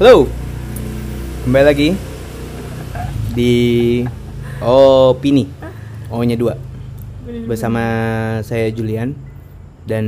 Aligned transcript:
Halo, 0.00 0.24
kembali 1.44 1.66
lagi 1.68 1.88
di 3.36 3.52
Opini, 4.64 5.44
O-nya 6.08 6.40
dua, 6.40 6.56
bersama 7.44 7.84
saya 8.40 8.72
Julian 8.72 9.12
dan 9.84 10.04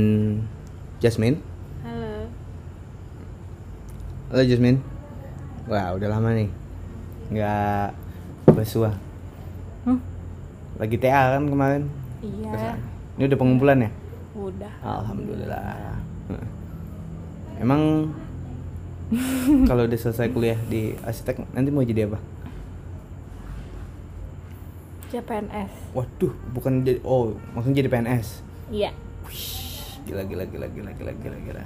Jasmine. 0.97 1.37
Halo. 1.85 2.25
Halo 4.33 4.41
Jasmine. 4.41 4.81
Wah, 5.69 5.93
udah 5.93 6.09
lama 6.09 6.33
nih, 6.33 6.49
nggak 7.37 7.93
bersuah. 8.49 8.97
Hmm? 9.85 10.01
Lagi 10.81 10.97
TA 10.97 11.37
kan 11.37 11.45
kemarin? 11.45 11.85
Iya. 12.25 12.81
Ini 13.21 13.29
udah 13.29 13.37
pengumpulan 13.37 13.85
ya? 13.85 13.89
Udah. 14.33 14.73
Alhamdulillah. 14.81 16.01
Emang 17.57 18.13
kalau 19.69 19.87
udah 19.87 19.99
selesai 19.99 20.29
kuliah 20.35 20.59
di 20.67 20.93
arsitek 21.01 21.47
nanti 21.55 21.69
mau 21.71 21.81
jadi 21.81 22.11
apa? 22.11 22.19
CPNS. 25.07 25.95
Waduh, 25.95 26.33
bukan 26.51 26.83
jadi 26.83 26.99
oh, 27.07 27.39
maksudnya 27.55 27.83
jadi 27.83 27.89
PNS. 27.89 28.27
Iya. 28.67 28.91
Gila 30.03 30.23
gila 30.27 30.43
gila 30.47 30.67
gila 30.67 30.91
gila 30.91 31.11
gila 31.15 31.37
gila. 31.39 31.63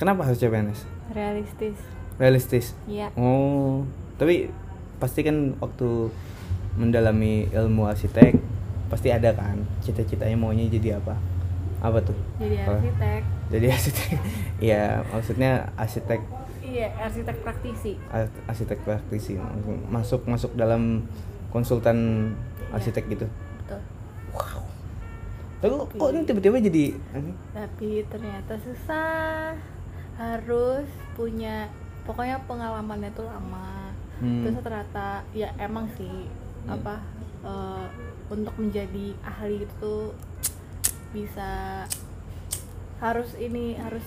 Kenapa 0.00 0.24
harus 0.24 0.40
CPNS? 0.40 0.88
Realistis. 1.12 1.76
Realistis. 2.16 2.66
Iya. 2.88 3.12
Oh, 3.20 3.84
tapi 4.16 4.48
pasti 4.96 5.20
kan 5.20 5.56
waktu 5.60 6.08
mendalami 6.80 7.48
ilmu 7.52 7.84
arsitek 7.84 8.40
pasti 8.88 9.12
ada 9.12 9.36
kan 9.36 9.60
cita-citanya 9.84 10.36
maunya 10.40 10.66
jadi 10.72 10.96
apa? 10.96 11.20
Apa 11.80 11.98
tuh? 12.00 12.16
Jadi 12.36 12.56
Apa? 12.58 12.76
arsitek. 12.76 13.22
Jadi 13.50 13.66
arsitek. 13.68 14.08
Iya, 14.60 14.84
maksudnya 15.06 15.50
arsitek 15.74 16.20
Iya, 16.60 16.86
arsitek 16.94 17.36
praktisi. 17.40 17.96
ar- 18.08 18.28
arsitek 18.46 18.78
praktisi 18.80 19.40
masuk 19.88 20.22
masuk 20.24 20.52
dalam 20.54 21.08
konsultan 21.48 22.30
Iya. 22.60 22.76
arsitek 22.76 23.04
gitu. 23.08 23.26
Betul. 23.58 23.80
Wow. 24.30 24.62
Tapi 25.58 25.72
kok- 25.90 26.10
ini 26.10 26.20
tiba-tiba 26.22 26.56
jadi? 26.58 26.84
Tapi 27.50 27.90
ternyata 28.06 28.54
susah. 28.56 29.56
Harus 30.14 30.84
punya 31.12 31.66
pokoknya 32.02 32.36
pengalamannya 32.44 33.08
tuh 33.10 33.24
lama. 33.24 33.88
Hmm. 34.18 34.44
Terus 34.44 34.60
ternyata 34.60 35.24
ya 35.32 35.48
emang 35.56 35.88
sih 35.90 36.28
Hmm. 36.60 36.76
apa 36.76 37.00
eh, 37.40 37.86
untuk 38.28 38.52
menjadi 38.54 39.16
ahli 39.22 39.64
itu 39.64 39.94
bisa 41.10 41.84
harus 43.00 43.32
ini 43.34 43.74
harus 43.76 44.04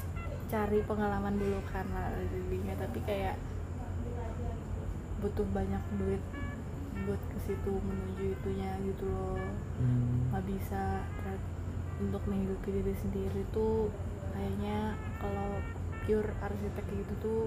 cari 0.48 0.86
pengalaman 0.86 1.36
dulu 1.36 1.60
kan 1.68 1.84
lah 1.92 2.14
jadinya 2.30 2.78
tapi 2.78 3.02
kayak 3.04 3.36
butuh 5.20 5.48
banyak 5.50 5.82
duit 5.98 6.22
buat 7.04 7.18
ke 7.18 7.38
situ 7.44 7.72
menuju 7.74 8.38
itunya 8.38 8.72
gitu 8.86 9.10
loh 9.10 9.40
Hmm. 9.74 10.30
nggak 10.30 10.46
bisa 10.46 11.02
ter- 11.26 11.50
untuk 11.98 12.22
menghidupi 12.30 12.70
diri 12.70 12.94
sendiri 12.94 13.42
tuh 13.50 13.90
kayaknya 14.32 14.94
kalau 15.18 15.58
pure 16.06 16.30
arsitek 16.40 16.86
gitu 16.94 17.14
tuh 17.20 17.44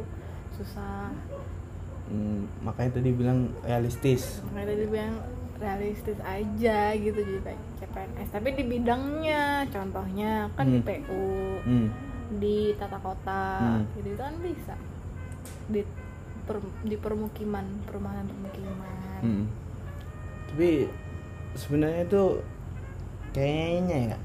susah 0.59 1.15
Hmm, 2.07 2.47
makanya 2.61 2.91
tadi 2.95 3.11
bilang 3.11 3.51
realistis. 3.61 4.39
makanya 4.47 4.69
tadi 4.73 4.85
bilang 4.87 5.15
realistis 5.57 6.19
aja 6.21 6.79
gitu 6.93 7.17
jadi 7.17 7.57
CPNS 7.77 8.29
tapi 8.31 8.49
di 8.53 8.63
bidangnya 8.63 9.43
contohnya 9.67 10.47
kan 10.53 10.69
di 10.69 10.79
Hmm. 10.79 10.87
PU 10.87 11.27
Hmm. 11.65 11.89
di 12.37 12.57
tata 12.77 12.99
kota 12.99 13.45
Hmm. 13.59 13.83
gitu 13.95 14.09
itu 14.09 14.21
kan 14.21 14.35
bisa 14.39 14.75
di 15.67 15.81
per- 16.45 16.77
di 16.83 16.95
permukiman 16.95 17.67
perumahan 17.83 18.23
permukiman 18.25 19.19
Hmm. 19.19 19.45
Tapi 20.47 20.87
sebenarnya 21.55 22.03
itu 22.05 22.25
kayaknya 23.33 23.99
ya 24.07 24.19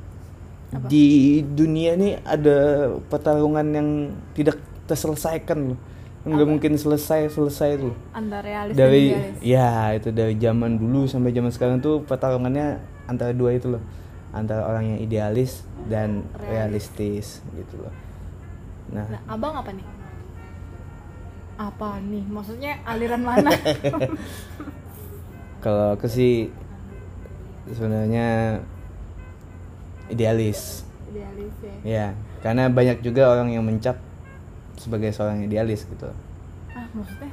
Apa? 0.71 0.87
di 0.87 1.05
dunia 1.43 1.95
ini 1.95 2.15
ada 2.21 2.57
pertarungan 3.01 3.67
yang 3.67 3.89
tidak 4.31 4.55
terselesaikan 4.85 5.73
loh. 5.73 5.79
Nggak 6.21 6.47
mungkin 6.47 6.73
selesai 6.77 7.33
selesai 7.33 7.81
tuh. 7.81 7.97
antara 8.13 8.45
realis 8.45 8.77
dari 8.77 9.09
dan 9.09 9.17
idealis. 9.17 9.41
ya 9.41 9.69
itu 9.97 10.09
dari 10.13 10.33
zaman 10.37 10.77
dulu 10.77 11.09
sampai 11.09 11.33
zaman 11.33 11.49
sekarang 11.49 11.77
tuh 11.81 12.05
pertarungannya 12.05 12.77
antara 13.09 13.33
dua 13.33 13.57
itu 13.57 13.73
loh. 13.73 13.83
Antara 14.31 14.63
orang 14.63 14.95
yang 14.95 14.99
idealis 15.01 15.65
dan 15.89 16.23
Realis. 16.37 16.87
realistis 16.93 17.27
gitu 17.57 17.81
loh. 17.81 17.93
Nah, 18.93 19.05
nah 19.09 19.21
abang 19.27 19.57
apa 19.57 19.73
nih? 19.73 19.87
Apa 21.57 21.99
nih? 21.99 22.23
Maksudnya 22.29 22.79
aliran 22.85 23.21
mana? 23.25 23.49
Kalau 25.65 25.93
aku 25.97 26.05
sih 26.05 26.49
sebenarnya 27.69 28.61
idealis. 30.09 30.85
Idealis 31.09 31.55
ya. 31.61 31.75
Ya 31.81 32.07
karena 32.41 32.69
banyak 32.69 33.05
juga 33.05 33.29
orang 33.29 33.53
yang 33.53 33.61
mencap 33.61 33.97
sebagai 34.81 35.13
seorang 35.13 35.45
idealis 35.45 35.85
gitu 35.85 36.09
ah 36.73 36.85
maksudnya 36.91 37.29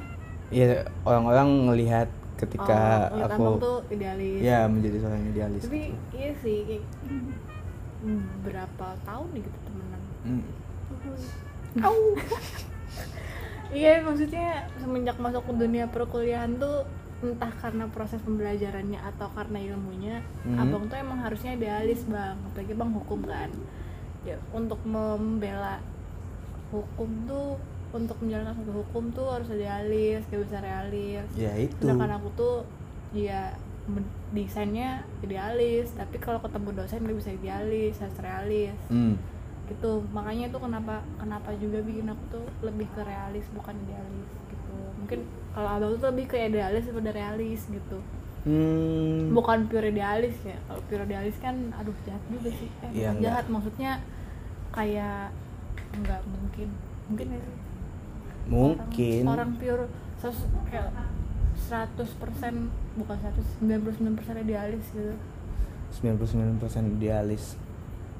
ya 0.49 0.65
orang-orang 1.01 1.47
ngelihat 1.67 2.09
ketika 2.37 3.09
oh, 3.11 3.25
aku 3.25 3.43
tuh 3.59 3.77
idealis 3.89 4.39
ya 4.39 4.69
menjadi 4.69 4.97
seorang 5.01 5.23
idealis 5.27 5.63
tapi 5.65 5.81
gitu. 5.89 6.15
iya 6.15 6.31
sih 6.39 6.57
kayak 6.63 6.83
hmm, 7.99 8.21
berapa 8.45 8.87
tahun 9.03 9.27
nih 9.33 9.43
kita 9.43 9.59
temenan 9.65 10.01
Hmm. 10.19 10.43
Au. 11.87 11.95
iya 13.71 14.01
maksudnya 14.01 14.67
semenjak 14.75 15.15
masuk 15.15 15.45
ke 15.45 15.53
dunia 15.55 15.85
perkuliahan 15.87 16.57
tuh 16.57 16.83
entah 17.19 17.51
karena 17.55 17.85
proses 17.87 18.19
pembelajarannya 18.23 18.99
atau 19.03 19.27
karena 19.31 19.59
ilmunya 19.59 20.23
Mhm. 20.47 20.55
abang 20.57 20.83
tuh 20.87 20.97
emang 20.97 21.19
harusnya 21.19 21.53
idealis 21.53 22.03
bang 22.03 22.35
apalagi 22.47 22.73
bang 22.73 22.91
hukum 22.91 23.19
kan 23.23 23.51
ya 24.23 24.35
untuk 24.51 24.79
membela 24.83 25.79
hukum 26.69 27.09
tuh 27.25 27.57
untuk 27.89 28.17
menjalankan 28.21 28.53
satu 28.53 28.71
hukum 28.85 29.09
tuh 29.09 29.27
harus 29.27 29.49
idealis 29.49 30.21
gak 30.29 30.41
bisa 30.45 30.57
realis. 30.61 31.25
Ya 31.33 31.53
itu. 31.57 31.81
Sedangkan 31.81 32.21
aku 32.21 32.29
tuh 32.37 32.55
ya 33.09 33.57
desainnya 34.29 35.01
idealis 35.25 35.89
tapi 35.97 36.21
kalau 36.21 36.37
ketemu 36.39 36.69
dosen 36.77 37.01
gak 37.01 37.17
bisa 37.17 37.31
idealis 37.33 37.97
harus 37.97 38.17
realis. 38.21 38.77
Hmm. 38.87 39.17
gitu. 39.65 40.01
Makanya 40.09 40.49
tuh 40.49 40.61
kenapa 40.61 41.05
kenapa 41.17 41.53
juga 41.57 41.81
bikin 41.81 42.09
aku 42.09 42.23
tuh 42.33 42.45
lebih 42.61 42.89
ke 42.89 43.01
realis 43.01 43.45
bukan 43.53 43.73
idealis 43.85 44.29
gitu. 44.49 44.73
Mungkin 44.97 45.19
kalau 45.53 45.69
abang 45.69 45.93
tuh 45.97 46.09
lebih 46.09 46.25
ke 46.25 46.37
idealis 46.39 46.85
daripada 46.85 47.11
realis 47.13 47.61
gitu. 47.65 47.97
Hmm. 48.39 49.35
bukan 49.35 49.67
pure 49.67 49.89
idealis 49.89 50.37
ya. 50.41 50.55
Kalau 50.63 50.81
pure 50.85 51.03
idealis 51.03 51.37
kan 51.37 51.53
aduh 51.75 51.93
jahat 52.01 52.23
juga 52.29 52.49
sih. 52.49 52.69
Eh, 52.81 52.89
Iya, 52.93 53.09
bukan 53.11 53.13
enggak. 53.13 53.25
jahat 53.25 53.45
maksudnya 53.49 53.91
kayak 54.69 55.33
nggak 55.97 56.21
mungkin. 56.27 56.69
Mungkin 57.09 57.27
sih? 57.33 57.43
mungkin. 58.49 59.21
Orang, 59.29 59.37
orang 59.37 59.51
pure 59.61 59.85
sos- 60.17 60.49
kayak 60.73 60.89
100% 61.69 62.73
bukan 62.97 63.17
100 63.21 63.45
99% 63.61 64.41
idealis 64.41 64.85
gitu. 64.89 65.13
99% 66.01 66.97
idealis. 66.97 67.57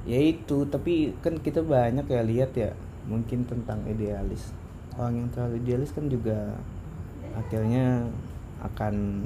Ya 0.05 0.21
itu 0.21 0.65
tapi 0.69 1.13
kan 1.19 1.37
kita 1.41 1.65
banyak 1.65 2.05
ya 2.05 2.21
lihat 2.21 2.51
ya 2.53 2.71
mungkin 3.09 3.45
tentang 3.45 3.81
idealis. 3.89 4.53
Orang 4.95 5.17
yang 5.17 5.27
terlalu 5.33 5.65
idealis 5.65 5.91
kan 5.93 6.05
juga 6.07 6.53
akhirnya 7.33 8.09
akan 8.61 9.25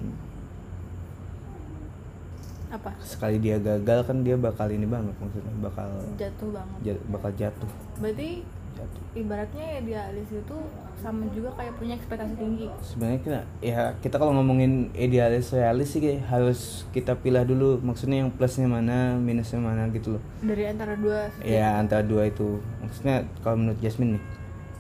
apa? 2.74 2.92
Sekali 3.06 3.38
dia 3.38 3.62
gagal 3.62 4.00
kan 4.10 4.26
dia 4.26 4.36
bakal 4.36 4.68
ini 4.68 4.90
banget 4.90 5.14
maksudnya 5.22 5.54
bakal 5.62 5.90
jatuh 6.18 6.50
banget. 6.50 6.78
Ja- 6.82 7.04
bakal 7.10 7.32
jatuh. 7.38 7.70
Berarti 8.02 8.30
jatuh. 8.74 9.04
ibaratnya 9.14 9.66
ya 9.70 9.78
idealis 9.86 10.30
itu 10.34 10.58
sama 10.98 11.28
juga 11.36 11.54
kayak 11.54 11.74
punya 11.78 11.94
ekspektasi 11.94 12.34
tinggi. 12.36 12.68
Sebenarnya 12.82 13.20
kita 13.22 13.40
ya 13.62 13.82
kita 14.02 14.16
kalau 14.18 14.34
ngomongin 14.34 14.90
idealis 14.98 15.54
realis 15.54 15.94
sih 15.94 16.02
kayak 16.02 16.26
harus 16.26 16.90
kita 16.90 17.14
pilih 17.14 17.44
dulu 17.46 17.78
maksudnya 17.86 18.26
yang 18.26 18.34
plusnya 18.34 18.66
mana 18.66 19.14
minusnya 19.22 19.62
mana 19.62 19.86
gitu 19.94 20.18
loh. 20.18 20.24
Dari 20.42 20.64
antara 20.66 20.98
dua 20.98 21.30
ya 21.46 21.78
antara 21.78 22.02
dua 22.02 22.26
itu. 22.28 22.58
Maksudnya 22.82 23.30
kalau 23.46 23.62
menurut 23.62 23.78
Jasmine 23.78 24.18
nih 24.18 24.24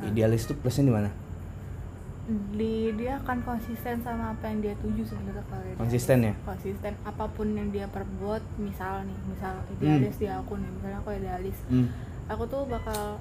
idealis 0.09 0.49
itu 0.49 0.57
plusnya 0.57 0.89
di 0.89 0.93
mana 0.93 1.09
di 2.23 2.95
dia 2.95 3.19
akan 3.19 3.43
konsisten 3.43 3.99
sama 3.99 4.31
apa 4.31 4.47
yang 4.47 4.63
dia 4.63 4.75
tuju 4.79 5.03
sebenarnya 5.03 5.43
kalau 5.43 5.63
dia 5.63 5.75
Konsisten 5.75 6.17
ya? 6.23 6.33
konsisten. 6.47 6.93
Apa 7.03 7.27
pun 7.27 7.51
yang 7.51 7.67
dia 7.67 7.83
perbuat 7.85 8.39
misal 8.55 9.03
nih 9.03 9.19
misal 9.27 9.59
idealis 9.75 10.15
di 10.15 10.27
aku 10.31 10.55
nih 10.55 10.69
misalnya 10.71 10.99
aku 11.03 11.09
idealis. 11.11 11.57
Hmm. 11.67 11.87
aku 12.23 12.47
tuh 12.47 12.63
bakal 12.63 13.19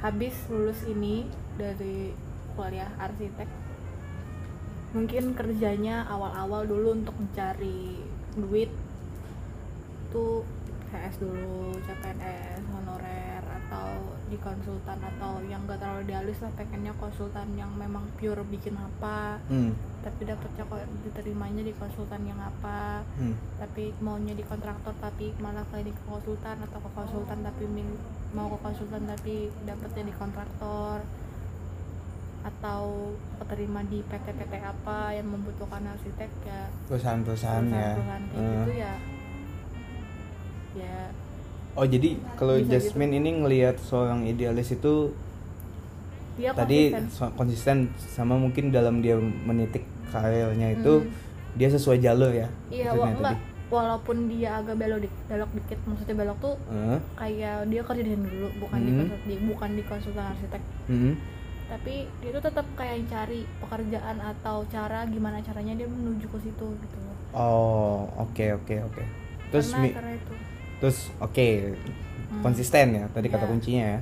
habis 0.00 0.32
lulus 0.48 0.80
ini 0.88 1.28
dari 1.60 2.16
kuliah 2.56 2.88
arsitek. 2.96 3.48
Mungkin 4.90 5.36
kerjanya 5.36 6.08
awal-awal 6.08 6.64
dulu 6.64 6.96
untuk 6.96 7.12
mencari 7.14 8.00
duit. 8.34 8.72
Tuh 10.10 10.42
CS 10.88 11.20
dulu 11.20 11.76
CPNS 11.84 12.64
honorer 12.66 13.44
atau 13.44 14.16
di 14.30 14.38
konsultan 14.38 14.96
atau 14.96 15.42
yang 15.44 15.66
gak 15.66 15.82
terlalu 15.82 16.06
idealis 16.06 16.38
lah 16.38 16.54
pengennya 16.54 16.94
konsultan 16.96 17.50
yang 17.52 17.68
memang 17.74 18.06
pure 18.14 18.40
bikin 18.46 18.78
apa 18.78 19.42
hmm. 19.50 19.74
tapi 20.00 20.22
dapetnya 20.24 20.62
kok 20.64 20.78
diterimanya 21.02 21.60
di 21.60 21.74
konsultan 21.74 22.22
yang 22.24 22.38
apa 22.38 23.02
Hmm. 23.18 23.34
tapi 23.58 23.92
maunya 23.98 24.32
di 24.32 24.40
kontraktor 24.40 24.94
tapi 24.96 25.34
malah 25.36 25.66
kayak 25.68 25.90
di 25.90 25.94
konsultan 26.00 26.56
atau 26.62 26.78
ke 26.78 26.90
konsultan 26.94 27.38
tapi 27.42 27.64
mau 28.30 28.48
ke 28.48 28.58
konsultan 28.62 29.02
tapi 29.04 29.50
dapetnya 29.66 30.08
di 30.08 30.14
kontraktor 30.14 31.02
atau 32.40 33.12
keterima 33.36 33.84
di 33.84 34.00
PT-PT 34.00 34.52
apa 34.56 35.12
yang 35.12 35.28
membutuhkan 35.28 35.84
arsitek 35.84 36.30
ya 36.40 36.72
perusahaan-perusahaan 36.88 37.66
ya 37.68 37.92
perusahaan 37.92 38.24
kayak 38.24 38.40
Hmm. 38.40 38.54
gitu 38.56 38.72
ya 38.78 38.94
ya 40.72 40.98
oh 41.80 41.86
jadi 41.86 42.08
kalau 42.36 42.54
gitu. 42.54 42.68
Jasmine 42.70 43.16
ini 43.16 43.40
ngelihat 43.40 43.80
seorang 43.80 44.28
idealis 44.28 44.68
itu 44.70 45.16
dia 46.36 46.52
tadi 46.52 46.92
konsisten. 46.92 47.28
konsisten 47.34 47.76
sama 47.96 48.36
mungkin 48.36 48.68
dalam 48.68 49.00
dia 49.00 49.16
menitik 49.18 49.82
karirnya 50.08 50.72
itu 50.72 51.00
Hmm. 51.00 51.10
dia 51.52 51.68
sesuai 51.68 51.98
jalur 51.98 52.30
ya 52.30 52.48
iya 52.68 52.92
wa- 52.92 53.08
enggak 53.08 53.36
walaupun 53.68 54.26
dia 54.26 54.58
agak 54.58 54.76
belok 54.76 54.98
dik 55.00 55.14
belok 55.26 55.50
dikit 55.54 55.78
maksudnya 55.84 56.16
belok 56.16 56.38
tuh 56.38 56.54
Heeh. 56.66 56.98
kayak 57.14 57.56
dia 57.66 57.80
kerja 57.80 58.02
dari 58.02 58.18
dulu 58.18 58.48
bukan 58.58 58.78
di 58.78 58.90
Hmm. 58.90 59.08
di 59.22 59.34
bukan 59.46 59.70
di 59.72 59.82
konsultan 59.82 60.26
arsitek 60.28 60.62
Hmm. 60.86 61.14
tapi 61.68 61.94
dia 62.18 62.30
tuh 62.32 62.42
tetap 62.42 62.66
kayak 62.74 63.06
cari 63.06 63.40
pekerjaan 63.58 64.16
atau 64.18 64.56
cara 64.66 65.06
gimana 65.06 65.38
caranya 65.38 65.74
dia 65.76 65.86
menuju 65.86 66.26
ke 66.26 66.38
situ 66.40 66.66
gitu 66.66 66.98
oh 67.30 68.10
oke 68.18 68.44
oke 68.56 68.74
oke 68.82 69.02
terus 69.48 69.70
karena 69.70 69.88
karena 69.92 70.12
itu 70.14 70.34
terus 70.80 71.12
oke 71.20 71.76
Hmm. 72.30 72.46
konsisten 72.46 72.94
ya 72.94 73.04
tadi 73.10 73.26
kata 73.26 73.42
Iya. 73.42 73.50
kuncinya 73.50 73.84
ya. 73.84 74.00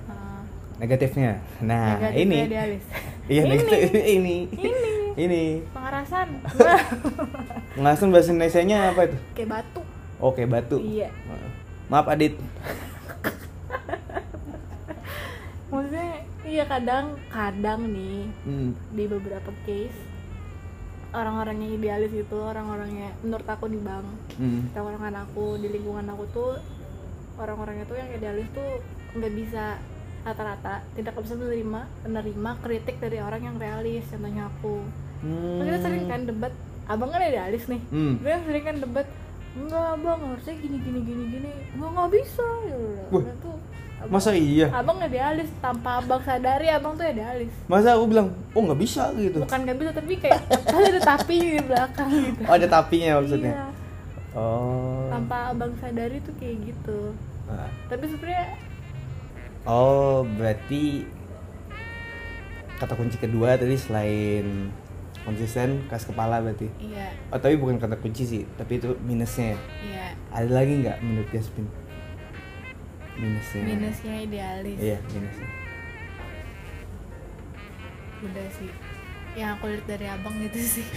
Negatifnya. 0.79 1.33
Nah 1.59 1.97
negatifnya 1.99 2.23
ini. 2.23 2.39
idealis. 2.45 2.85
Iya 3.29 3.43
Ini. 3.45 3.51
negatif. 3.51 3.79
Ini. 4.17 4.37
Ini. 4.53 4.93
Ini. 5.19 5.45
Pengarasan 5.73 6.29
ngelasin 7.77 8.09
bahasa 8.09 8.31
Indonesia 8.31 8.63
nya 8.63 8.79
apa 8.93 9.01
itu? 9.05 9.17
Kayak 9.33 9.49
batu. 9.51 9.81
Oke 10.19 10.43
batu. 10.45 10.77
Iya. 10.79 11.09
Maaf 11.89 12.07
Adit. 12.07 12.37
Maksudnya 15.69 16.09
iya 16.45 16.65
kadang 16.65 17.17
kadang 17.29 17.81
nih 17.93 18.25
hmm. 18.45 18.71
di 18.97 19.05
beberapa 19.05 19.53
case 19.65 20.01
orang-orang 21.15 21.57
yang 21.65 21.73
idealis 21.81 22.13
itu 22.13 22.37
orang-orangnya 22.37 23.17
menurut 23.25 23.49
aku 23.49 23.65
di 23.73 23.81
bank. 23.81 24.07
Hmm. 24.37 24.69
teman 24.77 25.15
aku 25.17 25.57
di 25.57 25.69
lingkungan 25.73 26.07
aku 26.13 26.25
tuh 26.33 26.53
orang-orang 27.41 27.81
itu 27.87 27.95
yang 27.97 28.11
idealis 28.13 28.49
tuh 28.53 28.83
nggak 29.17 29.33
bisa 29.33 29.81
rata-rata 30.27 30.85
tidak 30.93 31.15
bisa 31.17 31.39
menerima 31.39 31.81
menerima 32.05 32.51
kritik 32.61 32.97
dari 33.01 33.19
orang 33.23 33.41
yang 33.41 33.57
realis 33.57 34.05
contohnya 34.11 34.53
aku. 34.53 34.85
Hmm. 35.25 35.65
Kita 35.65 35.79
sering 35.81 36.05
kan 36.07 36.21
debat 36.29 36.53
abang 36.85 37.11
kan 37.11 37.23
idealis 37.25 37.65
nih. 37.71 37.81
Hmm. 37.89 38.15
kita 38.21 38.41
sering 38.45 38.65
kan 38.65 38.77
debat 38.83 39.07
enggak 39.57 39.85
abang 39.97 40.21
harusnya 40.29 40.55
gini 40.61 40.79
gini 40.85 41.01
gini 41.03 41.25
gini. 41.33 41.51
Enggak 41.79 41.91
nggak 41.97 42.11
bisa. 42.13 42.47
Ya 42.69 42.77
Wah, 43.09 43.23
Udah 43.25 43.37
tuh 43.41 43.57
abang, 43.99 44.15
masa 44.15 44.31
iya? 44.31 44.71
Abang 44.71 45.03
idealis 45.03 45.51
tanpa 45.59 45.99
abang 45.99 46.23
sadari 46.23 46.71
abang 46.71 46.95
tuh 46.95 47.03
idealis 47.03 47.51
masa 47.67 47.99
aku 47.99 48.07
bilang 48.15 48.31
oh 48.55 48.63
nggak 48.63 48.81
bisa 48.81 49.11
gitu. 49.19 49.43
Bukan 49.43 49.61
nggak 49.67 49.79
bisa 49.79 49.91
tapi 49.91 50.13
kayak 50.23 50.39
pasti 50.47 50.85
ada 50.87 51.01
tapi 51.03 51.35
di 51.43 51.63
belakang 51.63 52.11
gitu. 52.15 52.41
Oh 52.47 52.55
ada 52.55 52.67
tapinya 52.71 53.11
maksudnya? 53.19 53.53
Iya. 53.55 53.67
Oh. 54.39 55.11
Tanpa 55.11 55.37
abang 55.51 55.73
sadari 55.83 56.23
tuh 56.23 56.35
kayak 56.39 56.57
gitu. 56.71 56.99
Nah. 57.49 57.65
tapi 57.89 58.05
sebenarnya 58.13 58.47
oh 59.65 60.21
berarti 60.37 61.09
kata 62.77 62.93
kunci 62.93 63.17
kedua 63.17 63.57
tadi 63.57 63.73
selain 63.81 64.69
konsisten 65.27 65.83
kas 65.91 66.07
kepala 66.07 66.39
berarti? 66.39 66.71
Iya. 66.79 67.11
Oh 67.35 67.41
tapi 67.43 67.59
bukan 67.59 67.83
kata 67.83 67.99
kunci 67.99 68.23
sih 68.23 68.43
tapi 68.55 68.79
itu 68.79 68.95
minusnya 69.03 69.57
ya. 69.57 69.59
iya. 69.83 70.07
Ada 70.31 70.51
lagi 70.55 70.73
nggak 70.87 70.97
menurut 71.03 71.29
Jasmine 71.35 71.88
minusnya 73.19 73.63
minusnya 73.67 74.15
idealis. 74.23 74.79
Iya 74.79 74.99
minusnya 75.11 75.49
udah 78.23 78.47
sih. 78.59 78.71
Yang 79.39 79.51
aku 79.59 79.65
lihat 79.71 79.85
dari 79.87 80.07
abang 80.11 80.37
itu 80.43 80.59
sih. 80.59 80.87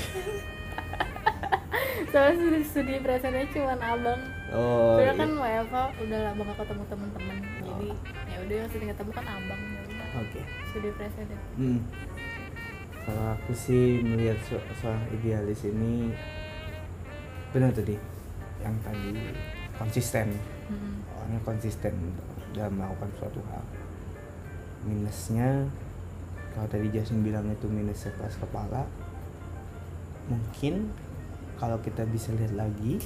Soalnya 2.12 2.34
studi, 2.34 2.60
studi 2.66 2.94
perasaannya 2.98 3.46
cuma 3.54 3.78
abang. 3.78 4.22
Oh 4.52 4.98
Soalnya 4.98 5.14
iya. 5.14 5.22
kan 5.22 5.32
WFA 5.38 5.84
udah 6.02 6.20
lama 6.32 6.42
gak 6.50 6.58
ketemu 6.66 6.84
temen-temen 6.90 7.38
jadi 7.62 7.90
ya 8.28 8.38
udah 8.42 8.56
yang 8.58 8.70
sering 8.74 8.90
ketemu 8.90 9.12
kan 9.14 9.26
abang. 9.30 9.62
Ya 9.62 9.82
udah. 9.86 10.08
Oke. 10.26 10.42
Studi 10.74 10.90
presiden 10.98 11.40
Hmm. 11.58 11.80
Kalau 13.02 13.34
aku 13.34 13.52
sih 13.58 14.06
melihat 14.06 14.38
seorang 14.78 15.02
idealis 15.10 15.66
ini 15.66 16.14
benar 17.50 17.74
tadi 17.74 17.98
yang 18.62 18.78
tadi 18.86 19.18
konsisten. 19.82 20.38
Hmm. 20.72 21.04
orangnya 21.18 21.42
konsisten 21.44 21.94
dalam 22.54 22.78
melakukan 22.78 23.10
suatu 23.20 23.42
hal. 23.52 23.66
Minusnya 24.86 25.68
kalau 26.54 26.68
tadi 26.70 26.88
Jason 26.94 27.26
bilang 27.26 27.48
itu 27.50 27.68
minusnya 27.68 28.12
kelas 28.20 28.36
kepala 28.40 28.84
mungkin 30.28 30.92
kalau 31.60 31.80
kita 31.84 32.08
bisa 32.08 32.32
lihat 32.36 32.56
lagi 32.56 33.02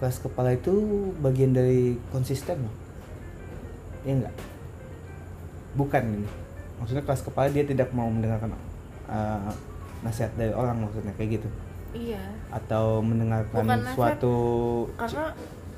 kelas 0.00 0.18
kepala 0.24 0.56
itu 0.56 0.72
bagian 1.20 1.54
dari 1.54 1.98
konsisten 2.10 2.64
loh. 2.64 2.76
Ya 4.02 4.18
enggak 4.18 4.34
bukan 5.76 6.02
ini. 6.20 6.28
Maksudnya 6.80 7.04
kelas 7.06 7.22
kepala 7.22 7.48
dia 7.48 7.62
tidak 7.62 7.94
mau 7.94 8.10
mendengarkan 8.10 8.56
uh, 9.06 9.52
nasihat 10.02 10.34
dari 10.34 10.50
orang 10.50 10.82
maksudnya 10.82 11.14
kayak 11.14 11.38
gitu 11.38 11.48
iya. 11.92 12.24
Atau 12.50 13.00
mendengarkan 13.00 13.64
Bukan 13.64 13.80
suatu 13.92 14.36
karena 14.96 15.24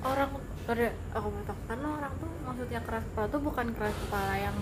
orang 0.04 0.30
dari 0.64 0.88
aku 1.12 1.28
tahu 1.44 1.58
karena 1.68 1.88
orang 2.00 2.12
tuh 2.16 2.30
maksudnya 2.40 2.80
keras 2.82 3.04
kepala 3.04 3.26
tuh 3.28 3.42
bukan 3.44 3.66
keras 3.76 3.96
kepala 4.08 4.34
yang 4.40 4.56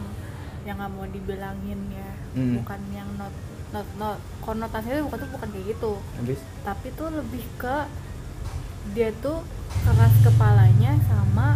yang 0.63 0.77
nggak 0.79 0.93
mau 0.93 1.07
dibilangin 1.07 1.81
ya. 1.91 2.11
Hmm. 2.33 2.59
bukan 2.63 2.81
yang 2.91 3.09
not 3.21 3.35
not 3.73 3.87
not 3.97 4.19
konotasinya 4.41 5.05
bukan 5.07 5.19
tuh 5.23 5.31
bukan 5.31 5.49
kayak 5.53 5.67
gitu. 5.77 5.93
Habis? 6.19 6.41
Tapi 6.65 6.87
tuh 6.95 7.09
lebih 7.13 7.45
ke 7.61 7.77
dia 8.97 9.15
tuh 9.23 9.41
keras 9.87 10.15
kepalanya 10.27 10.99
sama 11.06 11.55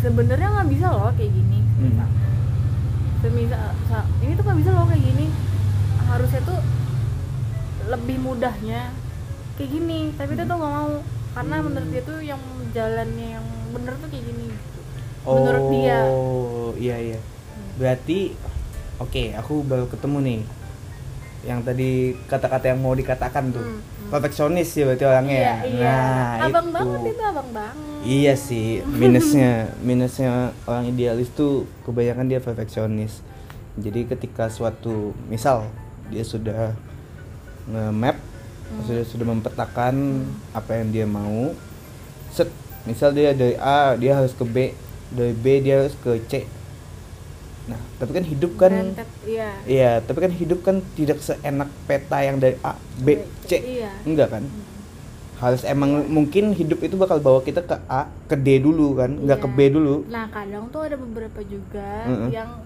sebenarnya 0.00 0.48
nggak 0.48 0.68
bisa 0.70 0.86
loh 0.88 1.12
kayak 1.12 1.32
gini. 1.32 1.60
Hmm. 1.80 2.08
semisal 3.20 3.76
sa- 3.84 4.08
ini 4.24 4.32
tuh 4.32 4.44
nggak 4.48 4.58
bisa 4.64 4.70
loh 4.72 4.86
kayak 4.88 5.04
gini. 5.04 5.26
Harusnya 6.08 6.40
tuh 6.42 6.58
lebih 7.90 8.16
mudahnya 8.18 8.94
kayak 9.54 9.70
gini 9.70 10.14
tapi 10.14 10.32
dia 10.32 10.44
tuh 10.44 10.56
nggak 10.56 10.72
mau 10.72 10.94
karena 11.30 11.54
Hmm. 11.56 11.64
menurut 11.66 11.88
dia 11.88 12.02
tuh 12.02 12.18
yang 12.20 12.42
jalannya 12.70 13.28
yang 13.34 13.46
bener 13.70 13.94
tuh 13.96 14.08
kayak 14.08 14.24
gini 14.24 14.48
Menurut 15.20 15.64
dia. 15.70 16.00
Oh, 16.08 16.72
iya 16.74 16.96
iya. 16.96 17.18
Berarti 17.76 18.32
oke, 18.96 19.36
aku 19.36 19.60
baru 19.62 19.84
ketemu 19.84 20.18
nih. 20.18 20.40
Yang 21.40 21.60
tadi 21.62 21.90
kata-kata 22.24 22.64
yang 22.66 22.80
mau 22.80 22.92
dikatakan 22.92 23.52
tuh. 23.52 23.60
Hmm, 23.60 23.78
hmm. 23.78 24.08
Perfeksionis 24.08 24.72
ya 24.72 24.84
berarti 24.86 25.04
orangnya. 25.04 25.36
iya 25.36 25.44
ya? 25.44 25.56
iya 25.68 25.96
Nah, 26.40 26.48
abang 26.48 26.66
itu. 26.66 26.74
banget 26.74 27.00
itu 27.06 27.22
abang 27.22 27.50
banget 27.52 27.84
Iya 28.00 28.32
sih, 28.34 28.66
minusnya 28.82 29.52
minusnya 29.80 30.30
orang 30.64 30.88
idealis 30.88 31.28
tuh 31.30 31.68
kebanyakan 31.84 32.26
dia 32.26 32.40
perfeksionis. 32.40 33.20
Jadi 33.76 34.08
ketika 34.08 34.48
suatu 34.48 35.12
misal 35.28 35.68
dia 36.08 36.24
sudah 36.24 36.72
nge-map, 37.70 38.16
Hmm. 38.70 38.82
sudah 38.84 39.02
sudah 39.02 39.26
mempetakan 39.26 39.94
apa 40.50 40.70
yang 40.74 40.88
dia 40.88 41.02
mau. 41.02 41.50
Set, 42.28 42.46
misal 42.84 43.10
dia 43.10 43.30
dari 43.32 43.54
A 43.56 43.94
dia 43.94 44.14
harus 44.14 44.30
ke 44.30 44.44
B, 44.44 44.70
dari 45.10 45.34
B 45.34 45.58
dia 45.58 45.82
harus 45.82 45.94
ke 45.96 46.22
C. 46.24 46.46
Nah, 47.66 47.78
tapi 47.96 48.10
kan 48.12 48.24
hidup 48.24 48.52
kan 48.56 48.72
iya 49.22 49.50
Iya, 49.62 49.92
tapi 50.00 50.18
kan 50.18 50.32
hidup 50.32 50.58
kan 50.60 50.82
tidak 50.94 51.18
seenak 51.18 51.70
peta 51.84 52.18
yang 52.18 52.38
dari 52.38 52.54
A, 52.60 52.74
B, 52.96 53.18
C. 53.44 53.58
iya 53.58 53.90
Enggak 54.02 54.30
kan? 54.32 54.44
harus 55.36 55.64
emang 55.64 56.04
mungkin 56.06 56.52
hidup 56.52 56.84
itu 56.84 56.94
bakal 56.94 57.16
bawa 57.16 57.40
kita 57.40 57.64
ke 57.64 57.72
A 57.86 58.12
ke 58.28 58.36
D 58.36 58.60
dulu 58.60 58.92
kan 58.94 59.08
nggak 59.16 59.40
ke 59.40 59.48
Iya. 59.48 59.56
B 59.56 59.60
dulu 59.72 59.94
Nah 60.06 60.28
kadang 60.28 60.68
tuh 60.68 60.84
ada 60.84 60.94
beberapa 60.94 61.40
juga 61.40 62.04
Mm-mm. 62.04 62.28
yang 62.28 62.60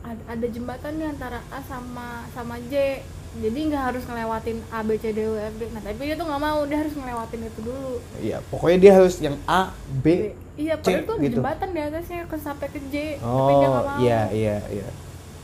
ada, 0.00 0.22
ada 0.32 0.46
jembatan 0.48 0.96
nih 0.96 1.08
antara 1.10 1.44
A 1.46 1.60
sama 1.60 2.24
sama 2.32 2.56
J. 2.64 3.04
Jadi 3.34 3.58
nggak 3.66 3.82
harus 3.84 4.02
ngelewatin 4.04 4.58
A 4.68 4.80
B 4.80 4.94
C 4.94 5.10
D 5.10 5.18
E 5.20 5.42
F 5.42 5.54
G. 5.56 5.62
Nah 5.68 5.80
tapi 5.80 6.02
dia 6.04 6.14
tuh 6.14 6.22
nggak 6.24 6.38
mau, 6.40 6.58
dia 6.64 6.78
harus 6.78 6.92
ngelewatin 6.92 7.40
itu 7.42 7.60
dulu. 7.60 7.94
iya 8.18 8.38
pokoknya 8.46 8.78
dia 8.78 8.92
harus 8.94 9.14
yang 9.18 9.36
A 9.44 9.74
B 9.96 10.30
Iya, 10.54 10.78
C, 10.78 10.86
padahal 10.86 11.02
tuh 11.02 11.16
gitu. 11.18 11.34
jembatan 11.34 11.68
di 11.68 11.80
atasnya 11.80 12.20
ke 12.24 12.36
sampai 12.38 12.68
ke 12.68 12.78
J. 12.86 13.18
tapi 13.18 13.52
dia 13.52 13.66
nggak 13.66 13.82
oh 13.82 13.90
mau. 13.90 13.98
iya 13.98 14.20
iya 14.30 14.56
iya 14.70 14.86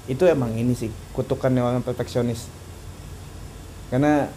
itu 0.06 0.22
emang 0.22 0.54
ini 0.54 0.70
sih 0.70 0.86
kutukannya 1.10 1.58
orang 1.58 1.82
perfeksionis 1.82 2.46
karena 3.90 4.30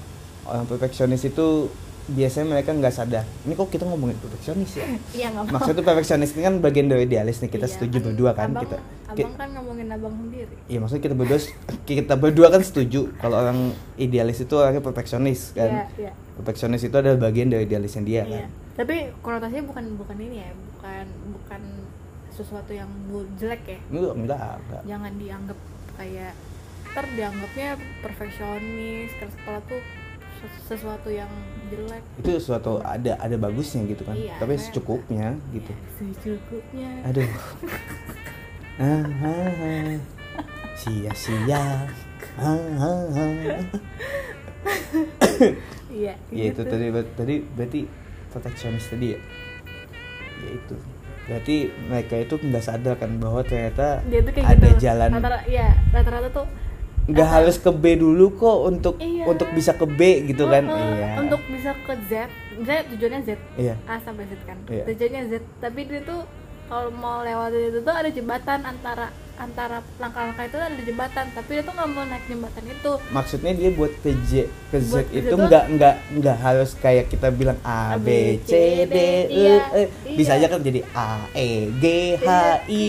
orang 0.43 0.65
perfeksionis 0.65 1.21
itu 1.23 1.69
biasanya 2.03 2.51
mereka 2.51 2.73
nggak 2.73 2.89
sadar 2.89 3.23
ini 3.45 3.53
kok 3.53 3.69
kita 3.69 3.85
ngomongin 3.85 4.17
perfeksionis 4.17 4.75
ya 4.75 4.85
iya 5.17 5.27
nggak 5.29 5.43
apa 5.45 5.51
maksudnya 5.55 5.83
perfeksionis 5.83 6.33
ini 6.33 6.41
kan 6.41 6.55
bagian 6.57 6.87
dari 6.89 7.05
idealis 7.05 7.37
nih 7.39 7.49
kita 7.49 7.65
Iya, 7.65 7.73
setuju 7.77 7.97
berdua 8.03 8.31
kan 8.33 8.51
abang, 8.51 8.65
kita 8.65 8.77
abang 9.15 9.35
kan 9.35 9.49
ngomongin 9.51 9.87
abang 9.87 10.15
sendiri 10.15 10.55
Iya 10.65 10.77
maksudnya 10.77 11.03
kita 11.03 11.15
berdua 11.15 11.39
kita 11.83 12.13
berdua 12.15 12.47
kan 12.49 12.61
setuju 12.61 13.01
kalau 13.15 13.37
orang 13.37 13.59
idealis 13.95 14.39
itu 14.39 14.53
orangnya 14.53 14.79
perfeksionis 14.79 15.53
kan. 15.53 15.69
iya 15.69 15.85
iya 15.99 16.11
Perfeksionis 16.33 16.81
itu 16.81 16.93
adalah 16.93 17.21
bagian 17.21 17.47
dari 17.47 17.63
idealisnya 17.63 18.01
dia 18.01 18.23
Iya. 18.23 18.45
kan. 18.45 18.49
tapi 18.75 18.95
konotasinya 19.19 19.63
bukan 19.65 19.85
bukan 19.95 20.17
ini 20.17 20.37
ya 20.39 20.49
bukan 20.71 21.05
bukan 21.31 21.61
sesuatu 22.29 22.71
yang 22.71 22.89
jelek 23.35 23.61
ya 23.67 23.79
Enggak, 23.87 24.13
enggak, 24.15 24.39
enggak. 24.59 24.81
jangan 24.83 25.11
dianggap 25.15 25.59
kayak 25.93 26.33
ntar 26.89 27.05
dianggapnya 27.09 27.69
perfeksionis 28.01 29.09
keras 29.13 29.33
kepala 29.35 29.59
tuh 29.63 29.81
sesu- 30.35 30.63
sesuatu 30.67 31.09
yang 31.09 31.29
jelek 31.67 32.01
Itu 32.17 32.37
suatu 32.39 32.77
ada 32.79 33.15
ada 33.15 33.33
bagusnya 33.35 33.81
gitu 33.83 34.03
kan. 34.03 34.13
Iya, 34.13 34.35
Tapi 34.35 34.53
secukupnya 34.55 35.33
gitu. 35.49 35.69
Ya, 35.69 35.79
secukupnya 35.95 36.89
Aduh. 37.03 37.29
Ah, 38.73 39.05
ah, 39.21 39.51
ah. 39.53 39.97
Sia-sia. 40.73 41.61
Iya 45.93 46.13
Ya 46.33 46.43
itu 46.49 46.57
gitu. 46.57 46.61
tadi 46.65 46.85
tadi 47.13 47.35
berarti 47.45 47.79
perfeksionis 48.33 48.89
tadi 48.89 49.13
ya. 49.13 49.19
Ya 50.41 50.49
itu. 50.51 50.75
Berarti 51.23 51.55
mereka 51.87 52.15
itu 52.17 52.35
nggak 52.35 52.63
sadar 52.63 52.95
kan 52.97 53.15
bahwa 53.15 53.45
ternyata 53.45 54.01
dia 54.09 54.19
tuh 54.19 54.31
kayak 54.33 54.47
ada 54.49 54.67
gitu 54.67 54.81
jalan 54.81 55.09
rata 55.13 55.39
ya 55.47 55.67
rata-rata 55.93 56.29
tuh 56.33 56.47
nggak 57.03 57.29
harus 57.29 57.55
ke 57.59 57.67
B 57.69 57.95
dulu 57.95 58.31
kok 58.33 58.57
untuk 58.65 58.95
Iya. 58.97 59.23
untuk 59.27 59.47
bisa 59.51 59.71
ke 59.71 59.83
B 59.85 60.01
gitu 60.25 60.47
kan 60.47 60.63
Uh-uh, 60.63 60.79
iya 60.95 61.19
untuk 61.19 61.39
bisa 61.47 61.75
ke 61.83 61.93
Z 62.07 62.27
Z 62.63 62.69
tujuannya 62.89 63.19
Z 63.21 63.29
iya 63.55 63.75
A 63.85 63.99
sampai 63.99 64.23
Z 64.25 64.39
kan 64.43 64.55
Iya. 64.67 64.83
tujuannya 64.87 65.21
Z 65.27 65.33
tapi 65.59 65.83
dia 65.83 65.99
tuh 66.01 66.23
kalau 66.73 66.89
mau 66.89 67.21
lewat 67.21 67.53
itu 67.53 67.79
tuh 67.85 67.93
ada 67.93 68.09
jembatan 68.09 68.65
antara 68.65 69.13
antara 69.37 69.85
langkah-langkah 70.01 70.45
itu 70.49 70.57
ada 70.57 70.81
jembatan 70.81 71.25
tapi 71.37 71.49
dia 71.57 71.63
tuh 71.65 71.73
nggak 71.77 71.89
mau 71.93 72.01
naik 72.09 72.25
jembatan 72.25 72.63
itu 72.65 72.91
maksudnya 73.13 73.51
dia 73.53 73.69
buat 73.77 73.93
ke 74.01 74.09
J 74.25 74.31
ke 74.73 74.77
Z 74.81 74.89
Buat 74.89 75.07
itu 75.13 75.35
nggak 75.37 75.65
nggak 75.77 75.95
nggak 76.17 76.37
harus 76.41 76.73
kayak 76.81 77.13
kita 77.13 77.29
bilang 77.29 77.61
A 77.61 77.93
B 78.01 78.41
C 78.41 78.85
D 78.89 78.97
E 78.97 79.29
Iya, 79.29 79.57
E 79.69 79.81
bisa 80.17 80.33
iya. 80.33 80.41
aja 80.41 80.47
kan 80.49 80.65
jadi 80.65 80.81
A 80.97 81.29
E 81.37 81.49
G 81.77 81.85
H 82.17 82.29
I 82.65 82.85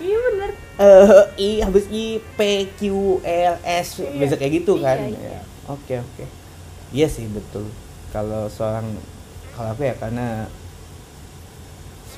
iya 0.00 0.16
bener 0.24 0.50
eh 0.80 1.24
I 1.36 1.50
habis 1.60 1.84
I 1.92 2.04
P 2.24 2.40
Q 2.80 2.82
L 3.28 3.54
S 3.60 3.88
Iya. 4.00 4.24
bisa 4.24 4.34
kayak 4.40 4.52
gitu 4.64 4.80
kan 4.80 4.96
Iya, 5.04 5.12
iya. 5.12 5.28
Ya. 5.36 5.40
oke 5.68 5.94
oke 6.00 6.24
iya 6.96 7.08
sih 7.12 7.28
betul 7.28 7.68
kalau 8.08 8.48
seorang 8.48 8.88
kalau 9.52 9.76
aku 9.76 9.84
ya 9.84 9.92
karena 10.00 10.48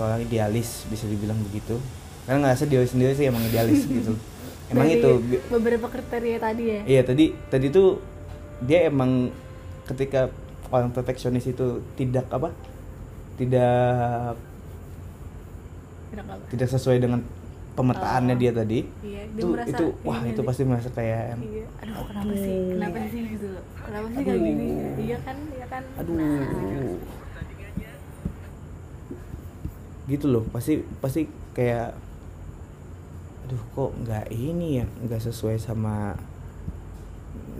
seorang 0.00 0.24
idealis 0.24 0.88
bisa 0.88 1.04
dibilang 1.04 1.36
begitu. 1.44 1.76
Karena 2.24 2.48
ngerasa 2.48 2.64
diri 2.64 2.88
sendiri 2.88 3.12
sih 3.12 3.28
emang 3.28 3.44
idealis 3.44 3.84
gitu. 3.92 4.16
Emang 4.72 4.88
Dari 4.88 4.96
itu 4.96 5.10
beberapa 5.50 5.86
kriteria 5.86 6.38
tadi 6.40 6.64
ya? 6.64 6.80
Iya 6.88 7.02
tadi 7.04 7.24
tadi 7.46 7.66
tuh 7.68 8.00
dia 8.60 8.88
emang 8.88 9.28
ketika 9.84 10.32
orang 10.70 10.88
perfeksionis 10.88 11.44
itu 11.44 11.84
tidak 11.94 12.24
apa? 12.32 12.48
Tidak 13.36 14.32
Tidak 16.08 16.24
apa. 16.24 16.42
tidak 16.48 16.68
sesuai 16.70 16.96
dengan 16.98 17.20
pemetaannya 17.70 18.34
Oh. 18.34 18.40
dia 18.40 18.52
tadi 18.52 18.82
iya 19.00 19.22
dia 19.26 19.40
itu 19.40 19.46
merasa 19.46 19.70
itu 19.70 19.84
wah 20.02 20.18
ini 20.20 20.34
itu 20.34 20.42
pasti 20.42 20.62
merasa 20.66 20.90
kayak 20.90 21.38
iya 21.38 21.64
aduh 21.80 22.02
kenapa 22.04 22.32
sih 22.34 22.56
kenapa 22.68 22.96
sih? 23.06 23.20
Gitu 23.30 23.48
kenapa 23.78 24.06
sih 24.08 24.22
kayak 24.22 24.40
gini? 24.42 24.66
Iya 25.00 25.18
kan 25.22 25.36
iya 25.50 25.66
kan? 25.66 25.82
Aduh. 25.96 26.14
Nah, 26.14 26.38
gitu 30.10 30.26
loh. 30.26 30.42
Pasti 30.50 30.82
pasti 30.98 31.24
kayak 31.54 31.94
aduh 33.46 33.62
kok 33.72 33.90
nggak 34.02 34.26
ini 34.30 34.82
ya? 34.82 34.86
Nggak 35.00 35.22
sesuai 35.24 35.56
sama 35.56 36.18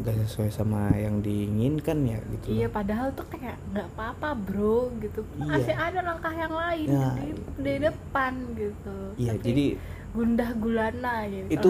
nggak 0.01 0.17
sesuai 0.25 0.49
sama 0.49 0.89
yang 0.97 1.21
diinginkan 1.21 1.99
ya? 2.03 2.19
Gitu 2.33 2.47
Iya 2.57 2.67
loh. 2.67 2.73
padahal 2.73 3.09
tuh 3.13 3.27
kayak 3.29 3.57
nggak 3.71 3.87
apa-apa 3.95 4.33
bro 4.35 4.89
gitu. 4.99 5.21
Iya. 5.37 5.47
masih 5.47 5.77
ada 5.77 6.01
langkah 6.01 6.33
yang 6.33 6.51
lain 6.51 6.87
Nah, 6.89 7.15
di, 7.17 7.29
di 7.61 7.75
depan 7.79 8.33
gitu. 8.57 8.97
Iya 9.15 9.33
Tapi 9.37 9.45
jadi 9.45 9.65
gundah 10.11 10.51
gulana 10.59 11.23
gitu 11.31 11.47
itu 11.55 11.69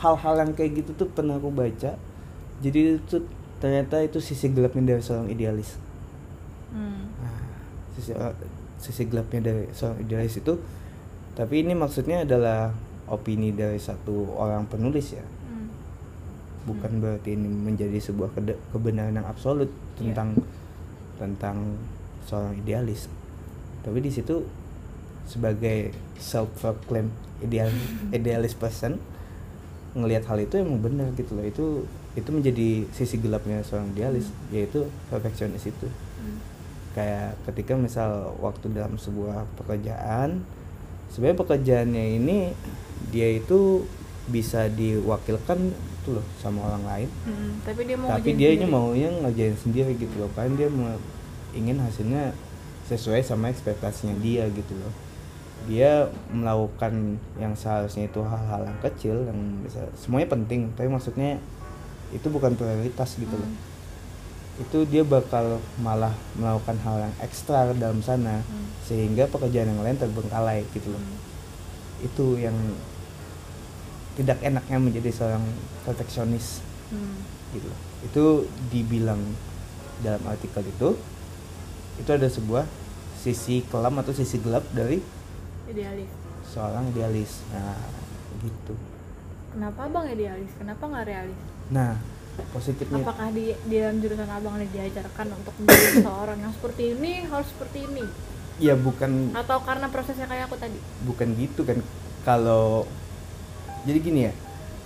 hal-hal 0.00 0.34
yang 0.40 0.52
kayak 0.56 0.72
gitu 0.80 0.90
tuh 0.96 1.08
pernah 1.10 1.36
aku 1.36 1.52
baca. 1.52 1.98
Jadi 2.58 2.78
itu 2.96 3.16
ternyata 3.58 4.00
itu 4.00 4.22
sisi 4.22 4.48
gelapnya 4.48 4.94
dari 4.94 5.02
seorang 5.02 5.28
idealis. 5.28 5.74
Hmm. 6.70 7.10
Nah, 7.18 7.42
sisi 7.92 8.14
sisi 8.78 9.06
gelapnya 9.06 9.52
dari 9.52 9.66
seorang 9.74 9.98
idealis 10.02 10.38
itu. 10.38 10.54
Tapi 11.34 11.62
ini 11.62 11.74
maksudnya 11.74 12.26
adalah 12.26 12.74
opini 13.06 13.54
dari 13.54 13.78
satu 13.78 14.34
orang 14.36 14.66
penulis 14.66 15.14
ya. 15.14 15.24
Hmm. 15.24 15.68
bukan 16.68 17.00
berarti 17.00 17.32
ini 17.32 17.48
menjadi 17.48 17.96
sebuah 17.96 18.28
kebenaran 18.74 19.16
yang 19.16 19.24
absolut 19.24 19.72
Iya. 19.98 20.12
tentang 20.12 20.28
tentang 21.18 21.56
seorang 22.28 22.54
idealis. 22.60 23.08
Tapi 23.82 23.98
di 24.04 24.12
situ 24.12 24.44
sebagai 25.24 25.92
self 26.20 26.48
proclaim 26.60 27.08
ideal 27.40 27.72
idealis 28.16 28.52
person 28.52 29.00
ngelihat 29.96 30.28
hal 30.28 30.38
itu 30.38 30.60
emang 30.60 30.78
benar 30.84 31.08
gitu 31.16 31.32
loh. 31.34 31.44
Itu 31.46 31.66
itu 32.14 32.28
menjadi 32.34 32.84
sisi 32.92 33.16
gelapnya 33.22 33.62
seorang 33.64 33.94
idealis 33.96 34.28
yaitu 34.52 34.84
perfeksionis 35.08 35.64
itu. 35.64 35.88
Hmm. 35.88 36.38
Kayak 36.98 37.38
ketika 37.46 37.78
misal 37.78 38.34
waktu 38.42 38.74
dalam 38.74 38.98
sebuah 38.98 39.46
pekerjaan 39.54 40.42
sebenarnya 41.14 41.38
pekerjaannya 41.38 42.04
ini 42.18 42.38
dia 43.14 43.38
itu 43.38 43.86
bisa 44.28 44.66
diwakilkan 44.68 45.70
itu 45.72 46.08
loh 46.12 46.26
sama 46.42 46.66
orang 46.68 46.84
lain. 46.84 47.08
Hmm, 47.24 47.52
tapi 47.64 47.80
dia 47.86 47.96
mau 47.96 48.08
tapi 48.10 48.30
dia 48.34 48.50
sendiri. 48.52 48.68
maunya 48.68 49.08
ngerjain 49.24 49.56
sendiri 49.56 49.92
gitu 49.96 50.14
loh. 50.20 50.30
Kan 50.34 50.58
dia 50.58 50.68
mau- 50.68 51.00
ingin 51.56 51.80
hasilnya 51.80 52.36
sesuai 52.90 53.24
sama 53.24 53.48
ekspektasinya 53.48 54.18
dia 54.20 54.44
gitu 54.52 54.74
loh. 54.76 54.92
Dia 55.64 56.08
melakukan 56.32 57.16
yang 57.40 57.56
seharusnya 57.56 58.08
itu 58.08 58.20
hal-hal 58.20 58.68
yang 58.68 58.78
kecil 58.84 59.16
yang 59.24 59.38
bisa 59.64 59.80
semuanya 59.96 60.28
penting. 60.28 60.68
Tapi 60.76 60.88
maksudnya 60.92 61.40
itu 62.12 62.26
bukan 62.28 62.52
prioritas 62.52 63.16
gitu 63.16 63.32
loh. 63.32 63.48
Hmm. 63.48 63.67
Itu 64.58 64.78
dia 64.84 65.02
bakal 65.02 65.56
malah 65.78 66.10
melakukan 66.34 66.74
hal 66.78 66.96
yang 67.00 67.14
ekstra 67.20 67.70
dalam 67.72 68.00
sana 68.00 68.42
Hmm. 68.42 68.66
sehingga 68.82 69.26
pekerjaan 69.26 69.68
yang 69.68 69.80
lain 69.80 69.94
terbengkalai 69.96 70.66
gitu 70.68 70.88
loh 70.88 70.98
Hmm. 70.98 71.18
itu 72.00 72.26
yang 72.38 72.56
tidak 74.14 74.42
enaknya 74.42 74.78
menjadi 74.78 75.10
seorang 75.12 75.44
perfeksionis 75.82 76.62
Hmm. 76.88 77.22
gitu 77.50 77.66
loh. 77.66 77.80
itu 78.00 78.24
dibilang 78.68 79.18
dalam 79.98 80.22
artikel 80.24 80.62
itu 80.64 80.94
itu 81.96 82.06
ada 82.08 82.26
sebuah 82.26 82.62
sisi 83.16 83.62
kelam 83.64 83.98
atau 83.98 84.10
sisi 84.10 84.38
gelap 84.38 84.62
dari 84.70 85.02
idealis 85.66 86.06
seorang 86.44 86.86
idealis 86.88 87.42
nah 87.48 87.74
gitu 88.38 88.74
kenapa 89.50 89.84
abang 89.84 90.06
idealis 90.06 90.54
kenapa 90.54 90.78
nggak 90.80 91.06
realis 91.06 91.38
nah 91.68 91.98
positifnya. 92.52 93.02
Apakah 93.02 93.28
di, 93.34 93.54
di 93.66 93.76
dalam 93.78 93.98
jurusan 93.98 94.28
abang 94.28 94.54
ini 94.58 94.66
diajarkan 94.70 95.26
untuk 95.34 95.54
menjadi 95.60 96.02
seorang 96.06 96.38
yang 96.40 96.52
seperti 96.54 96.82
ini 96.94 97.12
harus 97.26 97.48
seperti 97.50 97.78
ini? 97.86 98.04
Ya 98.58 98.74
bukan. 98.74 99.34
Atau 99.34 99.62
karena 99.62 99.86
prosesnya 99.86 100.26
kayak 100.26 100.50
aku 100.50 100.56
tadi? 100.58 100.78
Bukan 101.06 101.28
gitu 101.38 101.62
kan. 101.62 101.78
Kalau 102.26 102.86
jadi 103.86 103.98
gini 104.02 104.20
ya. 104.30 104.34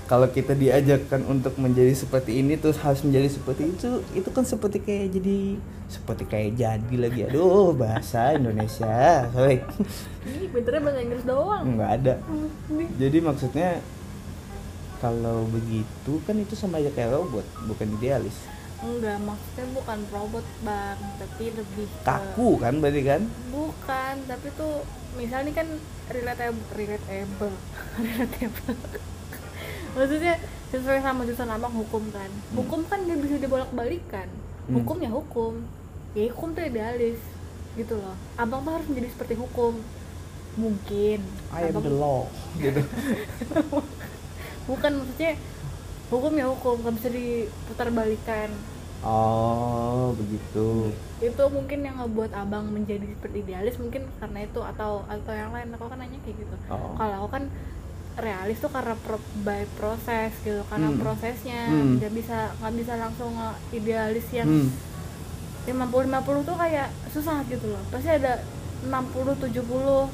Kalau 0.03 0.29
kita 0.29 0.53
diajarkan 0.53 1.25
untuk 1.25 1.57
menjadi 1.57 1.95
seperti 1.97 2.45
ini 2.45 2.61
terus 2.61 2.77
harus 2.85 3.01
menjadi 3.01 3.33
seperti 3.33 3.73
itu 3.73 4.05
itu 4.13 4.29
kan 4.29 4.45
seperti 4.45 4.85
kayak 4.85 5.09
jadi 5.17 5.57
seperti 5.89 6.25
kayak 6.29 6.51
jadi 6.59 6.95
lagi. 7.01 7.21
Aduh 7.33 7.73
bahasa 7.73 8.37
Indonesia. 8.37 9.25
Sorry 9.33 9.65
ini 10.23 10.47
pinternya 10.53 10.81
bahasa 10.85 11.01
Inggris 11.01 11.25
doang. 11.25 11.65
Nggak 11.79 11.91
ada. 12.03 12.15
Ini. 12.69 12.85
jadi 12.99 13.19
maksudnya 13.25 13.69
kalau 15.03 15.45
begitu 15.47 16.13
kan 16.23 16.37
itu 16.37 16.55
sama 16.55 16.79
aja 16.79 16.89
kayak 16.89 17.11
robot 17.13 17.43
bukan 17.67 17.91
idealis. 17.93 18.39
Enggak 18.79 19.19
maksudnya 19.21 19.67
bukan 19.73 19.99
robot 20.09 20.47
bang 20.61 20.99
tapi 21.17 21.45
lebih 21.51 21.87
ke- 21.87 22.03
kaku 22.03 22.49
kan 22.57 22.79
berarti 22.79 23.03
kan? 23.03 23.23
Bukan 23.49 24.15
tapi 24.25 24.47
tuh 24.53 24.87
misalnya 25.13 25.53
kan 25.53 25.69
relatable 26.09 26.63
relatable 26.73 27.55
relatable. 28.01 28.79
Maksudnya 29.93 30.35
sesuai 30.71 30.99
sama 31.01 31.23
jurusan 31.23 31.47
abang 31.49 31.75
hukum 31.75 32.07
kan. 32.09 32.31
Hukum 32.53 32.81
kan 32.85 33.03
dia 33.03 33.15
bisa 33.17 33.37
dibolak 33.37 33.71
balikan 33.71 34.31
Hmm. 34.63 34.79
hukum 34.79 34.97
ya 34.97 35.11
hukum. 35.11 35.53
Ya 36.13 36.31
hukum 36.31 36.49
tuh 36.53 36.63
idealis 36.63 37.19
gitu 37.75 37.95
loh. 37.95 38.15
Abang 38.37 38.63
tuh 38.63 38.73
harus 38.73 38.87
menjadi 38.87 39.11
seperti 39.11 39.35
hukum. 39.35 39.75
Mungkin. 40.55 41.19
I 41.51 41.65
am 41.65 41.73
Abang- 41.73 41.83
the 41.83 41.93
law 41.93 42.21
gitu 42.57 42.79
bukan 44.65 44.93
maksudnya 44.95 45.33
hukum 46.09 46.33
ya 46.33 46.47
hukum 46.47 46.77
nggak 46.79 46.95
bisa 46.97 47.09
diputar 47.09 47.89
balikan 47.89 48.51
oh 49.03 50.15
gitu 50.15 50.27
gitu 50.29 50.69
itu 51.21 51.45
mungkin 51.49 51.79
yang 51.81 51.97
ngebuat 51.97 52.33
abang 52.33 52.67
menjadi 52.69 53.03
seperti 53.09 53.43
idealis 53.43 53.77
mungkin 53.77 54.07
karena 54.17 54.39
itu 54.43 54.61
atau 54.61 55.03
atau 55.07 55.33
yang 55.33 55.51
lain 55.51 55.71
aku 55.71 55.87
kan 55.87 55.99
nanya 55.99 56.19
kayak 56.23 56.37
gitu 56.39 56.57
Oh. 56.69 56.95
kalau 56.95 57.15
aku 57.21 57.29
kan 57.33 57.45
realis 58.13 58.59
tuh 58.59 58.69
karena 58.69 58.93
pro- 58.95 59.31
by 59.41 59.65
proses 59.73 60.31
gitu 60.41 60.63
karena 60.69 60.89
Hmm. 60.89 61.01
prosesnya 61.01 61.63
Hmm. 61.67 61.97
nggak 61.97 62.13
bisa 62.13 62.39
nggak 62.61 62.75
bisa 62.77 62.93
langsung 62.97 63.33
idealis 63.71 64.27
yang 64.31 64.47
hmm. 64.47 64.69
50 65.65 65.79
50 66.05 66.43
tuh 66.45 66.57
kayak 66.57 66.91
susah 67.09 67.41
gitu 67.47 67.67
loh 67.67 67.83
pasti 67.89 68.11
ada 68.11 68.43
60 68.85 69.33
70 69.41 70.11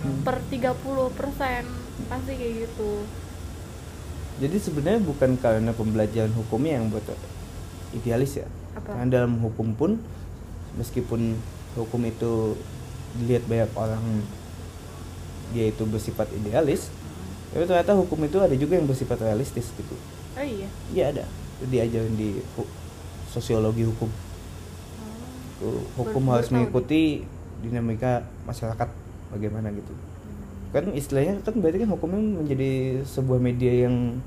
Hmm. 0.00 0.24
per 0.24 0.40
30 0.46 0.72
persen 1.10 1.64
pasti 2.06 2.32
kayak 2.32 2.54
gitu 2.64 3.04
jadi 4.40 4.56
sebenarnya 4.56 5.04
bukan 5.04 5.36
karena 5.36 5.70
pembelajaran 5.76 6.32
hukumnya 6.32 6.80
yang 6.80 6.88
buat 6.88 7.04
idealis 7.92 8.40
ya. 8.40 8.48
Apa? 8.72 8.96
Karena 8.96 9.20
dalam 9.20 9.36
hukum 9.44 9.76
pun 9.76 10.00
meskipun 10.80 11.36
hukum 11.76 12.00
itu 12.08 12.56
dilihat 13.20 13.44
banyak 13.44 13.70
orang 13.76 14.02
dia 15.50 15.66
itu 15.68 15.82
bersifat 15.82 16.30
idealis 16.30 16.88
tapi 17.50 17.66
ternyata 17.66 17.98
hukum 17.98 18.22
itu 18.22 18.38
ada 18.38 18.54
juga 18.54 18.78
yang 18.78 18.86
bersifat 18.86 19.18
realistis 19.26 19.74
gitu. 19.74 19.94
Oh 20.38 20.44
iya? 20.46 20.68
Iya 20.94 21.04
ada. 21.10 21.24
Diajarin 21.66 22.14
di 22.14 22.38
hu- 22.54 22.72
sosiologi 23.26 23.82
hukum. 23.82 24.06
Oh. 25.60 25.82
Hukum 25.98 26.30
harus 26.30 26.48
mengikuti 26.54 27.26
dinamika 27.60 28.24
masyarakat 28.46 28.88
bagaimana 29.34 29.68
gitu 29.74 29.92
kan 30.70 30.94
istilahnya 30.94 31.42
kan 31.42 31.54
berarti 31.58 31.82
kan 31.82 31.90
hukumnya 31.90 32.22
menjadi 32.42 33.02
sebuah 33.06 33.40
media 33.42 33.88
yang 33.88 34.22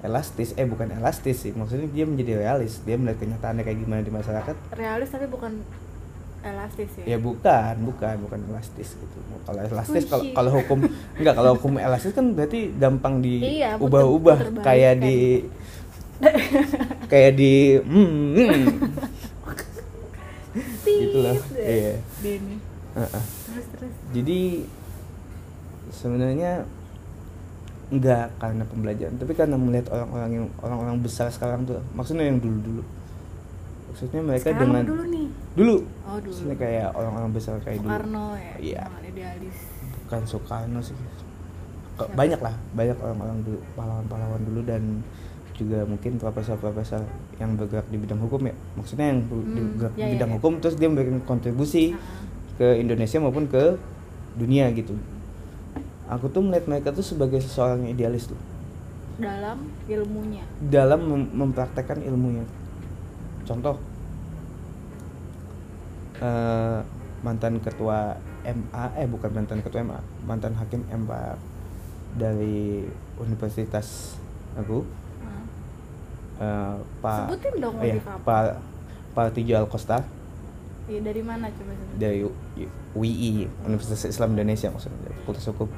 elastis. 0.00 0.56
Eh 0.56 0.64
bukan 0.64 0.88
elastis 0.92 1.44
sih 1.44 1.52
maksudnya 1.52 1.88
dia 1.92 2.04
menjadi 2.08 2.40
realis. 2.40 2.80
Dia 2.84 2.96
melihat 2.96 3.20
kenyataannya 3.20 3.62
kayak 3.64 3.78
gimana 3.84 4.00
di 4.00 4.12
masyarakat. 4.12 4.56
Realis 4.72 5.08
tapi 5.12 5.26
bukan 5.28 5.52
elastis 6.46 6.90
ya, 7.02 7.04
ya 7.10 7.18
bukan 7.18 7.74
bukan 7.82 8.14
bukan 8.22 8.40
elastis 8.54 8.94
gitu. 8.94 9.16
Kalau 9.42 9.60
elastis 9.62 10.04
kalau 10.06 10.24
kalau 10.30 10.50
hukum 10.62 10.78
enggak 11.18 11.34
kalau 11.34 11.50
hukum 11.58 11.72
elastis 11.82 12.14
kan 12.14 12.26
berarti 12.32 12.70
gampang 12.78 13.18
Iya, 13.22 13.74
diubah-ubah 13.76 14.38
puter 14.54 14.62
kayak 14.62 14.94
balik 15.00 15.04
di 15.04 15.16
kayak 17.12 17.32
di 17.36 17.54
hmm, 17.82 18.08
hmm. 18.32 18.64
gitu 20.86 21.18
deh. 21.20 21.36
iya. 21.60 21.94
Denny. 22.22 22.56
Heeh. 22.96 23.24
terus 23.44 23.66
terus. 23.76 23.92
Jadi 24.14 24.40
sebenarnya 26.06 26.62
enggak 27.86 28.34
karena 28.38 28.62
pembelajaran 28.66 29.14
tapi 29.14 29.32
karena 29.34 29.54
melihat 29.54 29.86
orang-orang 29.94 30.30
yang 30.32 30.46
orang-orang 30.58 30.96
besar 31.02 31.30
sekarang 31.30 31.62
tuh 31.62 31.78
maksudnya 31.94 32.26
yang 32.26 32.38
dulu-dulu. 32.38 32.82
Maksudnya 33.86 34.20
mereka 34.22 34.52
Sekarang 34.52 34.60
dengan 34.68 34.82
dulu 34.84 35.04
nih? 35.08 35.26
Dulu. 35.56 35.76
Oh 36.04 36.16
dulu. 36.18 36.30
Maksudnya 36.34 36.56
kayak 36.58 36.88
orang-orang 36.92 37.30
besar 37.32 37.54
kayak 37.62 37.78
dulu. 37.80 37.88
Soekarno 37.88 38.26
ya? 38.36 38.54
Iya. 38.58 38.82
idealis. 39.02 39.56
Bukan 40.04 40.22
Soekarno 40.26 40.80
sih. 40.82 40.96
Siapa? 41.96 42.12
banyak 42.12 42.40
lah 42.44 42.52
banyak 42.76 42.96
orang-orang 43.00 43.38
dulu 43.40 43.58
pahlawan-pahlawan 43.72 44.42
dulu 44.44 44.60
dan 44.68 44.82
juga 45.56 45.88
mungkin 45.88 46.20
profesor-profesor 46.20 47.00
yang 47.40 47.56
bergerak 47.56 47.88
di 47.88 47.96
bidang 47.96 48.20
hukum 48.20 48.44
ya. 48.44 48.54
Maksudnya 48.76 49.06
yang 49.08 49.24
Hmm, 49.24 49.32
bergerak 49.80 49.94
ya, 49.96 49.96
di 49.96 50.04
ya, 50.04 50.12
bidang 50.20 50.30
ya. 50.30 50.36
hukum 50.36 50.52
terus 50.60 50.76
dia 50.76 50.88
memberikan 50.92 51.16
kontribusi 51.24 51.96
Ah, 51.96 52.02
ke 52.60 52.68
Indonesia 52.76 53.16
maupun 53.16 53.48
ke 53.48 53.80
dunia 54.36 54.68
gitu 54.76 54.92
aku 56.06 56.26
tuh 56.28 56.40
melihat 56.40 56.66
mereka 56.66 56.88
tuh 56.90 57.02
sebagai 57.02 57.38
seseorang 57.38 57.82
yang 57.82 57.92
idealis 57.92 58.26
tuh. 58.26 58.38
Dalam 59.16 59.58
ilmunya? 59.86 60.44
Dalam 60.60 61.00
mem- 61.00 61.32
mempraktekkan 61.36 62.00
ilmunya. 62.00 62.44
Contoh. 63.42 63.76
Eh, 66.16 66.78
mantan 67.20 67.58
ketua 67.58 68.16
MA 68.42 68.84
eh 68.94 69.04
bukan 69.04 69.30
mantan 69.32 69.58
ketua 69.60 69.82
MA 69.82 69.98
mantan 70.22 70.54
hakim 70.54 70.80
MA 70.88 71.36
dari 72.14 72.86
universitas 73.16 74.16
aku. 74.54 74.80
Ah. 75.20 75.44
eh, 76.38 76.76
Pak 77.02 77.16
Sebutin 77.26 77.54
dong 77.58 77.76
iya, 77.78 77.98
lebih 77.98 78.02
apa. 78.06 78.16
Pak 78.22 78.44
Pak 79.12 79.26
Tijo 79.32 79.56
Alkosta 79.56 80.04
Iya, 80.86 81.02
dari 81.02 81.20
mana 81.20 81.50
coba 81.50 81.72
sebutin? 81.74 81.98
Dari 81.98 82.18
U- 82.22 82.36
UII 82.94 83.50
Universitas 83.66 84.06
Islam 84.06 84.32
Indonesia 84.32 84.70
maksudnya 84.70 84.96
dari 85.02 85.14
Fakultas 85.18 85.44
Hukum 85.46 85.68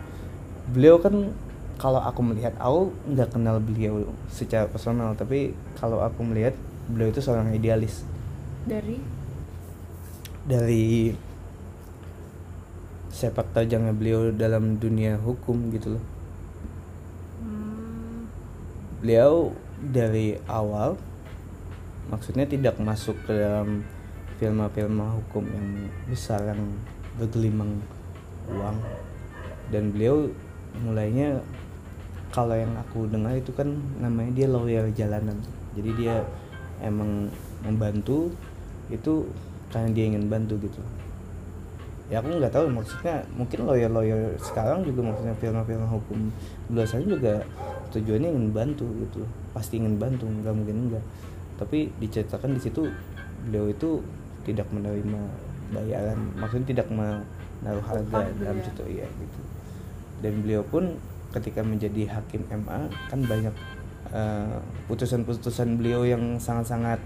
beliau 0.72 1.00
kan 1.00 1.32
kalau 1.78 2.02
aku 2.02 2.20
melihat 2.26 2.52
aku 2.58 2.90
nggak 3.06 3.30
kenal 3.30 3.62
beliau 3.62 4.02
secara 4.28 4.66
personal 4.66 5.14
tapi 5.14 5.54
kalau 5.78 6.02
aku 6.02 6.26
melihat 6.26 6.52
beliau 6.90 7.12
itu 7.14 7.22
seorang 7.22 7.54
idealis. 7.54 8.02
Dari? 8.66 8.98
Dari 10.48 11.14
sepak 13.14 13.50
terjangnya 13.54 13.94
beliau 13.94 14.34
dalam 14.34 14.76
dunia 14.76 15.16
hukum 15.22 15.70
gitu 15.74 15.96
loh. 15.96 16.04
Hmm, 17.42 18.26
beliau 19.02 19.54
dari 19.78 20.34
awal 20.50 20.98
maksudnya 22.08 22.48
tidak 22.48 22.80
masuk 22.80 23.14
ke 23.28 23.36
dalam 23.36 23.84
film-film 24.40 24.98
hukum 24.98 25.44
yang 25.44 25.68
besar 26.08 26.40
yang 26.42 26.62
bergelimang 27.20 27.78
uang. 28.48 28.78
Dan 29.68 29.92
beliau 29.92 30.32
mulainya 30.84 31.40
kalau 32.28 32.54
yang 32.54 32.72
aku 32.76 33.08
dengar 33.08 33.34
itu 33.34 33.50
kan 33.56 33.72
namanya 33.98 34.30
dia 34.36 34.46
lawyer 34.46 34.84
jalanan. 34.92 35.38
Jadi 35.74 35.90
dia 35.96 36.22
emang 36.84 37.32
membantu 37.64 38.32
itu 38.92 39.26
karena 39.72 39.90
dia 39.92 40.04
ingin 40.08 40.28
bantu 40.28 40.56
gitu. 40.60 40.80
Ya 42.08 42.24
aku 42.24 42.40
nggak 42.40 42.54
tahu 42.56 42.72
maksudnya 42.72 43.20
mungkin 43.36 43.68
lawyer 43.68 43.92
lawyer 43.92 44.32
sekarang 44.40 44.80
juga 44.80 45.12
maksudnya 45.12 45.36
film-film 45.36 45.84
hukum 45.84 46.32
biasanya 46.72 47.06
juga 47.06 47.34
tujuannya 47.92 48.28
ingin 48.32 48.48
bantu 48.52 48.86
gitu. 49.04 49.24
Pasti 49.52 49.76
ingin 49.76 50.00
bantu 50.00 50.24
nggak 50.24 50.54
mungkin 50.56 50.76
enggak 50.88 51.04
tapi 51.58 51.90
diceritakan 51.98 52.54
di 52.54 52.60
situ 52.62 52.86
beliau 53.50 53.66
itu 53.68 53.98
tidak 54.46 54.70
menerima 54.70 55.20
bayaran 55.74 56.18
maksudnya 56.38 56.66
tidak 56.72 56.88
menaruh 56.88 57.84
harga 57.84 58.30
dalam 58.38 58.58
ya. 58.62 58.64
situ 58.64 58.82
iya 58.88 59.06
gitu 59.10 59.40
dan 60.18 60.42
beliau 60.42 60.62
pun 60.66 60.98
ketika 61.30 61.60
menjadi 61.60 62.08
hakim 62.08 62.42
MA 62.48 62.88
kan 63.12 63.20
banyak 63.22 63.54
eh, 64.10 64.56
putusan-putusan 64.88 65.76
beliau 65.76 66.02
yang 66.08 66.40
sangat-sangat 66.40 66.98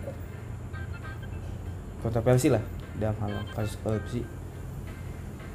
kontroversi 2.02 2.50
lah 2.50 2.62
dalam 2.98 3.16
hal 3.22 3.32
kasus 3.54 3.78
korupsi. 3.80 4.20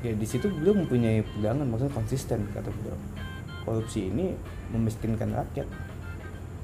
Ya 0.06 0.14
di 0.14 0.28
situ 0.28 0.48
beliau 0.48 0.78
mempunyai 0.78 1.26
pegangan 1.26 1.66
maksudnya 1.68 1.94
konsisten 1.94 2.40
kata 2.54 2.70
beliau. 2.70 2.98
Korupsi 3.68 4.08
ini 4.08 4.38
memiskinkan 4.72 5.36
rakyat. 5.36 5.68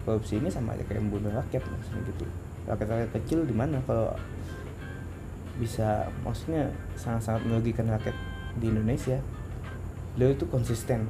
Korupsi 0.08 0.40
ini 0.40 0.52
sama 0.52 0.76
aja 0.76 0.84
kayak 0.88 1.04
membunuh 1.04 1.32
rakyat 1.32 1.64
maksudnya 1.64 2.02
gitu. 2.12 2.26
Rakyat-rakyat 2.68 3.10
kecil 3.20 3.40
di 3.44 3.56
mana 3.56 3.80
kalau 3.84 4.16
bisa 5.60 6.10
maksudnya 6.26 6.72
sangat-sangat 6.98 7.46
merugikan 7.46 7.86
rakyat 7.92 8.16
di 8.58 8.74
Indonesia 8.74 9.18
beliau 10.14 10.32
itu 10.34 10.46
konsisten 10.50 11.10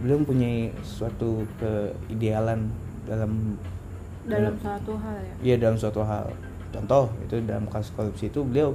beliau 0.00 0.16
mempunyai 0.24 0.72
suatu 0.80 1.44
keidealan 1.60 2.72
dalam 3.04 3.56
dalam 4.24 4.54
satu 4.60 4.92
hal 4.96 5.16
ya 5.20 5.34
Iya 5.40 5.54
dalam 5.60 5.76
suatu 5.76 6.00
hal. 6.04 6.24
Contoh 6.70 7.10
itu 7.24 7.36
dalam 7.44 7.66
kasus 7.68 7.92
korupsi 7.92 8.28
itu 8.30 8.40
beliau 8.44 8.72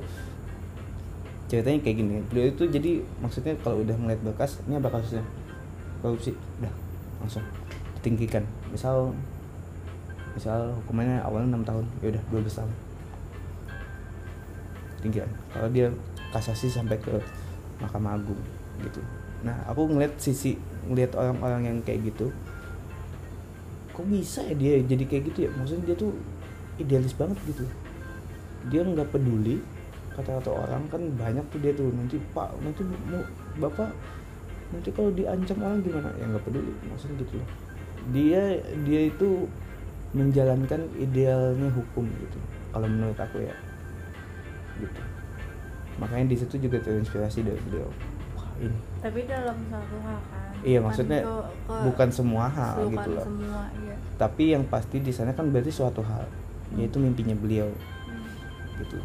ceritanya 1.49 1.79
kayak 1.81 1.97
gini. 2.01 2.15
Beliau 2.29 2.51
itu 2.51 2.63
jadi 2.69 3.01
maksudnya 3.21 3.53
kalau 3.61 3.81
udah 3.81 3.95
melihat 3.97 4.21
berkas 4.25 4.61
ini 4.65 4.77
apa 4.77 4.89
kasusnya 4.89 5.23
korupsi, 6.01 6.33
udah 6.61 6.73
langsung 7.21 7.45
ditinggikan. 8.01 8.43
Misal 8.69 9.13
misal 10.35 10.75
hukumannya 10.83 11.23
awalnya 11.23 11.55
enam 11.55 11.63
tahun, 11.63 11.85
ya 12.03 12.07
udah 12.11 12.23
12 12.33 12.59
tahun. 12.59 12.71
Tinggikan. 15.05 15.29
Kalau 15.53 15.69
dia 15.71 15.87
kasasi 16.33 16.67
sampai 16.67 16.99
ke 16.99 17.15
Mahkamah 17.81 18.17
Agung 18.19 18.39
gitu. 18.83 19.01
Nah, 19.45 19.55
aku 19.69 19.87
ngeliat 19.91 20.17
sisi 20.17 20.57
ngeliat 20.85 21.15
orang-orang 21.17 21.61
yang 21.65 21.77
kayak 21.81 22.13
gitu 22.13 22.29
kok 23.95 24.05
bisa 24.11 24.43
ya 24.43 24.55
dia 24.59 24.83
jadi 24.83 25.03
kayak 25.07 25.23
gitu 25.31 25.39
ya? 25.47 25.49
Maksudnya 25.55 25.83
dia 25.87 25.95
tuh 25.95 26.11
idealis 26.81 27.15
banget 27.15 27.39
gitu. 27.47 27.63
Dia 28.67 28.83
nggak 28.83 29.09
peduli 29.15 29.63
kata-kata 30.15 30.51
orang 30.51 30.83
kan 30.87 31.01
banyak 31.19 31.43
tuh 31.51 31.59
dia 31.59 31.75
tuh 31.75 31.91
nanti 31.91 32.15
pak 32.31 32.55
nanti 32.63 32.81
mau 32.83 33.23
bapak 33.59 33.91
nanti 34.71 34.89
kalau 34.91 35.11
diancam 35.15 35.57
orang 35.63 35.79
gimana? 35.83 36.09
Ya 36.19 36.25
nggak 36.27 36.43
peduli 36.43 36.73
maksudnya 36.91 37.15
gitu 37.23 37.33
loh. 37.39 37.49
Dia 38.11 38.59
dia 38.83 39.01
itu 39.07 39.47
menjalankan 40.15 40.87
idealnya 40.95 41.67
hukum 41.75 42.07
gitu 42.07 42.39
kalau 42.71 42.87
menurut 42.87 43.19
aku 43.19 43.43
ya 43.43 43.55
gitu 44.79 45.01
makanya 45.97 46.25
di 46.27 46.37
situ 46.37 46.55
juga 46.59 46.77
terinspirasi 46.77 47.39
dari 47.41 47.59
beliau. 47.61 47.89
Wah 48.33 48.49
ini. 48.57 48.77
Tapi 48.99 49.19
dalam 49.25 49.57
satu 49.65 49.95
hal 50.01 50.19
kan? 50.25 50.51
Iya, 50.59 50.79
Bukan 50.79 50.87
maksudnya 50.87 51.19
ke- 51.21 51.47
ke 51.63 51.75
bukan 51.83 52.09
semua 52.09 52.45
hal 52.47 52.75
gitu 52.87 53.09
loh. 53.11 53.25
semua 53.25 53.61
iya. 53.77 53.95
Tapi 54.15 54.43
yang 54.51 54.63
pasti 54.65 54.97
di 54.97 55.11
sana 55.11 55.31
kan 55.31 55.47
berarti 55.47 55.69
suatu 55.69 56.01
hal 56.01 56.25
yaitu 56.73 56.97
mimpinya 56.97 57.33
beliau. 57.33 57.69
Hmm. 57.69 58.25
gitu. 58.75 58.97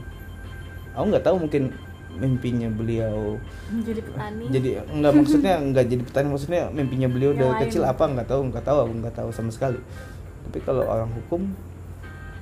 Aku 0.92 1.04
nggak 1.06 1.22
tahu 1.22 1.36
mungkin 1.38 1.70
mimpinya 2.10 2.66
beliau 2.66 3.38
jadi 3.80 4.02
petani. 4.02 4.44
Jadi 4.50 4.68
nggak 4.82 5.12
maksudnya 5.14 5.54
nggak 5.62 5.86
jadi 5.86 6.02
petani 6.02 6.26
maksudnya 6.28 6.62
mimpinya 6.68 7.06
beliau 7.06 7.30
Yang 7.30 7.38
dari 7.38 7.52
lain. 7.52 7.62
kecil 7.64 7.82
apa 7.84 8.04
nggak 8.04 8.26
tahu 8.26 8.40
nggak 8.50 8.64
tahu 8.64 8.78
aku 8.80 8.92
nggak 8.98 9.14
tahu 9.14 9.28
sama 9.30 9.50
sekali. 9.50 9.78
Tapi 10.42 10.58
kalau 10.60 10.82
orang 10.82 11.06
hukum 11.12 11.54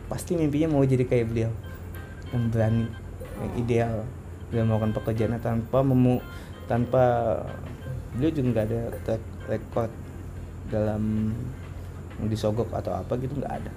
pasti 0.08 0.32
mimpinya 0.34 0.72
mau 0.72 0.80
jadi 0.82 1.04
kayak 1.04 1.26
beliau. 1.26 1.52
Yang 2.30 2.44
berani 2.48 2.84
yang 3.36 3.50
Oh. 3.50 3.60
ideal 3.60 3.94
dalam 4.48 4.66
melakukan 4.68 4.92
pekerjaannya 4.96 5.40
tanpa 5.40 5.78
memu 5.80 6.16
tanpa 6.64 7.02
beliau 8.12 8.32
juga 8.32 8.46
nggak 8.50 8.66
ada 8.68 8.80
track 9.04 9.22
record 9.48 9.92
dalam 10.68 11.32
disogok 12.26 12.68
atau 12.72 12.92
apa 12.92 13.12
gitu 13.16 13.36
nggak 13.38 13.54
ada 13.62 13.72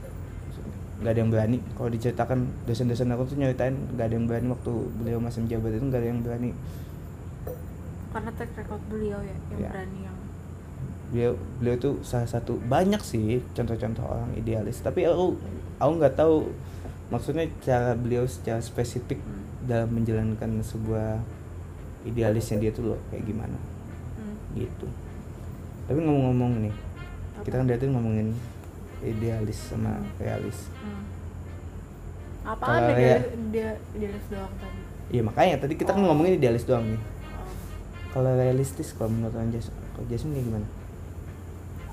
nggak 1.02 1.12
ada 1.12 1.20
yang 1.20 1.32
berani 1.34 1.58
kalau 1.74 1.90
diceritakan 1.90 2.40
dosen-dosen 2.66 3.10
aku 3.10 3.26
tuh 3.26 3.38
nyeritain 3.38 3.74
nggak 3.96 4.06
ada 4.06 4.16
yang 4.16 4.26
berani 4.30 4.48
waktu 4.54 4.72
beliau 5.02 5.18
masih 5.18 5.42
menjabat 5.44 5.72
itu 5.74 5.86
nggak 5.90 6.02
ada 6.02 6.10
yang 6.10 6.22
berani 6.22 6.50
karena 8.12 8.30
track 8.36 8.52
record 8.60 8.82
beliau 8.92 9.20
ya 9.24 9.36
yang 9.50 9.60
Ya. 9.62 9.70
berani 9.72 10.00
yang 10.04 10.18
beliau 11.12 11.32
beliau 11.60 11.76
itu 11.76 11.90
salah 12.04 12.30
satu 12.30 12.56
banyak 12.62 13.02
sih 13.02 13.42
contoh-contoh 13.52 14.06
orang 14.06 14.32
idealis 14.38 14.80
tapi 14.80 15.04
aku 15.04 15.36
aku 15.80 15.92
nggak 15.98 16.16
tahu 16.16 16.52
maksudnya 17.10 17.50
cara 17.60 17.96
beliau 17.96 18.24
secara 18.24 18.62
spesifik 18.62 19.20
Hmm. 19.20 19.41
Dalam 19.64 19.90
menjalankan 19.92 20.62
sebuah 20.62 21.22
idealisnya 22.04 22.58
dia 22.58 22.72
tuh 22.72 22.94
loh 22.94 23.00
kayak 23.10 23.24
gimana 23.24 23.58
hmm. 24.18 24.58
gitu 24.58 24.88
tapi 25.86 26.02
ngomong-ngomong 26.02 26.66
nih 26.66 26.74
Apa? 26.74 27.44
kita 27.46 27.56
kan 27.58 27.68
dari 27.68 27.86
ngomongin 27.86 28.30
idealis 29.02 29.60
sama 29.70 29.98
realis 30.18 30.70
Hmm. 30.82 31.06
Apaan 32.42 32.90
Kalau 32.90 32.98
ya- 32.98 33.22
dia 33.54 33.70
idealis 33.94 34.26
doang 34.34 34.54
tadi 34.58 34.82
iya 35.14 35.22
makanya 35.22 35.62
tadi 35.62 35.74
kita 35.78 35.94
kan 35.94 36.02
Oh. 36.02 36.10
ngomongin 36.10 36.42
idealis 36.42 36.66
doang 36.66 36.90
nih 36.90 36.98
oh. 36.98 37.54
kalau 38.10 38.34
realistis 38.34 38.98
kalau 38.98 39.14
menurut 39.14 39.38
Anja 39.38 39.62
kalau 39.94 40.06
Jasmine 40.10 40.34
kayak 40.34 40.48
gimana 40.50 40.68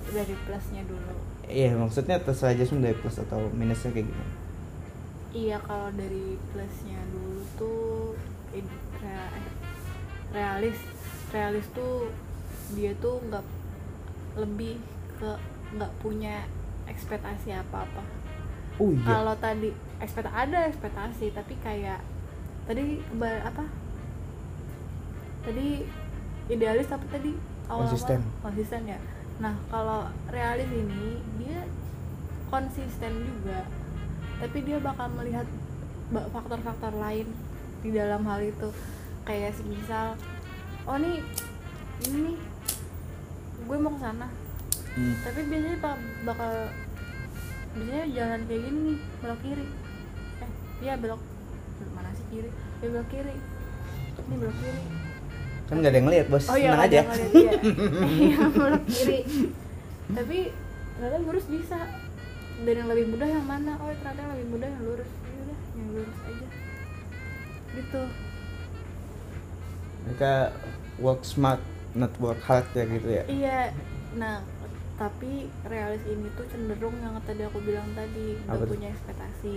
dari 0.08 0.34
plusnya 0.48 0.82
dulu 0.88 1.12
iya 1.44 1.76
maksudnya 1.76 2.16
terserah 2.16 2.56
Jasmine 2.56 2.80
dari 2.80 2.96
plus 2.96 3.20
atau 3.20 3.44
minusnya 3.52 3.92
kayak 3.92 4.08
gimana 4.08 4.32
iya 5.36 5.56
kalau 5.60 5.92
dari 5.92 6.40
plusnya 6.48 6.96
dulu 7.12 7.27
rea- 9.02 9.32
eh, 9.34 9.46
realis 10.32 10.78
realis 11.32 11.66
tuh 11.74 12.08
dia 12.72 12.92
tuh 12.98 13.20
nggak 13.28 13.44
lebih 14.38 14.76
ke 15.18 15.30
nggak 15.76 15.92
punya 16.00 16.44
ekspektasi 16.88 17.52
apa 17.52 17.84
apa 17.84 18.02
oh 18.78 18.94
iya. 18.94 19.04
Kalau 19.04 19.34
tadi 19.36 19.70
ekspektasi 19.98 20.34
ada 20.36 20.58
ekspektasi 20.70 21.26
tapi 21.34 21.54
kayak 21.60 22.00
tadi 22.64 23.02
apa? 23.18 23.64
Tadi 25.44 25.82
idealis 26.48 26.88
apa 26.88 27.04
tadi 27.10 27.32
awal 27.68 27.84
Konsisten. 27.88 28.20
konsisten 28.40 28.82
ya. 28.88 28.98
Nah 29.42 29.54
kalau 29.68 30.08
realis 30.30 30.70
ini 30.70 31.20
dia 31.42 31.66
konsisten 32.48 33.12
juga 33.26 33.68
tapi 34.38 34.58
dia 34.64 34.78
bakal 34.80 35.10
melihat 35.12 35.44
faktor-faktor 36.08 36.94
lain 36.96 37.28
di 37.80 37.90
dalam 37.90 38.22
hal 38.24 38.40
itu. 38.42 38.68
Kayak 39.22 39.60
misal 39.62 40.16
oh 40.88 40.96
nih 40.96 41.20
ini 42.00 42.32
nih 42.32 42.38
gue 43.60 43.76
mau 43.76 43.92
ke 43.92 44.00
sana. 44.00 44.28
Hmm. 44.88 45.14
tapi 45.22 45.46
biasanya 45.46 45.78
bak- 45.78 46.06
bakal 46.26 46.50
biasanya 47.70 48.04
jalan 48.10 48.40
kayak 48.50 48.62
gini 48.66 48.78
nih 48.82 48.98
belok 49.20 49.40
kiri. 49.44 49.66
Eh 50.38 50.50
iya 50.80 50.94
belok 50.96 51.22
belok 51.78 51.92
mana 51.94 52.10
sih 52.12 52.26
kiri? 52.30 52.50
Ya 52.80 52.86
belok 52.88 53.08
kiri. 53.08 53.34
Ini 54.18 54.34
belok 54.36 54.56
kiri. 54.58 54.80
Kan 55.68 55.74
nggak 55.78 55.90
ada 55.92 55.98
yang 56.00 56.06
ngeliat 56.08 56.26
bos. 56.26 56.44
Oh 56.48 56.56
iya 56.56 56.70
aja. 56.74 57.00
iya. 57.30 57.52
Iya, 58.24 58.42
belok 58.48 58.84
kiri. 58.88 59.20
Tapi 60.08 60.38
ternyata 60.96 61.16
lurus 61.20 61.46
bisa. 61.46 61.78
Dan 62.58 62.74
yang 62.74 62.88
lebih 62.90 63.06
mudah 63.14 63.28
yang 63.28 63.46
mana? 63.46 63.78
Oh 63.78 63.92
ternyata 63.92 64.18
yang 64.18 64.32
lebih 64.34 64.48
mudah 64.50 64.66
yang 64.66 64.82
lurus. 64.82 65.10
Ya 65.22 65.38
udah 65.38 65.58
yang 65.76 65.88
lurus 65.94 66.18
aja 66.26 66.46
gitu. 67.78 68.02
Mereka 70.04 70.32
work 70.98 71.22
smart 71.22 71.62
not 71.94 72.12
work 72.18 72.40
hard 72.42 72.66
ya 72.72 72.84
gitu 72.84 73.08
ya? 73.08 73.24
Iya. 73.26 73.60
Nah 74.14 74.42
tapi 74.98 75.46
realis 75.62 76.02
ini 76.04 76.26
tuh 76.34 76.42
cenderung 76.48 76.98
yang 76.98 77.14
tadi 77.22 77.46
aku 77.46 77.62
bilang 77.62 77.86
tadi 77.94 78.34
Apa 78.44 78.56
gak 78.56 78.66
tuh? 78.66 78.74
punya 78.74 78.88
ekspektasi. 78.90 79.54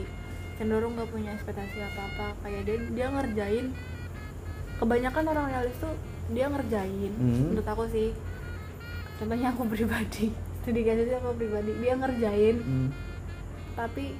Cenderung 0.55 0.93
gak 0.93 1.10
punya 1.10 1.34
ekspektasi 1.34 1.77
apa 1.81 2.01
apa 2.07 2.25
kayak 2.41 2.62
dia 2.63 2.77
dia 2.93 3.07
ngerjain 3.10 3.73
kebanyakan 4.77 5.25
orang 5.27 5.45
realis 5.49 5.75
tuh 5.77 5.93
dia 6.29 6.45
ngerjain 6.47 7.12
Hmm. 7.12 7.51
menurut 7.51 7.67
aku 7.67 7.84
sih. 7.89 8.10
Contohnya 9.17 9.49
aku 9.49 9.65
pribadi 9.73 10.29
studi 10.62 10.81
kasusnya 10.84 11.17
aku 11.17 11.34
pribadi. 11.36 11.71
Dia 11.75 11.93
ngerjain 11.95 12.55
Hmm. 12.60 12.89
tapi 13.73 14.13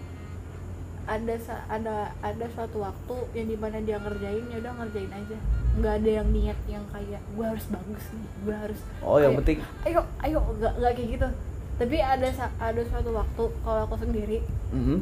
ada 1.12 1.36
ada 1.67 1.95
ada 2.24 2.45
suatu 2.56 2.80
waktu 2.80 3.15
yang 3.36 3.47
di 3.52 3.58
mana 3.60 3.84
dia 3.84 4.00
ngerjain 4.00 4.47
ya 4.47 4.58
udah 4.63 4.74
ngerjain 4.80 5.12
aja. 5.12 5.38
Nggak 5.76 5.93
ada 6.00 6.10
yang 6.24 6.28
niat 6.32 6.60
yang 6.71 6.86
kayak 6.88 7.19
gue 7.36 7.45
harus 7.45 7.65
bagus 7.67 8.04
nih 8.15 8.28
gue 8.47 8.56
harus 8.56 8.80
oh 9.04 9.19
yang 9.19 9.36
kayak, 9.36 9.39
penting 9.43 9.58
ayo 9.84 10.02
ayo 10.24 10.39
nggak 10.56 10.74
nggak 10.80 10.91
kayak 10.95 11.10
gitu. 11.19 11.28
Tapi 11.76 11.97
ada 12.00 12.28
ada 12.62 12.82
suatu 12.88 13.10
waktu 13.12 13.43
kalau 13.62 13.82
aku 13.84 13.95
sendiri 14.00 14.39
mm 14.71 15.00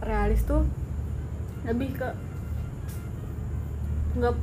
realis 0.00 0.40
tuh 0.48 0.64
lebih 1.68 1.92
ke 1.92 2.08
nggak 4.16 4.34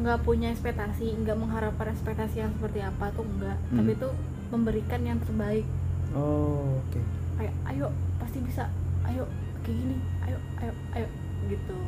nggak 0.00 0.18
punya 0.22 0.48
ekspektasi 0.54 1.18
nggak 1.18 1.36
mengharapkan 1.36 1.90
ekspektasi 1.90 2.40
yang 2.40 2.52
seperti 2.54 2.80
apa 2.80 3.10
tuh 3.12 3.26
enggak 3.26 3.58
Hmm. 3.68 3.76
tapi 3.76 3.92
tuh 3.98 4.12
memberikan 4.50 5.00
yang 5.02 5.18
terbaik. 5.18 5.66
Oh 6.14 6.78
oke. 6.78 7.00
Kayak 7.38 7.54
ayo 7.70 7.86
pasti 8.18 8.38
bisa. 8.42 8.66
Ayo 9.06 9.26
kayak 9.62 9.76
gini. 9.78 9.96
Ayo 10.26 10.38
ayo 10.60 10.72
ayo 10.94 11.08
gitu. 11.46 11.78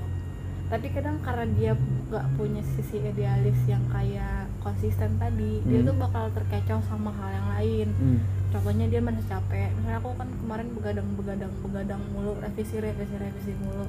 Tapi 0.66 0.88
kadang 0.88 1.20
karena 1.20 1.44
dia 1.52 1.72
nggak 2.08 2.26
punya 2.34 2.64
sisi 2.64 2.96
idealis 2.98 3.60
yang 3.66 3.84
kayak 3.88 4.48
konsisten 4.58 5.16
tadi 5.16 5.60
dia 5.62 5.80
Hmm. 5.80 5.88
tuh 5.88 5.96
bakal 5.98 6.24
terkecoh 6.32 6.80
sama 6.82 7.12
hal 7.12 7.30
yang 7.30 7.48
lain. 7.52 7.88
Hmm. 7.94 8.20
contohnya 8.52 8.84
dia 8.84 9.00
merasa 9.00 9.24
capek. 9.30 9.72
Misalnya 9.72 9.96
aku 9.96 10.12
kan 10.12 10.28
kemarin 10.28 10.68
begadang 10.72 11.08
begadang 11.16 11.52
begadang 11.62 12.02
mulu 12.12 12.36
revisi 12.36 12.76
revisi 12.78 13.16
revisi 13.16 13.52
mulu. 13.56 13.88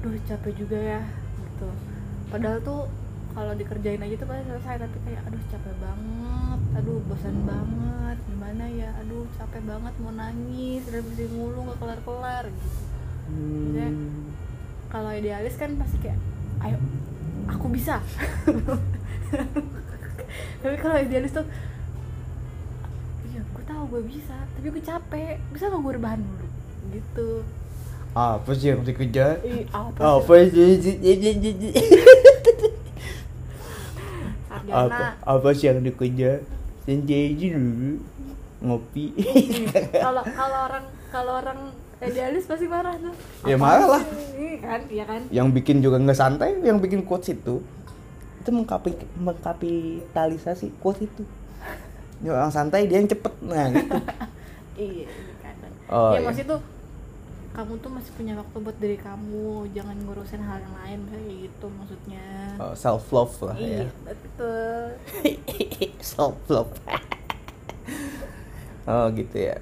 Duh 0.00 0.14
capek 0.24 0.52
juga 0.54 0.78
ya 0.78 1.00
gitu. 1.40 1.68
Padahal 2.30 2.58
tuh 2.60 2.86
kalau 3.30 3.52
dikerjain 3.54 3.98
aja 3.98 4.14
tuh 4.16 4.26
pasti 4.26 4.44
selesai 4.46 4.76
tapi 4.80 4.96
kayak 5.02 5.22
aduh 5.24 5.42
capek 5.46 5.74
banget 5.78 6.59
aduh 6.72 6.98
bosan 7.04 7.36
banget. 7.42 8.16
Gimana 8.26 8.64
ya? 8.66 8.90
Aduh 9.00 9.26
capek 9.34 9.62
banget 9.62 9.94
mau 9.98 10.10
nangis 10.10 10.82
revisi 10.86 11.26
mulu 11.28 11.64
nggak 11.64 11.78
kelar 11.78 12.00
kelar 12.00 12.44
gitu. 12.46 12.68
Maksudnya, 13.30 13.88
Hmm. 13.90 14.30
kalau 14.88 15.10
idealis 15.10 15.54
kan 15.54 15.70
pasti 15.76 15.96
kayak 15.98 16.18
ayo 16.60 16.76
aku 17.46 17.66
bisa. 17.68 17.98
Tapi 20.60 20.74
kalau 20.76 20.96
idealis 20.98 21.30
tuh 21.30 21.46
iya 23.26 23.40
gue 23.40 23.64
tahu 23.64 23.82
gue 23.88 24.02
bisa 24.04 24.34
tapi 24.52 24.66
gue 24.68 24.82
capek. 24.82 25.34
Bisa 25.50 25.66
nggak 25.66 25.80
gue 25.80 25.92
rebahan 25.94 26.18
dulu? 26.18 26.46
Gitu. 26.90 27.28
Apa 28.10 28.50
sih 28.52 28.68
yang 28.68 28.82
dikejar? 28.82 29.38
Apa 29.70 30.18
apa 30.18 30.32
sih? 30.50 30.90
Apa 34.70 35.16
apa 35.24 35.48
sih 35.54 35.66
yang 35.66 35.80
dikejar 35.80 36.42
aja 36.98 37.46
dulu 37.54 37.92
ngopi. 38.60 39.04
Kalau 40.04 40.22
kalau 40.26 40.58
orang 40.68 40.84
kalau 41.08 41.32
orang 41.40 41.58
idealis 42.00 42.44
pasti 42.44 42.68
marah 42.68 42.92
tuh. 42.96 43.14
Ya, 43.48 43.56
marah 43.56 43.98
lah. 43.98 44.02
Iya 44.36 44.56
kan 44.60 44.80
iya 44.90 45.04
kan. 45.04 45.20
Yang 45.32 45.48
bikin 45.60 45.76
juga 45.80 45.96
nggak 45.96 46.18
santai 46.18 46.56
yang 46.60 46.76
bikin 46.80 47.04
quotes 47.04 47.32
itu 47.32 47.64
itu 48.40 48.50
mengkapi 48.50 48.96
mengkapitalisasi 49.20 50.76
quotes 50.80 51.04
itu. 51.04 51.22
Ini 52.20 52.28
orang 52.32 52.52
santai 52.52 52.84
dia 52.84 53.00
yang 53.00 53.08
cepet. 53.08 53.32
Nah 53.44 53.68
gitu. 53.72 53.96
Iya 54.80 55.04
iya 55.12 55.34
kadang 55.44 55.72
Oh, 55.92 56.16
ya 56.16 56.24
iya. 56.24 56.24
maksud 56.24 56.44
tuh 56.48 56.60
kamu 57.50 57.72
tuh 57.78 57.90
masih 57.90 58.12
punya 58.14 58.34
waktu 58.34 58.56
buat 58.56 58.76
diri 58.76 58.94
kamu 58.94 59.46
jangan 59.70 59.96
ngurusin 60.00 60.38
hal 60.38 60.58
yang 60.58 60.74
lain 60.76 60.98
kayak 61.06 61.26
gitu 61.44 61.66
maksudnya. 61.68 62.26
Oh, 62.56 62.72
self 62.72 63.10
love 63.10 63.34
lah 63.42 63.56
iya 63.56 63.84
ya 63.84 63.86
betul. 64.06 64.84
Self 66.00 66.38
love 66.46 66.72
oh 68.90 69.06
gitu 69.12 69.36
ya. 69.36 69.56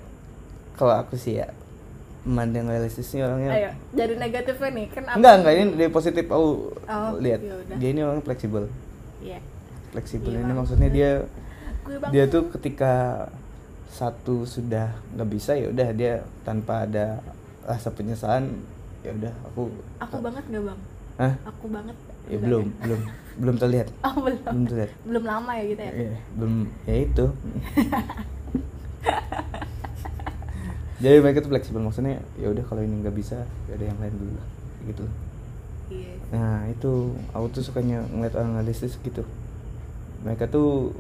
Kalau 0.77 0.94
aku 0.94 1.16
sih 1.16 1.40
ya 1.40 1.48
memandang 2.22 2.68
realistisnya 2.68 3.24
orangnya. 3.24 3.51
Ayo 3.51 3.70
dari 3.90 4.14
negatifnya 4.14 4.68
nih 4.70 4.87
kan 4.92 5.03
apa 5.07 5.16
enggak 5.16 5.35
enggak 5.40 5.55
ini 5.57 5.64
dari 5.74 5.90
positif 5.90 6.24
aku 6.29 6.48
Oh, 6.85 7.11
lihat. 7.18 7.40
yaudah. 7.40 7.77
dia 7.81 7.88
ini 7.88 8.01
orang 8.05 8.20
fleksibel. 8.20 8.68
Iya. 9.18 9.40
Fleksibel 9.90 10.37
Iya, 10.37 10.44
ini 10.44 10.53
maksudnya 10.53 10.90
dia 10.92 11.11
dia 12.12 12.24
tuh 12.29 12.53
ketika 12.53 13.24
satu 13.88 14.44
sudah 14.44 14.92
nggak 15.16 15.29
bisa 15.33 15.57
ya 15.57 15.72
udah 15.72 15.88
dia 15.90 16.12
tanpa 16.44 16.85
ada 16.85 17.24
rasa 17.68 17.92
penyesalan 17.92 18.64
ya 19.04 19.12
udah 19.12 19.35
aku 19.44 19.68
aku 20.00 20.16
banget 20.24 20.44
nggak 20.48 20.64
bang? 20.64 20.81
Hah? 21.18 21.35
aku 21.44 21.66
banget 21.68 21.96
ya 22.31 22.38
Enggak 22.38 22.40
belum 22.48 22.66
belum 22.81 23.00
belum 23.38 23.57
terlihat. 23.61 23.88
Oh 24.07 24.14
belum. 24.24 24.40
Belum 24.42 24.64
terlihat. 24.66 24.90
Belum 25.04 25.24
lama 25.28 25.52
ya 25.54 25.64
gitu 25.68 25.83
ya? 25.83 25.92
Iya, 25.92 26.16
belum 26.35 26.54
ya 26.88 26.94
itu. 27.04 27.26
Jadi 30.98 31.16
mereka 31.22 31.38
tuh 31.46 31.50
fleksibel 31.54 31.78
maksudnya 31.78 32.18
ya 32.35 32.50
udah 32.50 32.64
kalau 32.66 32.83
ini 32.83 33.07
nggak 33.07 33.14
bisa 33.14 33.46
ya 33.70 33.78
ada 33.78 33.87
yang 33.87 33.98
lain 34.02 34.14
dulu 34.18 34.35
lah 34.35 34.48
gitu 34.83 35.04
iya. 35.94 36.11
Nah 36.35 36.66
itu 36.66 37.14
aku 37.31 37.46
tuh 37.54 37.62
sukanya 37.62 38.02
ngeliat 38.11 38.35
orang 38.35 38.59
realistis 38.59 38.98
gitu. 38.98 39.22
Mereka 40.26 40.50
tuh 40.50 40.90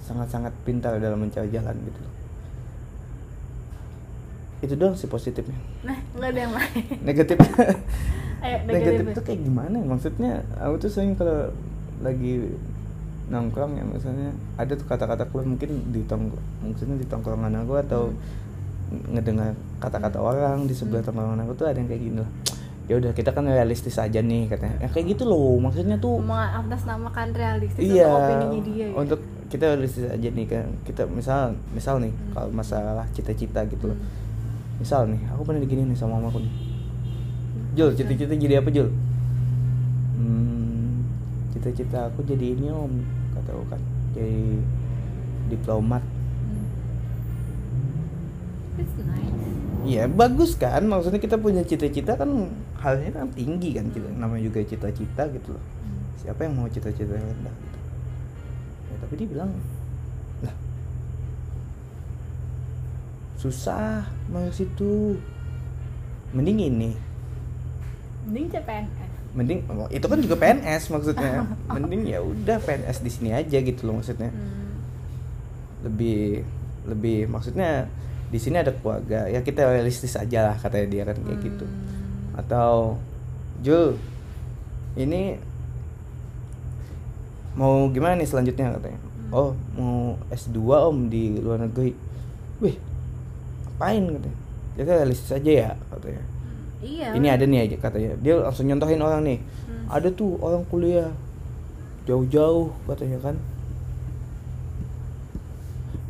sangat-sangat 0.00 0.56
pintar 0.64 0.96
dalam 0.96 1.20
mencari 1.20 1.52
jalan 1.52 1.76
gitu 1.84 2.00
itu 4.58 4.74
doang 4.74 4.94
sih 4.94 5.06
positifnya 5.06 5.54
nah 5.82 5.98
nggak 6.12 6.28
ada 6.28 6.40
yang 6.40 6.52
lain 6.52 6.84
negatif 7.02 7.36
ayo 8.44 8.56
negatif 8.64 9.04
itu 9.08 9.22
kayak 9.24 9.40
gimana 9.42 9.76
ya? 9.76 9.84
maksudnya 9.84 10.32
aku 10.56 10.74
tuh 10.78 10.90
sering 10.90 11.14
kalau 11.14 11.50
lagi 11.98 12.54
nongkrong 13.28 13.76
ya 13.76 13.84
misalnya 13.84 14.30
ada 14.56 14.72
tuh 14.72 14.86
kata-kata 14.86 15.28
keluar 15.28 15.44
mungkin 15.44 15.92
di 15.92 16.00
tong 16.04 16.32
maksudnya 16.60 16.96
di 16.96 17.04
tongkrongan 17.04 17.54
aku 17.60 17.74
atau 17.78 18.02
ngedengar 19.12 19.52
kata-kata 19.78 20.16
orang 20.16 20.64
di 20.64 20.72
sebelah 20.72 21.00
Hmm. 21.00 21.12
tongkrongan 21.12 21.44
aku 21.44 21.52
tuh 21.54 21.66
ada 21.66 21.76
yang 21.76 21.86
kayak 21.86 22.02
gini 22.02 22.18
lah 22.18 22.30
ya 22.88 22.96
udah 22.96 23.12
kita 23.12 23.30
kan 23.30 23.44
realistis 23.44 24.00
aja 24.00 24.16
nih 24.18 24.48
katanya 24.48 24.80
ya 24.80 24.88
kayak 24.88 25.12
gitu 25.12 25.28
loh 25.28 25.60
maksudnya 25.60 26.00
tuh 26.00 26.16
mengatasnamakan 26.18 27.36
realistis 27.36 27.84
iya 27.84 28.08
untuk 28.08 28.16
opininya 28.24 28.60
dia 28.64 28.80
ya? 28.80 28.94
untuk 28.96 29.20
kita 29.48 29.64
realistis 29.68 30.06
aja 30.08 30.28
nih 30.32 30.46
kan 30.48 30.66
kita 30.82 31.02
misal 31.04 31.52
misal 31.76 32.00
nih 32.00 32.08
Hmm. 32.08 32.32
kalau 32.32 32.48
masalah 32.50 33.04
cita-cita 33.12 33.60
gitu 33.68 33.92
loh 33.92 33.98
Hmm. 33.98 34.26
Misal 34.78 35.10
nih 35.10 35.18
aku 35.34 35.42
pernah 35.42 35.60
digini 35.62 35.82
nih 35.90 35.98
sama 35.98 36.22
mamaku 36.22 36.42
nih. 36.42 36.54
Jul 37.74 37.90
cita-cita 37.94 38.34
jadi 38.34 38.62
apa 38.62 38.70
Jul? 38.70 38.90
Hmm, 40.18 41.06
cita-cita 41.54 42.10
aku 42.10 42.22
jadi 42.26 42.54
ini 42.54 42.70
om 42.70 43.02
kata 43.34 43.54
aku 43.54 43.64
kan. 43.70 43.82
Jadi 44.14 44.62
diplomat. 45.50 46.02
Hmm. 46.02 46.66
It's 48.78 48.94
nice. 49.02 49.38
Iya 49.86 50.04
bagus 50.10 50.58
kan? 50.58 50.86
Maksudnya 50.86 51.22
kita 51.22 51.38
punya 51.38 51.62
cita-cita 51.62 52.18
kan 52.18 52.50
halnya 52.78 53.10
kan 53.14 53.30
tinggi 53.34 53.74
kan 53.74 53.90
kita 53.90 54.10
namanya 54.14 54.46
juga 54.46 54.62
cita-cita 54.62 55.26
gitu 55.34 55.54
loh. 55.54 55.64
Hmm. 55.82 56.02
siapa 56.18 56.46
yang 56.46 56.54
mau 56.58 56.66
cita-cita 56.70 57.14
yang 57.14 57.26
rendah 57.26 57.54
gitu? 57.54 57.78
Ya 58.90 58.96
tapi 59.02 59.12
dia 59.18 59.28
bilang 59.30 59.50
lah 60.42 60.54
susah 63.38 64.02
mau 64.28 64.50
situ 64.50 65.14
mending 66.30 66.58
ini 66.60 66.90
Mending 68.26 68.50
CPNS. 68.50 69.08
mending 69.32 69.58
oh, 69.68 69.88
itu 69.88 70.04
kan 70.04 70.18
juga 70.18 70.36
PNS 70.36 70.90
maksudnya 70.90 71.46
mending 71.72 72.02
ya 72.04 72.18
udah 72.18 72.58
PNS 72.58 72.98
di 72.98 73.08
sini 73.08 73.30
aja 73.30 73.56
gitu 73.56 73.86
loh 73.86 73.96
maksudnya 73.96 74.28
Hmm. 74.28 74.82
lebih 75.80 76.42
lebih 76.84 77.18
maksudnya 77.24 77.86
di 78.28 78.36
sini 78.36 78.58
ada 78.58 78.74
keluarga 78.74 79.24
ya 79.24 79.40
kita 79.40 79.64
realistis 79.64 80.12
aja 80.12 80.50
lah 80.50 80.56
katanya 80.56 80.86
dia 80.90 81.02
kan 81.06 81.16
kayak 81.16 81.40
gitu 81.40 81.64
Hmm. 81.64 82.36
atau 82.36 82.98
Jul 83.58 83.94
ini 84.94 85.38
mau 87.54 87.86
gimana 87.88 88.14
nih 88.14 88.26
selanjutnya 88.26 88.74
katanya 88.74 88.98
Hmm. 88.98 89.30
oh 89.30 89.50
mau 89.72 89.96
S2 90.28 90.58
om 90.84 90.98
di 91.06 91.36
luar 91.36 91.60
negeri 91.60 91.92
wih 92.58 92.76
apain 93.78 94.02
katanya 94.10 94.38
ya 94.78 94.82
kan 94.86 94.94
realistis 95.02 95.30
aja 95.34 95.50
ya 95.50 95.70
katanya. 95.90 96.22
Iya. 96.78 97.10
ini 97.18 97.26
ada 97.26 97.42
nih 97.42 97.66
aja 97.66 97.76
katanya. 97.82 98.14
Dia 98.22 98.38
langsung 98.38 98.70
nyontohin 98.70 99.02
orang 99.02 99.22
nih. 99.26 99.38
Hmm. 99.66 99.86
ada 99.90 100.08
tuh 100.14 100.38
orang 100.38 100.62
kuliah. 100.70 101.10
Jauh-jauh 102.06 102.70
katanya 102.86 103.18
kan. 103.18 103.34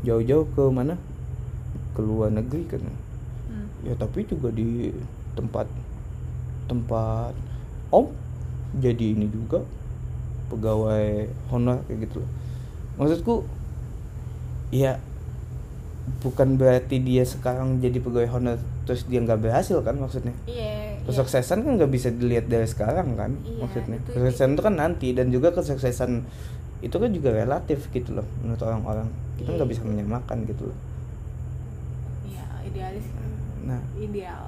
Jauh-jauh 0.05 0.45
ke 0.53 0.65
mana? 0.69 1.01
Ke 1.97 2.01
luar 2.05 2.29
negeri 2.33 2.65
kan 2.69 2.85
Hmm. 3.49 3.65
ya 3.81 3.97
tapi 3.97 4.29
juga 4.29 4.53
di 4.53 4.93
tempat 5.33 5.65
tempat 6.69 7.33
om 7.89 8.13
jadi 8.77 9.17
ini 9.17 9.33
juga. 9.33 9.65
Pegawai 10.53 11.29
honor 11.49 11.81
kayak 11.89 12.09
gitu 12.09 12.21
loh. 12.21 12.31
Maksudku 13.01 13.35
ya 14.69 15.01
bukan 16.19 16.55
berarti 16.55 16.99
dia 16.99 17.23
sekarang 17.23 17.79
jadi 17.79 17.97
pegawai 17.97 18.31
honor 18.31 18.57
terus 18.83 19.05
dia 19.05 19.19
nggak 19.19 19.41
berhasil 19.41 19.79
kan 19.79 19.95
maksudnya 19.95 20.33
Iya. 20.45 20.97
iya. 20.97 21.05
kesuksesan 21.05 21.61
kan 21.61 21.73
nggak 21.75 21.89
bisa 21.89 22.09
dilihat 22.11 22.47
dari 22.47 22.65
sekarang 22.65 23.13
kan 23.13 23.33
Iya, 23.41 23.59
maksudnya 23.61 23.97
itu- 23.97 24.13
kesuksesan 24.13 24.49
itu 24.51 24.63
kan 24.63 24.75
nanti 24.75 25.09
dan 25.11 25.29
juga 25.29 25.49
kesuksesan 25.51 26.23
itu 26.79 26.95
kan 26.95 27.11
juga 27.11 27.33
relatif 27.33 27.89
gitu 27.89 28.13
loh 28.13 28.27
menurut 28.39 28.61
orang-orang 28.61 29.09
kita 29.37 29.51
nggak 29.51 29.65
Iya. 29.65 29.73
bisa 29.73 29.83
menyamakan 29.85 30.39
gitu 30.45 30.63
loh 30.67 30.79
Iya, 32.25 32.45
idealis. 32.65 33.07
kan. 33.09 33.29
nah 33.65 33.81
Ideal. 33.95 34.45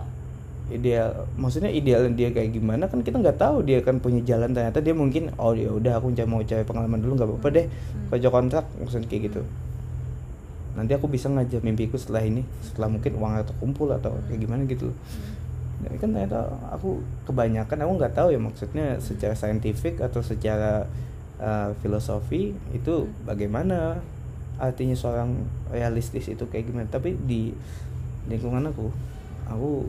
ideal 0.71 1.09
maksudnya 1.35 1.69
ideal 1.69 2.07
dia 2.11 2.31
kayak 2.31 2.53
gimana 2.53 2.87
kan 2.87 3.01
kita 3.01 3.19
nggak 3.19 3.37
tahu 3.37 3.61
dia 3.61 3.81
kan 3.81 3.99
punya 3.99 4.23
jalan 4.23 4.51
ternyata 4.51 4.79
dia 4.79 4.93
mungkin 4.93 5.35
oh 5.35 5.51
ya 5.53 5.67
udah 5.69 5.99
aku 5.99 6.13
cuma 6.13 6.29
mau 6.31 6.43
cari 6.43 6.63
pengalaman 6.63 6.99
dulu 6.99 7.13
nggak 7.17 7.29
apa-apa 7.29 7.49
deh 7.51 7.67
Hmm. 7.67 8.07
kerja 8.09 8.29
kontrak 8.29 8.65
maksudnya 8.77 9.07
kayak 9.07 9.23
gitu 9.29 9.43
nanti 10.79 10.93
aku 10.95 11.11
bisa 11.11 11.27
ngajar 11.27 11.61
mimpiku 11.67 11.99
setelah 11.99 12.23
ini 12.23 12.47
setelah 12.63 12.87
mungkin 12.87 13.19
uang 13.19 13.33
atau 13.43 13.55
kumpul 13.59 13.91
atau 13.91 14.15
kayak 14.31 14.41
gimana 14.47 14.63
gitu 14.67 14.91
loh 14.91 14.99
Hmm. 15.81 15.97
Kan 15.97 16.13
ternyata 16.13 16.45
aku 16.69 17.01
kebanyakan 17.25 17.89
aku 17.89 17.93
nggak 17.97 18.13
tahu 18.13 18.29
ya 18.37 18.37
maksudnya 18.37 19.01
secara 19.01 19.33
saintifik 19.33 19.97
atau 19.97 20.21
secara 20.21 20.85
uh, 21.41 21.73
filosofi 21.81 22.53
itu 22.77 23.09
Hmm. 23.09 23.13
bagaimana 23.25 23.97
artinya 24.61 24.93
seorang 24.93 25.41
realistis 25.73 26.29
itu 26.29 26.45
kayak 26.53 26.69
gimana 26.69 26.85
tapi 26.93 27.17
di 27.17 27.57
lingkungan 28.29 28.69
aku 28.69 28.93
aku 29.49 29.89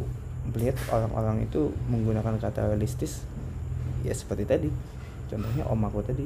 melihat 0.56 0.80
orang-orang 0.96 1.44
itu 1.44 1.76
menggunakan 1.91 2.39
kata 2.39 2.72
realistis 2.72 3.28
ya 4.08 4.15
seperti 4.15 4.48
tadi 4.48 4.70
contohnya 5.28 5.67
om 5.67 5.84
aku 5.84 6.00
tadi 6.08 6.24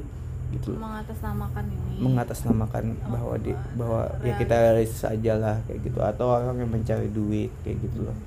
gitu 0.47 0.67
loh 0.71 0.79
Mengatasnamakan 0.81 1.65
ini. 1.67 1.95
mengatasnamakan 1.97 2.83
bahwa 3.05 3.33
di 3.37 3.51
bahwa 3.73 4.01
ya 4.21 4.33
kita 4.35 4.55
realistis 4.55 5.03
aja 5.03 5.33
lah 5.35 5.55
kayak 5.63 5.79
gitu 5.81 5.99
atau 5.99 6.25
orang 6.31 6.57
yang 6.57 6.69
mencari 6.69 7.07
duit 7.07 7.49
kayak 7.61 7.77
gitu 7.81 8.03
loh 8.03 8.17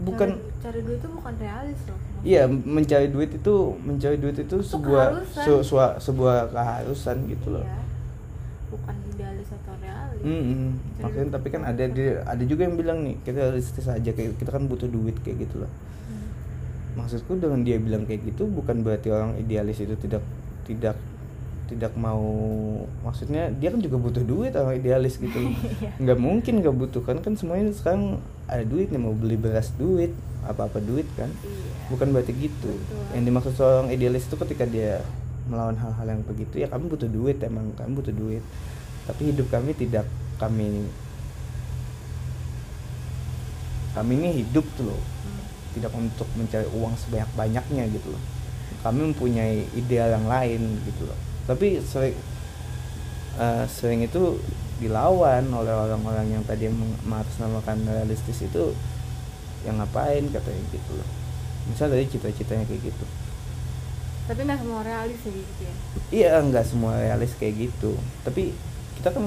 bukan 0.00 0.28
cari, 0.32 0.40
cari 0.62 0.80
duit 0.80 0.98
itu 0.98 1.08
bukan 1.10 1.34
realis 1.36 1.80
loh. 1.84 1.98
iya 2.22 2.42
mencari 2.46 3.06
duit 3.06 3.30
itu 3.30 3.54
mencari 3.78 4.16
duit 4.16 4.36
itu 4.38 4.56
sebuah 4.58 5.06
keharusan. 5.12 5.44
su- 5.44 5.64
sua- 5.66 5.96
sebuah 5.98 6.36
keharusan 6.48 7.16
gitu 7.26 7.48
loh 7.52 7.64
Iya. 7.64 7.78
Bukan 8.70 8.94
idealis 9.04 9.50
atau 9.50 9.74
realis. 9.76 10.22
Mm-mm. 10.22 10.70
Cari 10.94 11.02
makanya 11.02 11.18
duit 11.20 11.34
tapi 11.34 11.48
kan 11.50 11.60
itu 11.60 11.68
ada 11.68 11.84
di 11.86 12.04
ada 12.16 12.44
juga 12.44 12.62
yang 12.62 12.76
bilang 12.76 12.98
nih 13.02 13.16
kita 13.20 13.38
realistis 13.44 13.84
aja 13.84 14.10
kayak 14.10 14.32
kita 14.36 14.50
kan 14.50 14.64
butuh 14.64 14.86
duit 14.86 15.18
kayak 15.18 15.44
gitu 15.44 15.60
loh 15.60 15.72
Hmm. 16.06 16.30
maksudku 16.96 17.36
dengan 17.36 17.60
dia 17.60 17.76
bilang 17.76 18.02
kayak 18.02 18.24
gitu 18.24 18.46
bukan 18.46 18.80
berarti 18.80 19.08
orang 19.08 19.36
idealis 19.36 19.78
itu 19.78 19.94
tidak 19.96 20.22
tidak 20.70 20.94
tidak 21.66 21.94
mau 21.94 22.18
maksudnya 23.00 23.46
dia 23.52 23.70
kan 23.70 23.78
juga 23.78 23.94
butuh 23.96 24.22
duit 24.22 24.50
orang 24.52 24.74
idealis 24.76 25.14
gitu. 25.16 25.38
Iya. 25.46 25.94
nggak 25.98 26.18
mungkin 26.18 26.54
nggak 26.60 26.76
butuh 26.76 26.98
kan 27.00 27.18
kan 27.18 27.34
semuanya 27.34 27.70
sekarang 27.70 28.18
ada 28.46 28.62
duit 28.64 28.88
nih 28.88 28.98
mau 28.98 29.12
beli 29.12 29.34
beras 29.34 29.70
duit 29.74 30.10
apa 30.42 30.66
apa 30.66 30.78
duit 30.80 31.06
kan 31.14 31.30
Iya. 31.36 31.70
bukan 31.88 32.10
berarti 32.10 32.32
gitu 32.32 32.70
Betul. 32.70 33.02
yang 33.12 33.24
dimaksud 33.24 33.52
seorang 33.54 33.88
idealis 33.88 34.24
itu 34.24 34.34
ketika 34.36 34.64
dia 34.64 34.98
melawan 35.46 35.74
hal-hal 35.74 36.06
yang 36.08 36.22
begitu 36.24 36.58
ya 36.58 36.66
kami 36.66 36.86
butuh 36.86 37.06
duit 37.06 37.38
emang 37.40 37.70
kami 37.74 37.90
butuh 37.92 38.12
duit 38.12 38.42
tapi 39.04 39.30
hidup 39.30 39.46
kami 39.48 39.70
tidak 39.72 40.06
kami 40.36 40.86
kami 43.92 44.12
ini 44.16 44.30
hidup 44.42 44.66
tuh 44.74 44.86
loh 44.86 45.02
Hmm. 45.20 45.44
tidak 45.72 45.92
untuk 45.92 46.26
mencari 46.32 46.66
uang 46.72 46.94
sebanyak 46.96 47.30
banyaknya 47.34 47.84
gitu 47.90 48.10
loh 48.10 48.22
kami 48.80 49.12
mempunyai 49.12 49.68
ideal 49.74 50.08
yang 50.10 50.26
lain 50.26 50.80
gitu 50.84 51.04
loh. 51.04 51.18
Tapi 51.44 51.80
sering 51.82 52.16
eh, 53.36 53.64
sering 53.68 54.04
itu 54.04 54.38
dilawan 54.80 55.44
oleh 55.52 55.72
orang-orang 55.72 56.32
yang 56.32 56.44
tadi 56.44 56.68
meng- 56.72 56.96
mengatasnamakan 57.04 57.84
realistis 57.84 58.40
itu 58.40 58.72
yang 59.62 59.76
ngapain? 59.76 60.24
katanya 60.32 60.62
gitu 60.72 60.92
loh. 60.96 61.08
Misal 61.68 61.92
dari 61.92 62.08
cita-citanya 62.08 62.64
kayak 62.64 62.88
gitu. 62.88 63.04
Tapi 64.24 64.40
nggak 64.46 64.60
semua 64.62 64.80
realis 64.80 65.20
ya 65.20 65.32
gitu 65.34 65.60
ya. 65.60 65.74
iya 66.10 66.32
nggak 66.40 66.64
semua 66.64 66.96
realis 66.96 67.32
kayak 67.36 67.68
gitu. 67.68 67.92
Tapi 68.24 68.54
kita 68.96 69.12
kan 69.12 69.22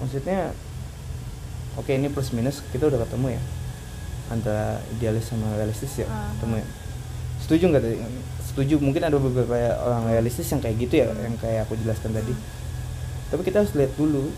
maksudnya 0.00 0.50
oke 1.78 1.88
ini 1.88 2.08
plus 2.10 2.32
minus 2.32 2.64
kita 2.74 2.90
udah 2.90 3.00
ketemu 3.06 3.38
ya 3.38 3.42
antara 4.32 4.80
idealis 4.96 5.28
sama 5.28 5.46
realistis 5.54 5.94
ya 6.00 6.08
Ah. 6.08 6.32
ketemu 6.36 6.64
ya. 6.64 6.66
Setuju 7.44 7.64
nggak 7.70 7.82
tadi 7.84 7.96
setuju 8.52 8.76
mungkin 8.78 9.00
ada 9.02 9.16
beberapa 9.16 9.56
orang 9.80 10.06
realistis 10.06 10.44
yang 10.46 10.60
kayak 10.60 10.76
gitu 10.78 10.94
ya 10.98 11.08
yang 11.10 11.34
kayak 11.36 11.64
aku 11.64 11.74
jelaskan 11.78 12.12
tadi 12.12 12.36
tapi 13.28 13.40
kita 13.42 13.64
harus 13.64 13.72
lihat 13.72 13.96
dulu 13.96 14.28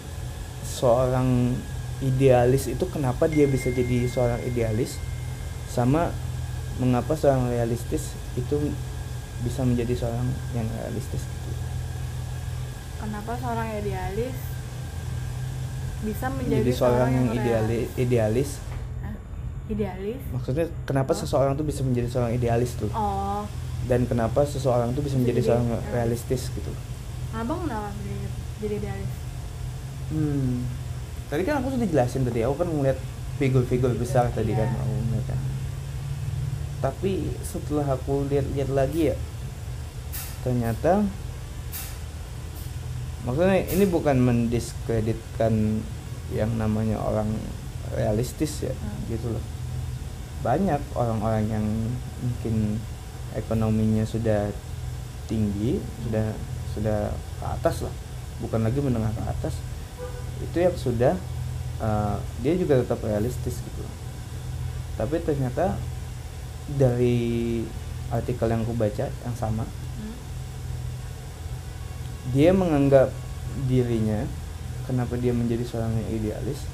seorang 0.62 1.59
idealis 1.98 2.68
itu 2.68 2.85
kenapa 2.87 3.27
dia 3.27 3.44
bisa 3.44 3.68
jadi 3.68 4.07
seorang 4.07 4.38
idealis 4.42 5.03
sama 5.66 6.14
mengapa 6.77 7.14
seorang 7.14 7.48
realistis 7.48 8.14
itu 8.33 8.70
bisa 9.40 9.62
menjadi 9.62 9.94
seorang 9.96 10.27
yang 10.53 10.66
realistis 10.77 11.22
gitu. 11.22 11.50
kenapa 13.00 13.35
seorang 13.35 13.68
idealis 13.74 14.37
bisa 16.03 16.27
menjadi 16.29 16.62
Jadi 16.62 16.72
seorang 16.72 17.11
yang 17.11 17.27
real- 17.27 17.38
idealis, 17.40 17.87
idealis 17.96 18.50
Hah? 19.00 19.14
idealis 19.66 20.20
maksudnya 20.31 20.66
kenapa 20.85 21.11
Oh. 21.11 21.16
seseorang 21.16 21.53
tuh 21.55 21.64
bisa 21.64 21.81
menjadi 21.81 22.09
seorang 22.09 22.33
idealis 22.33 22.77
tuh 22.77 22.90
oh 22.92 23.42
dan 23.85 24.05
kenapa 24.05 24.42
seseorang 24.42 24.92
tuh 24.92 25.01
bisa 25.01 25.14
menjadi 25.14 25.40
Jadi 25.40 25.47
seorang 25.47 25.66
realistis. 25.68 25.92
realistis 25.92 26.42
gitu. 26.51 26.73
abang 27.33 27.61
kenapa 27.62 27.90
jadi, 27.99 28.16
jadi 28.59 28.75
idealis 28.79 29.12
Hmm. 30.05 30.68
Tadi 31.27 31.42
kan 31.42 31.59
aku 31.59 31.73
sudah 31.73 31.88
jelasin 31.88 32.23
tadi, 32.23 32.40
aku 32.40 32.55
kan 32.55 32.68
ngeliat 32.68 33.01
figur-figur 33.35 33.97
besar 33.97 34.29
tadi 34.31 34.53
kan 34.53 34.68
Iya. 34.68 34.79
aku 34.79 34.92
ngeliat 35.01 35.27
kan. 35.27 35.40
Tapi 36.81 37.12
setelah 37.40 37.87
aku 37.88 38.29
lihat-lihat 38.29 38.68
lagi 38.68 39.11
ya, 39.11 39.16
ternyata 40.40 41.09
maksudnya 43.25 43.64
ini 43.64 43.85
bukan 43.87 44.20
mendiskreditkan 44.20 45.81
yang 46.31 46.53
namanya 46.55 47.01
orang 47.01 47.33
realistis 47.90 48.61
ya, 48.61 48.75
Hmm. 48.75 49.01
gitu 49.09 49.33
loh. 49.33 49.44
Banyak 50.42 50.81
orang-orang 50.92 51.44
yang 51.49 51.64
mungkin 52.20 52.77
ekonominya 53.35 54.07
sudah 54.07 54.51
tinggi, 55.31 55.79
sudah 56.07 56.35
sudah 56.75 56.99
ke 57.14 57.47
atas 57.47 57.87
lah, 57.87 57.94
bukan 58.42 58.66
lagi 58.66 58.79
menengah 58.83 59.12
ke 59.14 59.23
atas. 59.27 59.55
Itu 60.42 60.57
yang 60.59 60.75
sudah 60.75 61.14
uh, 61.79 62.18
dia 62.42 62.55
juga 62.59 62.83
tetap 62.83 63.03
realistis 63.03 63.61
gitu. 63.62 63.83
Tapi 64.94 65.18
ternyata 65.23 65.75
dari 66.66 67.62
artikel 68.09 68.47
yang 68.47 68.62
aku 68.62 68.73
baca 68.73 69.11
yang 69.11 69.37
sama 69.37 69.66
dia 72.33 72.57
menganggap 72.57 73.12
dirinya 73.68 74.25
kenapa 74.88 75.20
dia 75.20 75.37
menjadi 75.37 75.64
seorang 75.68 75.92
yang 75.92 76.09
idealis? 76.09 76.64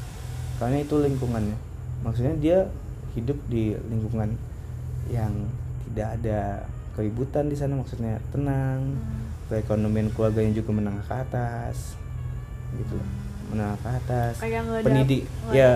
Karena 0.62 0.78
itu 0.84 0.94
lingkungannya. 0.94 1.58
Maksudnya 2.06 2.34
dia 2.38 2.58
hidup 3.18 3.34
di 3.50 3.74
lingkungan 3.90 4.38
yang 5.10 5.32
tidak 5.86 6.08
ada 6.16 6.40
keributan 6.92 7.46
di 7.46 7.54
sana 7.54 7.74
maksudnya 7.74 8.18
tenang 8.28 8.80
Hmm. 8.92 9.26
perekonomian 9.46 10.10
keluarganya 10.10 10.52
juga 10.52 10.70
menengah 10.72 11.02
ke 11.02 11.14
atas 11.16 11.96
gitu 12.72 12.98
menengah 13.48 13.74
ke 13.76 13.88
atas 13.90 14.34
Kayak 14.38 14.60
nggak 14.62 14.76
ada- 14.76 14.86
pendidik 14.86 15.22
ya 15.50 15.70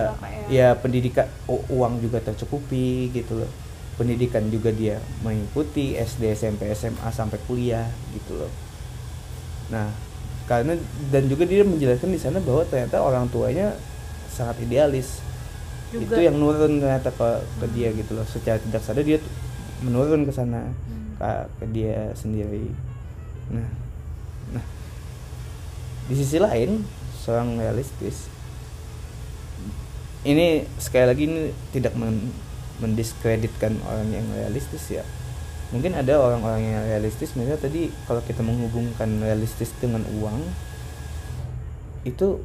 ya. 0.47 0.47
ya 0.47 0.67
pendidikan 0.73 1.27
uang 1.47 1.99
juga 1.99 2.19
tercukupi 2.21 3.11
gitu 3.11 3.35
loh 3.37 3.51
pendidikan 3.95 4.43
juga 4.47 4.69
dia 4.69 4.95
mengikuti 5.21 5.95
SD 5.95 6.31
SMP 6.33 6.67
SMA 6.69 7.09
sampai 7.09 7.39
kuliah 7.41 7.87
gitu 8.11 8.37
loh 8.37 8.51
nah 9.65 9.89
karena 10.45 10.77
dan 11.09 11.25
juga 11.25 11.43
dia 11.43 11.63
menjelaskan 11.63 12.11
di 12.11 12.19
sana 12.19 12.37
bahwa 12.37 12.61
ternyata 12.63 13.01
orang 13.01 13.25
tuanya 13.27 13.73
sangat 14.29 14.61
idealis 14.61 15.19
Juga. 15.89 16.11
itu 16.11 16.21
yang 16.21 16.35
nurun 16.35 16.77
ternyata 16.77 17.09
ke 17.09 17.29
ke 17.57 17.65
dia 17.71 17.89
gitu 17.91 18.13
loh 18.13 18.25
secara 18.25 18.55
tidak 18.57 18.81
sadar 18.81 19.01
dia 19.01 19.17
menurun 19.85 20.25
ke 20.25 20.33
sana 20.33 20.73
Hmm. 20.89 21.13
ke, 21.15 21.29
ke 21.61 21.65
dia 21.71 22.09
sendiri 22.11 22.73
nah 23.47 23.69
nah 24.51 24.65
di 26.05 26.13
sisi 26.13 26.37
lain 26.37 26.81
seorang 27.15 27.55
realistis 27.55 28.27
ini 30.25 30.65
sekali 30.77 31.05
lagi 31.05 31.23
ini 31.25 31.41
tidak 31.69 31.93
men- 31.93 32.33
mendiskreditkan 32.81 33.77
orang 33.85 34.09
yang 34.09 34.25
realistis 34.33 34.89
ya 34.89 35.05
mungkin 35.69 35.93
ada 35.93 36.17
orang-orang 36.17 36.61
yang 36.61 36.83
realistis 36.85 37.33
misalnya 37.33 37.57
tadi 37.57 37.89
kalau 38.05 38.21
kita 38.21 38.41
menghubungkan 38.41 39.21
realistis 39.21 39.73
dengan 39.77 40.05
uang 40.17 40.41
itu 42.05 42.37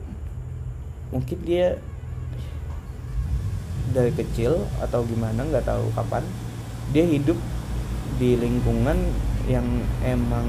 mungkin 1.11 1.39
dia 1.45 1.77
dari 3.91 4.15
kecil 4.15 4.65
atau 4.79 5.03
gimana 5.03 5.43
nggak 5.43 5.67
tahu 5.67 5.91
kapan 5.93 6.23
dia 6.91 7.05
hidup 7.07 7.39
di 8.19 8.37
lingkungan 8.37 8.99
yang 9.47 9.65
emang 10.03 10.47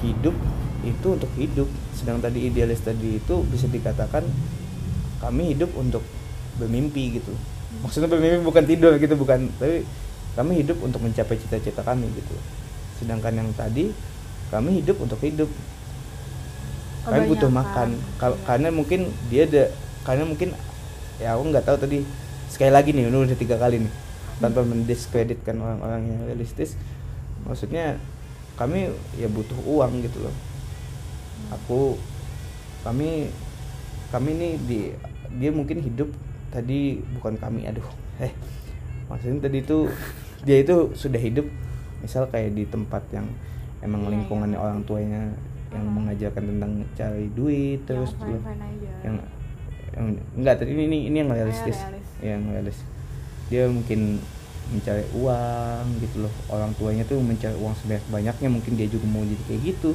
hidup 0.00 0.34
itu 0.80 1.06
untuk 1.12 1.30
hidup. 1.36 1.68
Sedang 1.92 2.18
tadi 2.18 2.48
idealis 2.48 2.80
tadi 2.80 3.20
itu 3.20 3.34
bisa 3.46 3.68
dikatakan 3.68 4.24
kami 5.20 5.52
hidup 5.52 5.70
untuk 5.76 6.00
bermimpi 6.56 7.20
gitu. 7.20 7.32
Maksudnya 7.84 8.08
bermimpi 8.08 8.40
bukan 8.40 8.64
tidur 8.64 8.96
gitu 8.96 9.14
bukan. 9.14 9.50
Tapi 9.60 9.84
kami 10.38 10.62
hidup 10.64 10.78
untuk 10.80 11.02
mencapai 11.02 11.36
cita-cita 11.36 11.82
kami 11.84 12.08
gitu. 12.16 12.34
Sedangkan 13.02 13.34
yang 13.36 13.50
tadi 13.52 13.92
kami 14.48 14.80
hidup 14.80 14.96
untuk 15.02 15.20
hidup. 15.20 15.50
Kami 17.04 17.32
butuh 17.32 17.48
makan. 17.48 17.96
Ka- 18.20 18.32
Iya. 18.32 18.44
karena 18.44 18.68
mungkin 18.72 19.00
dia 19.32 19.48
ada 19.48 19.64
karena 20.04 20.24
mungkin 20.24 20.52
ya 21.20 21.36
aku 21.36 21.42
nggak 21.52 21.64
tahu 21.68 21.76
tadi 21.76 21.98
sekali 22.48 22.72
lagi 22.72 22.92
nih 22.96 23.08
udah 23.12 23.36
tiga 23.36 23.56
kali 23.60 23.84
nih 23.84 23.92
tanpa 24.40 24.64
mendiskreditkan 24.64 25.60
orang-orang 25.60 26.08
yang 26.08 26.20
realistis 26.26 26.74
maksudnya 27.44 28.00
kami 28.56 28.88
ya 29.16 29.28
butuh 29.28 29.56
uang 29.64 30.00
gitu 30.00 30.24
loh 30.24 30.34
aku 31.52 31.96
kami 32.84 33.28
kami 34.10 34.30
nih 34.36 34.52
di 34.64 34.80
dia 35.36 35.50
mungkin 35.52 35.80
hidup 35.80 36.08
tadi 36.50 36.98
bukan 37.16 37.36
kami 37.38 37.68
aduh 37.68 37.86
eh 38.24 38.32
maksudnya 39.08 39.48
tadi 39.48 39.62
itu 39.62 39.78
dia 40.42 40.56
itu 40.60 40.92
sudah 40.96 41.20
hidup 41.20 41.46
misal 42.00 42.24
kayak 42.28 42.56
di 42.56 42.64
tempat 42.64 43.04
yang 43.12 43.28
emang 43.80 44.08
Iya, 44.08 44.10
lingkungannya 44.16 44.56
iya. 44.56 44.64
orang 44.64 44.80
tuanya 44.84 45.22
yang 45.70 45.84
Hmm. 45.86 46.02
mengajarkan 46.02 46.42
tentang 46.50 46.72
cari 46.98 47.30
duit 47.30 47.78
terus 47.86 48.10
yang 48.18 48.42
yang 49.06 49.16
yang 49.94 50.06
enggak 50.34 50.58
tadi 50.58 50.74
ini 50.74 50.82
ini, 50.90 50.98
ini 51.06 51.16
yang 51.22 51.30
realistis 51.30 51.78
realis. 51.78 52.06
yang 52.18 52.42
realis 52.50 52.78
dia 53.50 53.66
mungkin 53.66 54.22
mencari 54.70 55.02
uang 55.18 55.84
gitu 55.98 56.16
loh. 56.24 56.32
Orang 56.46 56.72
tuanya 56.78 57.02
tuh 57.02 57.18
mencari 57.18 57.58
uang 57.58 57.74
sebanyak 57.82 58.04
banyaknya 58.08 58.48
mungkin 58.48 58.72
dia 58.78 58.86
juga 58.86 59.06
mau 59.10 59.26
jadi 59.26 59.42
kayak 59.50 59.62
gitu. 59.74 59.90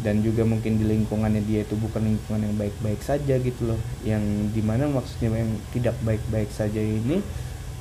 Dan 0.00 0.24
juga 0.24 0.48
mungkin 0.48 0.80
di 0.80 0.84
lingkungannya 0.88 1.44
dia 1.44 1.60
itu 1.64 1.76
bukan 1.76 2.00
lingkungan 2.00 2.40
yang 2.44 2.56
baik-baik 2.56 3.00
saja 3.04 3.36
gitu 3.40 3.72
loh. 3.74 3.80
Yang 4.04 4.52
di 4.52 4.62
mana 4.64 4.88
maksudnya 4.88 5.32
yang 5.32 5.52
tidak 5.72 5.96
baik-baik 6.04 6.48
saja 6.52 6.80
ini 6.80 7.20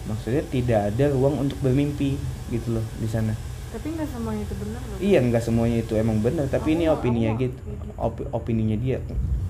maksudnya 0.07 0.41
tidak 0.47 0.95
ada 0.95 1.11
ruang 1.11 1.37
untuk 1.43 1.59
bermimpi 1.59 2.15
gitu 2.49 2.79
loh 2.79 2.85
di 2.97 3.07
sana. 3.07 3.35
Tapi 3.69 3.93
nggak 3.93 4.09
semuanya 4.09 4.43
itu 4.47 4.55
benar 4.57 4.81
loh. 4.81 4.97
Iya 4.97 5.19
nggak 5.21 5.43
semuanya 5.45 5.77
itu 5.85 5.93
emang 5.93 6.17
benar 6.23 6.45
tapi 6.49 6.73
Aku 6.73 6.75
ini 6.79 6.85
opininya 6.89 7.31
mah 7.35 7.41
gitu. 7.43 7.59
gitu. 7.61 7.91
Opi- 7.99 8.29
opininya 8.33 8.77
dia. 8.79 8.97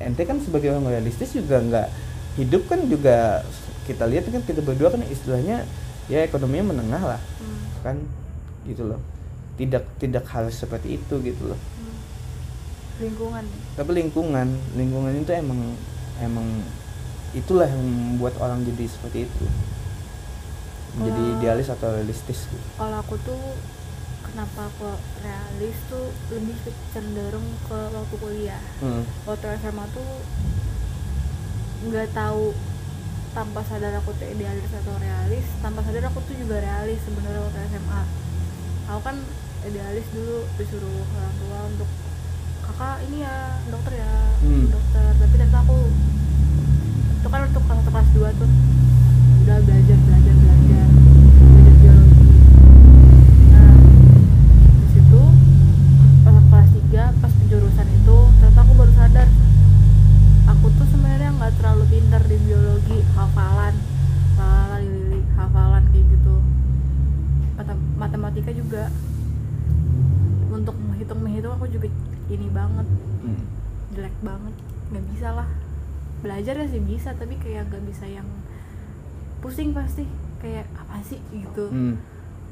Ente 0.01 0.25
kan 0.27 0.37
sebagai 0.43 0.73
orang 0.75 0.91
realistis 0.91 1.31
juga 1.31 1.61
nggak 1.63 1.87
hidup 2.37 2.67
kan 2.67 2.79
juga 2.91 3.47
kita 3.89 4.05
lihat 4.05 4.29
kan 4.29 4.41
kita 4.41 4.61
berdua 4.61 4.89
kan 4.89 5.01
istilahnya 5.03 5.65
ya 6.05 6.21
ekonominya 6.21 6.69
menengah 6.69 7.03
lah 7.07 7.21
Hmm. 7.37 7.59
kan 7.81 7.95
gitu 8.63 8.85
loh 8.85 9.01
tidak 9.55 9.83
tidak 9.97 10.23
harus 10.27 10.53
seperti 10.53 10.95
itu 10.95 11.15
gitu 11.19 11.43
loh 11.47 11.57
Hmm. 11.57 11.97
lingkungan 12.99 13.45
tapi 13.73 13.91
lingkungan 13.95 14.47
lingkungan 14.73 15.13
itu 15.15 15.31
emang 15.31 15.73
emang 16.19 16.47
itulah 17.31 17.65
yang 17.65 17.81
membuat 17.81 18.37
orang 18.37 18.61
jadi 18.63 18.85
seperti 18.85 19.25
itu 19.25 19.45
menjadi 20.91 21.17
Kalau- 21.19 21.33
idealis 21.35 21.67
atau 21.67 21.89
realistis 21.91 22.45
gitu. 22.45 22.67
kalau 22.75 22.97
aku 22.99 23.15
tuh 23.19 23.37
kenapa 24.21 24.65
aku 24.67 24.89
realis 25.19 25.77
tuh 25.87 26.05
lebih 26.29 26.57
cenderung 26.89 27.45
ke 27.65 27.77
waktu 27.89 28.15
kuliah 28.17 28.61
Hmm. 28.79 29.05
waktu 29.23 29.45
SMA 29.57 29.85
tuh 29.89 30.09
nggak 31.81 32.11
tahu 32.11 32.51
tanpa 33.29 33.61
sadar 33.61 33.93
aku 33.95 34.09
tuh 34.15 34.25
idealis 34.25 34.71
atau 34.73 34.93
realis 34.97 35.45
tanpa 35.59 35.85
sadar 35.85 36.03
aku 36.05 36.19
tuh 36.25 36.33
juga 36.33 36.57
realis 36.59 36.97
sebenarnya 37.03 37.41
waktu 37.41 37.59
SMA 37.69 38.01
aku 38.87 39.01
kan 39.05 39.17
idealis 39.61 40.07
dulu 40.09 40.49
disuruh 40.55 40.89
orang 41.13 41.35
tua 41.37 41.59
untuk 41.69 41.89
kakak 42.63 42.97
ini 43.05 43.17
ya 43.21 43.35
dokter 43.67 43.93
ya 43.95 44.11
Hmm. 44.39 44.71
dokter. 44.71 45.03
Tapi 45.19 45.35
ternyata 45.35 45.57
aku 45.59 45.77
itu 47.19 47.27
kan 47.27 47.41
untuk 47.43 47.63
kelas 47.67 47.83
kelas 47.85 48.07
2 48.15 48.39
tuh 48.39 48.49
udah 49.43 49.57
belajar 49.59 49.97
belajar 49.99 50.35
belajar 50.39 50.87
belajar 50.87 51.75
biologi. 51.75 52.23
Nah 53.51 53.73
di 54.79 54.87
situ 54.89 55.21
pas 56.23 56.35
kelas 56.39 56.69
3 56.71 57.03
pas 57.19 57.31
penjurusan 57.35 57.87
itu 57.91 58.17
ternyata 58.39 58.59
aku 58.63 58.73
baru 58.73 58.93
sadar 58.95 59.27
aku 60.49 60.65
tuh 60.73 60.87
sebenarnya 60.89 61.29
nggak 61.37 61.53
terlalu 61.61 61.83
pintar 61.93 62.21
di 62.25 62.37
biologi 62.41 62.97
hafalan. 63.13 63.75
Hafalan 65.37 65.83
kayak 65.93 66.05
gitu. 66.09 66.35
Matematika 67.99 68.51
juga. 68.51 68.83
Untuk 70.49 70.75
menghitung 70.81 71.19
menghitung 71.21 71.53
aku 71.55 71.67
juga 71.69 71.87
ini 72.29 72.47
banget. 72.49 72.87
Hmm. 73.23 73.41
jelek 73.93 74.15
banget. 74.25 74.55
Nggak 74.89 75.05
bisa 75.13 75.27
lah. 75.33 75.49
Belajar 76.19 76.53
ya 76.59 76.67
sih 76.67 76.83
bisa 76.83 77.15
tapi 77.15 77.37
kayak 77.39 77.69
nggak 77.69 77.83
bisa 77.85 78.05
yang 78.09 78.27
pusing 79.39 79.71
pasti. 79.71 80.09
Kayak 80.41 80.67
apa 80.75 81.03
sih? 81.05 81.19
gitu. 81.31 81.69
Hmm. 81.69 81.95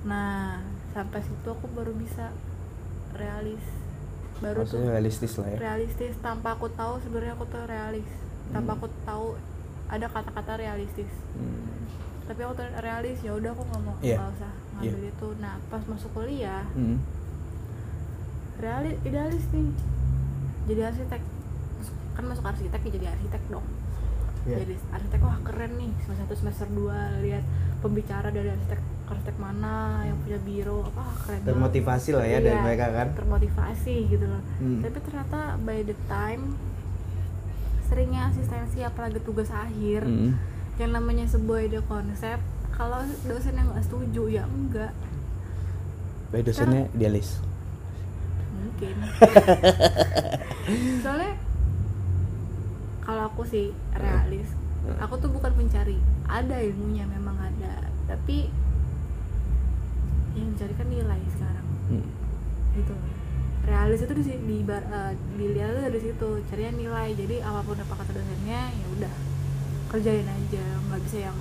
nah 0.06 0.62
sampai 0.94 1.20
situ 1.26 1.50
aku 1.50 1.68
baru 1.74 1.92
bisa 1.92 2.32
realis 3.18 3.66
baru 4.38 4.58
tuh 4.60 4.78
Maksudnya 4.78 4.90
realistis 4.92 5.34
lah 5.36 5.48
ya. 5.48 5.58
realistis. 5.60 6.14
Tanpa 6.20 6.50
aku 6.54 6.68
tahu 6.70 6.94
sebenarnya 7.00 7.34
aku 7.34 7.46
tuh 7.46 7.64
realis. 7.64 8.08
Tanpa 8.48 8.72
Hmm. 8.72 8.78
aku 8.78 8.88
tahu 9.04 9.26
ada 9.88 10.06
kata-kata 10.06 10.52
realistis. 10.58 11.12
Hmm. 11.34 11.66
tapi 12.24 12.44
aku 12.44 12.54
tuh 12.56 12.68
realis 12.78 13.16
ya 13.22 13.32
udah 13.32 13.50
aku 13.50 13.64
nggak 13.64 13.82
mau 13.82 13.96
nggak 13.98 14.30
usah 14.36 14.52
ngambil 14.76 15.04
itu. 15.06 15.28
Nah 15.38 15.56
pas 15.66 15.80
masuk 15.82 16.12
kuliah 16.14 16.68
Hmm. 16.74 17.00
realis 18.58 18.98
idealis 19.02 19.46
nih. 19.50 19.70
Jadi 20.68 20.82
arsitek. 20.84 21.22
Kan 22.14 22.24
masuk 22.26 22.44
arsitek 22.44 22.82
ya 22.82 22.92
jadi 22.92 23.08
arsitek 23.10 23.44
dong. 23.48 23.64
Iya. 24.44 24.64
jadi 24.64 24.76
arsitek 24.92 25.20
wah 25.22 25.40
keren 25.42 25.72
nih. 25.76 25.92
Semester 26.02 26.20
satu 26.22 26.34
semester 26.36 26.68
dua 26.70 26.98
lihat 27.20 27.44
pembicara 27.80 28.28
dari 28.28 28.48
arsitek 28.50 28.80
arsitek 29.08 29.38
mana 29.38 29.76
yang 30.04 30.18
punya 30.20 30.36
biro 30.38 30.84
apa 30.86 31.00
ah, 31.00 31.12
keren 31.18 31.38
banget. 31.38 31.48
Termotivasi 31.50 32.10
lah 32.12 32.26
ya 32.26 32.38
dari 32.38 32.54
Iya, 32.54 32.62
mereka 32.62 32.86
kan. 32.92 33.08
termotivasi 33.14 33.96
gitu 34.06 34.26
loh 34.26 34.42
Hmm. 34.58 34.80
tapi 34.82 34.98
ternyata 35.00 35.40
by 35.60 35.80
the 35.82 35.96
time 36.06 36.42
seringnya 37.84 38.28
asistensi 38.28 38.80
apalagi 38.82 39.20
tugas 39.20 39.48
akhir 39.50 40.04
Hmm. 40.04 40.36
yang 40.76 40.92
namanya 40.92 41.24
sebuah 41.26 41.60
ide 41.64 41.80
konsep 41.82 42.36
kalau 42.70 43.00
dosen 43.24 43.54
yang 43.54 43.68
nggak 43.68 43.82
setuju 43.82 44.24
ya 44.30 44.44
enggak 44.46 44.92
Baik 46.28 46.44
dosennya 46.46 46.92
idealis. 46.92 47.40
mungkin 48.54 48.96
soalnya 51.02 51.34
kalau 53.00 53.24
aku 53.26 53.44
sih 53.44 53.72
realis 53.94 54.52
aku 54.98 55.16
tuh 55.18 55.30
bukan 55.30 55.52
mencari 55.54 55.96
ada 56.26 56.60
ilmunya 56.60 57.08
memang 57.08 57.38
ada 57.38 57.74
tapi 58.06 58.52
yang 60.38 60.50
mencari 60.50 60.74
kan 60.74 60.88
nilai 60.88 61.22
sekarang 61.30 61.68
Hmm. 61.88 62.08
gitu 62.74 62.96
realis 63.64 64.00
itu 64.00 64.14
di 64.14 64.24
di 64.24 64.58
eh, 64.64 65.12
dilihat 65.34 65.70
tuh 65.72 65.84
dari 65.84 66.00
situ 66.00 66.30
carinya 66.46 66.74
nilai 66.74 67.08
jadi 67.14 67.36
apa 67.42 67.60
pun 67.62 67.76
apa 67.76 67.94
kata 67.96 68.12
dosennya 68.12 68.62
ya 68.70 68.86
udah 68.94 69.14
kerjain 69.88 70.24
aja 70.24 70.64
nggak 70.84 71.02
bisa 71.02 71.18
yang 71.22 71.38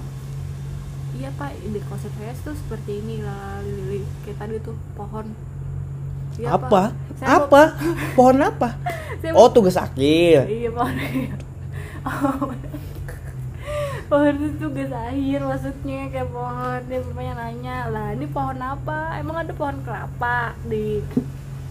iya 1.12 1.28
pak 1.32 1.54
ide 1.56 1.80
konsep 1.84 2.10
saya 2.12 2.34
tuh 2.36 2.54
seperti 2.54 2.98
ini 2.98 3.20
lah 3.20 3.58
lili 3.60 4.02
kayak 4.22 4.38
tadi 4.38 4.56
tuh 4.60 4.74
pohon 4.92 5.30
Iya, 6.36 6.52
apa? 6.52 6.68
Pak. 6.68 6.90
Saya 7.16 7.26
mau- 7.26 7.48
Apa? 7.48 7.62
Pohon 8.12 8.36
apa? 8.38 8.68
saya 9.22 9.32
Oh, 9.32 9.48
mau- 9.48 9.54
tugas 9.56 9.72
akhir. 9.74 10.44
iya 10.44 10.68
pohon 10.68 10.92
oh, 12.04 12.52
pohon 14.06 14.34
itu 14.38 14.48
tugas 14.58 14.90
akhir 14.92 15.40
maksudnya 15.42 16.00
kayak 16.08 16.30
pohon 16.30 16.80
dia 16.86 16.98
bapaknya 17.02 17.32
nanya 17.34 17.78
lah 17.90 18.08
ini 18.14 18.26
pohon 18.26 18.58
apa? 18.58 19.18
Emang 19.18 19.36
ada 19.42 19.52
pohon 19.52 19.78
kelapa 19.82 20.54
di 20.64 21.02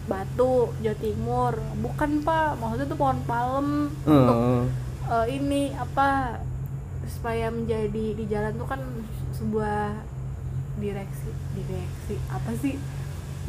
Batu 0.06 0.70
Jawa 0.80 0.98
Timur? 1.00 1.54
Bukan 1.82 2.12
pak. 2.22 2.60
Maksudnya 2.60 2.86
itu 2.86 2.98
pohon 2.98 3.20
palem 3.24 3.68
untuk 4.06 4.38
Hmm. 4.38 4.64
eh, 5.06 5.26
ini 5.32 5.62
apa 5.74 6.40
supaya 7.06 7.50
menjadi 7.50 8.06
di 8.14 8.26
jalan 8.26 8.54
tuh 8.58 8.68
kan 8.68 8.82
sebuah 9.32 9.94
direksi 10.76 11.30
direksi 11.54 12.16
apa 12.28 12.52
sih 12.58 12.76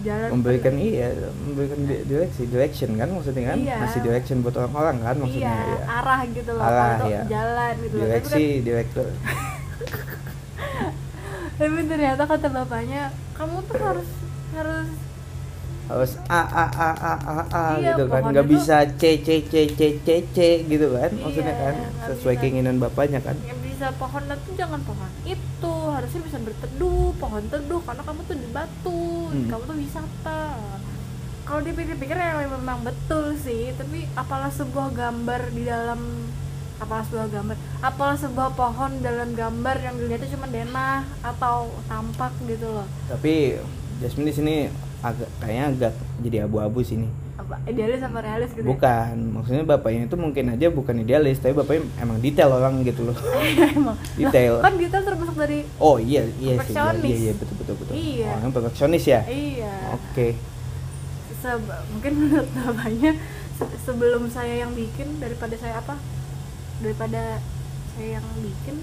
jalan 0.06 0.28
memberikan 0.30 0.74
iya 0.76 1.08
memberikan 1.40 1.78
di- 1.82 2.04
direksi 2.04 2.42
direction 2.46 2.90
kan 2.94 3.08
maksudnya 3.10 3.42
kan 3.48 3.56
Iya. 3.58 3.76
ngasih 3.76 4.00
direction 4.00 4.36
buat 4.40 4.56
orang-orang 4.56 4.96
kan 5.00 5.14
maksudnya 5.18 5.52
iya, 5.52 5.74
ya. 5.74 5.84
arah 5.92 6.20
gitu 6.28 6.50
loh 6.52 6.62
Arah, 6.62 6.88
iya. 7.04 7.20
jalan 7.26 7.74
gitu 7.80 7.92
loh 7.92 8.00
direksi 8.06 8.42
direktur 8.60 9.04
kan- 9.04 9.20
tapi 11.56 11.80
ternyata 11.84 12.22
kata 12.22 12.46
bapaknya 12.48 13.02
kamu 13.32 13.56
tuh 13.64 13.78
harus 13.78 14.08
harus 14.52 14.88
harus 15.86 16.12
a 16.26 16.42
a 16.42 16.66
a 16.66 16.88
a 16.92 17.14
a 17.14 17.36
a 17.48 17.64
Iya, 17.76 17.88
gitu 17.88 18.02
kan 18.06 18.20
nggak 18.26 18.46
bisa 18.46 18.76
c 18.92 19.18
c 19.18 19.42
c 19.42 19.70
c 19.70 19.80
c 19.96 20.08
c 20.26 20.36
gitu 20.64 20.86
kan 20.92 21.10
maksudnya 21.14 21.48
Iya, 21.48 21.62
kan 21.62 21.74
nggak 21.78 22.06
sesuai 22.10 22.32
bisa. 22.32 22.40
keinginan 22.42 22.76
bapaknya 22.76 23.20
kan 23.20 23.36
yang 23.40 23.60
bisa 23.60 23.86
pohon 23.94 24.24
itu 24.26 24.50
jangan 24.54 24.80
pohon 24.82 25.10
itu 25.24 25.74
harusnya 25.96 26.20
bisa 26.20 26.38
berteduh 26.38 27.10
pohon 27.16 27.44
teduh 27.48 27.80
karena 27.80 28.02
kamu 28.02 28.20
tuh 28.22 28.36
di 28.36 28.48
batu 28.50 29.02
Hmm. 29.26 29.48
kamu 29.48 29.62
tuh 29.64 29.76
wisata. 29.76 30.44
Kalau 31.42 31.60
dipikir-pikir 31.62 32.14
ya 32.14 32.42
memang 32.42 32.82
betul 32.82 33.34
sih 33.36 33.70
tapi 33.74 34.06
apalah 34.12 34.50
sebuah 34.50 34.90
gambar 34.92 35.40
di 35.50 35.62
dalam 35.62 36.00
apalah 36.76 37.04
sebuah 37.06 37.28
gambar 37.30 37.56
apalah 37.80 38.16
sebuah 38.16 38.50
pohon 38.52 39.00
dalam 39.00 39.32
gambar 39.32 39.76
yang 39.80 39.94
dilihatnya 39.96 40.28
cuma 40.28 40.46
denah 40.46 41.02
atau 41.22 41.72
tampak 41.86 42.32
gitu 42.44 42.68
loh. 42.68 42.86
Tapi 43.08 43.56
Jasmine 43.96 44.28
di 44.28 44.34
sini 44.34 44.54
agak 45.00 45.30
kayaknya 45.38 45.64
agak 45.70 45.94
jadi 46.20 46.36
abu-abu 46.44 46.82
sini 46.82 47.08
apa 47.46 47.62
idealis 47.64 48.02
apa 48.02 48.18
realis 48.18 48.50
gitu 48.50 48.60
ya? 48.60 48.68
bukan 48.68 49.14
maksudnya 49.32 49.62
bapaknya 49.64 50.02
itu 50.04 50.16
mungkin 50.16 50.44
aja 50.50 50.66
bukan 50.68 50.94
idealis 50.98 51.38
tapi 51.38 51.54
bapaknya 51.54 51.86
emang 51.96 52.18
detail 52.18 52.50
orang 52.50 52.82
gitu 52.82 53.06
loh 53.06 53.14
Emang. 53.78 53.94
Detail. 54.12 54.58
Kan 54.58 54.74
detail 54.74 55.02
termasuk 55.04 55.36
dari 55.36 55.62
oh 55.78 55.96
iya 55.96 56.26
iya 56.34 56.58
sih 56.60 56.74
iya 56.74 56.90
iya, 56.98 57.16
iya 57.20 57.32
betul 57.32 57.54
betul 57.56 57.74
betul 57.76 57.94
Iya. 57.94 58.34
orang 58.36 58.50
perfeksionis 58.50 59.04
ya 59.06 59.22
iya 59.24 59.72
oke 59.92 60.26
Se- 61.36 61.62
mungkin 61.88 62.12
menurut 62.20 62.50
bapaknya 62.50 63.14
se- 63.54 63.78
sebelum 63.80 64.26
saya 64.26 64.54
yang 64.58 64.74
bikin 64.74 65.16
daripada 65.16 65.54
saya 65.54 65.78
apa 65.78 65.94
daripada 66.76 67.38
saya 67.92 68.18
yang 68.18 68.26
bikin 68.36 68.82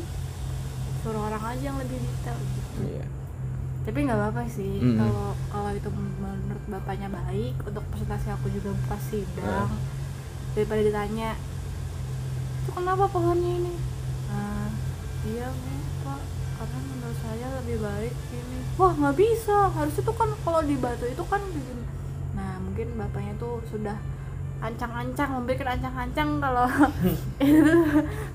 suruh 0.99 1.20
orang 1.22 1.43
aja 1.45 1.64
yang 1.66 1.78
lebih 1.78 1.99
detail 1.99 2.38
gitu. 2.39 2.80
iya 2.89 3.05
tapi 3.84 3.97
nggak 4.07 4.15
apa-apa 4.15 4.43
sih. 4.47 4.79
Mm-mm. 4.79 4.95
kalau 4.95 5.36
kalau 5.51 5.69
itu 5.75 5.89
menurut 5.91 6.63
bapaknya 6.71 7.11
baik 7.11 7.55
untuk 7.67 7.84
presentasi 7.91 8.31
aku 8.31 8.47
juga 8.49 8.71
pas 8.88 9.03
sidang. 9.03 9.67
Ah. 9.67 9.79
daripada 10.53 10.86
ditanya 10.86 11.34
itu 12.63 12.71
kenapa 12.71 13.09
pohonnya 13.09 13.51
ini? 13.59 13.73
Nah, 14.29 14.69
iya 15.27 15.49
Bu, 15.51 15.73
pak. 16.07 16.21
Karena 16.61 16.79
menurut 16.79 17.17
saya 17.19 17.47
lebih 17.59 17.77
baik 17.81 18.15
ini. 18.31 18.59
Wah 18.79 18.93
nggak 18.95 19.17
bisa. 19.19 19.67
Harusnya 19.73 20.03
tuh 20.05 20.15
kan 20.15 20.29
kalau 20.47 20.61
di 20.63 20.77
batu 20.79 21.05
itu 21.09 21.23
kan 21.27 21.41
nah 22.34 22.57
mungkin 22.63 22.97
bapaknya 22.97 23.34
tuh 23.38 23.61
sudah 23.69 23.97
ancang-ancang 24.63 25.29
memberikan 25.36 25.75
ancang-ancang 25.75 26.39
kalau 26.39 26.65
itu 27.43 27.73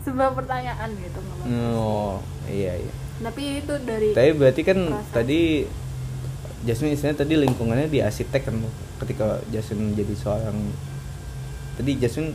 sebuah 0.04 0.36
pertanyaan 0.36 0.90
gitu. 0.92 1.18
Oh 1.64 2.20
iya 2.44 2.76
iya 2.76 2.94
tapi 3.18 3.42
itu 3.62 3.74
dari 3.82 4.08
tapi 4.14 4.30
berarti 4.36 4.62
kan 4.62 4.78
Proses. 4.78 5.12
tadi 5.14 5.40
Jasmine 6.66 6.94
istilahnya 6.94 7.18
tadi 7.22 7.34
lingkungannya 7.38 7.86
di 7.86 7.98
arsitek 8.02 8.42
kan 8.50 8.56
ketika 9.02 9.42
Jasmine 9.50 9.94
menjadi 9.94 10.14
seorang 10.18 10.56
tadi 11.78 11.92
Jasmine 11.98 12.34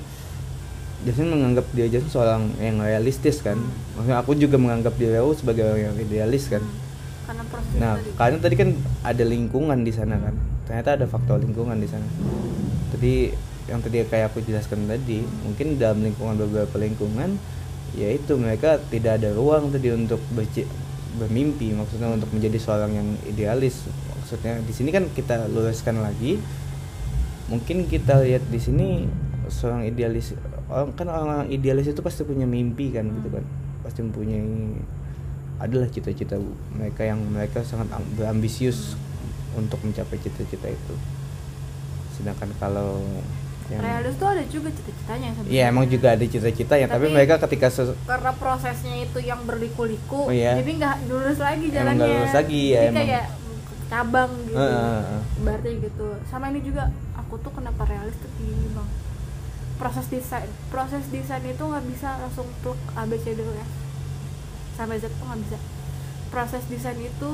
Jasmine 1.04 1.36
menganggap 1.36 1.68
dia 1.76 1.92
Jasmine 1.92 2.14
seorang 2.16 2.44
yang 2.64 2.80
realistis 2.80 3.44
kan. 3.44 3.60
Maksudnya 4.00 4.24
aku 4.24 4.40
juga 4.40 4.56
menganggap 4.56 4.96
dia 4.96 5.20
sebagai 5.36 5.68
orang 5.68 5.92
yang 5.92 5.96
idealis 6.00 6.48
kan. 6.48 6.64
Hmm, 6.64 7.28
karena 7.28 7.44
proses 7.52 7.76
nah 7.76 7.94
tadi. 8.00 8.10
karena 8.16 8.38
tadi 8.40 8.56
kan 8.56 8.70
ada 9.04 9.24
lingkungan 9.28 9.80
di 9.84 9.92
sana 9.92 10.16
kan. 10.16 10.36
Ternyata 10.64 10.90
ada 10.96 11.06
faktor 11.12 11.44
lingkungan 11.44 11.76
di 11.76 11.88
sana. 11.92 12.08
Tadi 12.96 13.14
yang 13.68 13.80
tadi 13.84 14.04
kayak 14.08 14.32
aku 14.32 14.44
jelaskan 14.48 14.88
tadi 14.88 15.24
mungkin 15.44 15.76
dalam 15.76 16.04
lingkungan 16.04 16.40
beberapa 16.40 16.76
lingkungan 16.80 17.36
yaitu 17.94 18.34
mereka 18.38 18.82
tidak 18.90 19.22
ada 19.22 19.30
ruang 19.34 19.70
tadi 19.70 19.94
untuk 19.94 20.18
berci- 20.34 20.70
bermimpi 21.14 21.78
maksudnya 21.78 22.10
untuk 22.10 22.30
menjadi 22.34 22.58
seorang 22.58 22.92
yang 22.94 23.10
idealis. 23.30 23.86
Maksudnya 24.18 24.58
di 24.66 24.74
sini 24.74 24.90
kan 24.90 25.06
kita 25.14 25.46
luruskan 25.50 26.02
lagi. 26.02 26.42
Mungkin 27.52 27.86
kita 27.86 28.24
lihat 28.26 28.50
di 28.50 28.58
sini 28.58 29.06
seorang 29.52 29.86
idealis 29.86 30.34
orang 30.72 30.96
kan 30.96 31.08
orang 31.12 31.46
idealis 31.54 31.92
itu 31.92 32.02
pasti 32.02 32.26
punya 32.26 32.50
mimpi 32.50 32.90
kan 32.90 33.06
gitu 33.06 33.30
kan. 33.30 33.46
Pasti 33.86 34.02
mempunyai 34.02 34.74
adalah 35.62 35.88
cita-cita 35.88 36.36
mereka 36.74 37.06
yang 37.06 37.22
mereka 37.30 37.62
sangat 37.62 37.88
am- 37.94 38.10
berambisius 38.18 38.98
untuk 39.54 39.78
mencapai 39.86 40.18
cita-cita 40.18 40.66
itu. 40.66 40.96
Sedangkan 42.18 42.50
kalau 42.58 43.06
yang 43.66 43.80
realis 43.80 44.14
tuh 44.14 44.28
ada 44.28 44.44
juga 44.46 44.70
cita-citanya 44.70 45.28
sebenarnya. 45.32 45.54
Iya 45.54 45.64
emang 45.66 45.86
juga 45.88 46.08
ada 46.12 46.26
cita-cita 46.26 46.74
ya, 46.74 46.86
tapi, 46.86 47.06
Tapi- 47.06 47.16
mereka 47.16 47.34
ketika 47.40 47.68
ses- 47.68 47.96
karena 48.04 48.32
prosesnya 48.34 48.96
itu 48.98 49.20
yang 49.20 49.42
berliku-liku 49.42 50.28
Oh, 50.28 50.34
iya. 50.34 50.56
jadi 50.56 50.72
nggak 50.74 50.96
lurus 51.08 51.38
lagi 51.38 51.66
Emang 51.66 51.74
jalannya 51.74 51.98
nggak 51.98 52.12
lurus 52.14 52.34
lagi, 52.34 52.62
ya, 52.66 52.80
jadi 52.82 52.88
emang. 52.90 53.08
kayak 53.08 53.26
cabang 53.86 54.32
gitu 54.44 54.58
Heeh, 54.58 54.74
heeh, 54.74 55.02
heeh. 55.02 55.22
berarti 55.40 55.70
gitu 55.80 56.08
sama 56.26 56.46
ini 56.48 56.60
juga 56.60 56.84
aku 57.14 57.36
tuh 57.38 57.52
kenapa 57.52 57.82
realis 57.86 58.16
tuh 58.16 58.32
gini 58.36 58.68
bang 58.70 58.90
proses 59.74 60.06
desain 60.08 60.50
proses 60.68 61.04
desain 61.08 61.44
itu 61.44 61.62
nggak 61.62 61.86
bisa 61.88 62.10
langsung 62.18 62.48
plug 62.60 62.78
A 62.92 63.04
B 63.04 63.16
C 63.16 63.32
D 63.32 63.42
E 63.42 63.54
F 63.54 63.70
sampai 64.74 64.98
Z 64.98 65.08
tuh 65.10 65.24
nggak 65.24 65.42
bisa 65.42 65.58
proses 66.28 66.64
desain 66.66 66.98
itu 66.98 67.32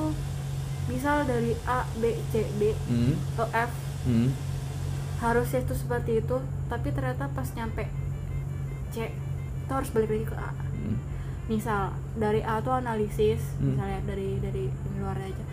misal 0.86 1.24
dari 1.24 1.56
A 1.64 1.88
B 1.96 2.04
C 2.28 2.44
D 2.54 2.76
Hmm, 2.86 3.16
atau 3.34 3.48
F 3.50 3.72
hmm, 4.04 4.28
harusnya 5.20 5.60
itu 5.60 5.74
seperti 5.74 6.12
itu 6.18 6.38
tapi 6.66 6.90
ternyata 6.90 7.28
pas 7.28 7.48
nyampe 7.54 7.86
C 8.90 9.12
itu 9.60 9.72
harus 9.72 9.90
balik 9.90 10.10
lagi 10.10 10.26
ke 10.26 10.36
A 10.36 10.52
Hmm. 10.80 10.96
misal 11.46 11.82
dari 12.16 12.40
A 12.42 12.58
tuh 12.60 12.72
analisis 12.74 13.42
Hmm. 13.58 13.76
misalnya 13.76 14.00
dari 14.06 14.40
dari 14.40 14.66
ini 14.66 14.98
luar 14.98 15.20
aja 15.20 15.46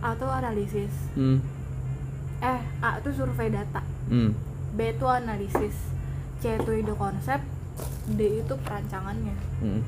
A 0.00 0.16
tuh 0.16 0.26
analisis 0.26 0.92
Hmm. 1.12 1.44
eh 2.40 2.60
A 2.80 2.98
tuh 2.98 3.12
survei 3.12 3.48
data 3.48 3.84
Hmm. 4.08 4.32
B 4.72 4.80
itu 4.88 5.04
analisis 5.04 5.76
C 6.40 6.56
itu 6.56 6.72
ide 6.72 6.94
konsep 6.94 7.44
D 8.08 8.40
itu 8.40 8.54
perancangannya 8.56 9.36
Hmm. 9.60 9.84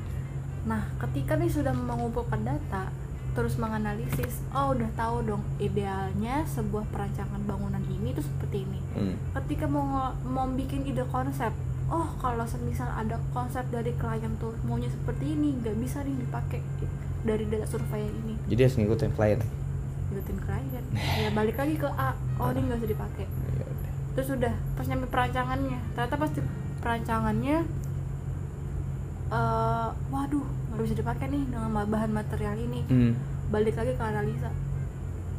nah 0.63 0.85
ketika 1.01 1.33
nih 1.33 1.49
sudah 1.49 1.73
mengumpulkan 1.73 2.45
data 2.45 2.93
terus 3.33 3.55
menganalisis 3.55 4.45
oh 4.49 4.71
udah 4.71 4.89
tahu 4.93 5.25
dong 5.25 5.41
idealnya 5.57 6.45
sebuah 6.45 6.85
perancangan 6.87 7.41
bangunan 7.41 7.81
ini 7.83 8.11
tuh 8.11 8.23
seperti 8.23 8.61
ini 8.61 8.79
Hmm. 8.93 9.17
ketika 9.35 9.65
mau 9.65 9.83
mau 10.21 10.45
bikin 10.47 10.85
ide 10.85 11.01
konsep 11.07 11.49
oh 11.87 12.13
kalau 12.15 12.45
semisal 12.45 12.85
ada 12.87 13.17
konsep 13.29 13.65
dari 13.67 13.89
klien 13.93 14.29
tuh 14.37 14.53
maunya 14.61 14.85
seperti 14.85 15.33
ini 15.33 15.57
nggak 15.57 15.73
bisa 15.75 15.99
nih 15.99 16.13
dipakai 16.15 16.61
dari 17.21 17.43
data 17.43 17.65
survei 17.65 18.05
ini 18.05 18.37
Jadi 18.45 18.59
harus 18.61 18.75
ngikutin 18.75 19.11
klien. 19.11 19.41
ikutin 20.05 20.37
klien 20.39 20.83
ya 21.25 21.29
balik 21.31 21.57
lagi 21.57 21.73
ke 21.73 21.89
A 21.89 22.13
oh 22.37 22.53
ini 22.53 22.59
nggak 22.63 22.79
usah 22.79 22.91
dipakai 22.91 23.25
Ya 23.25 23.65
udah. 23.65 23.91
terus 24.13 24.29
udah 24.31 24.53
pas 24.77 24.85
nyampe 24.85 25.07
perancangannya 25.07 25.79
ternyata 25.91 26.15
pas 26.15 26.29
di 26.29 26.41
perancangannya 26.79 27.57
eh 29.31 29.89
waduh 30.07 30.45
nggak 30.73 30.83
bisa 30.83 30.95
dipakai 30.95 31.25
nih 31.27 31.43
dengan 31.45 31.69
bahan 31.85 32.11
material 32.11 32.55
ini 32.55 32.81
Hmm. 32.83 33.13
balik 33.47 33.73
lagi 33.73 33.93
ke 33.93 34.03
analisa 34.03 34.49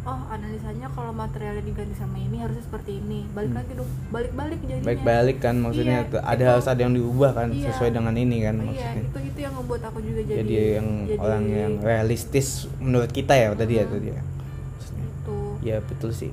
oh 0.05 0.21
analisanya 0.29 0.87
kalau 0.91 1.11
materialnya 1.11 1.61
diganti 1.61 1.93
sama 1.93 2.17
ini 2.17 2.37
harusnya 2.37 2.61
seperti 2.61 2.99
ini 2.99 3.25
balik 3.31 3.51
Hmm. 3.51 3.59
lagi 3.59 3.73
dong 3.75 3.91
balik-balik 4.11 4.59
jadinya 4.63 4.85
Baik-balik 4.85 5.39
kan 5.39 5.55
maksudnya 5.57 5.99
Iya, 6.05 6.21
ada 6.23 6.45
harus 6.47 6.67
ada 6.67 6.77
yang 6.79 6.93
diubah 6.93 7.31
kan 7.33 7.49
Iya. 7.51 7.67
sesuai 7.67 7.91
dengan 7.91 8.15
ini 8.15 8.37
kan 8.39 8.55
iya 8.55 8.65
maksudnya. 8.65 9.03
itu 9.03 9.19
itu 9.25 9.39
yang 9.41 9.55
membuat 9.55 9.83
aku 9.83 9.99
juga 9.99 10.21
jadi 10.23 10.39
Jadi, 10.39 10.55
yang 10.77 10.89
jadi 11.05 11.19
orang 11.19 11.45
yang 11.49 11.73
realistis 11.81 12.47
menurut 12.79 13.11
kita 13.11 13.33
ya 13.33 13.47
tadi 13.55 13.75
ya 13.75 13.83
Hmm. 13.83 13.93
tadi 13.93 14.09
ya. 14.09 14.21
Maksudnya. 14.71 15.05
itu 15.09 15.37
Ya 15.63 15.77
betul 15.81 16.11
sih. 16.13 16.31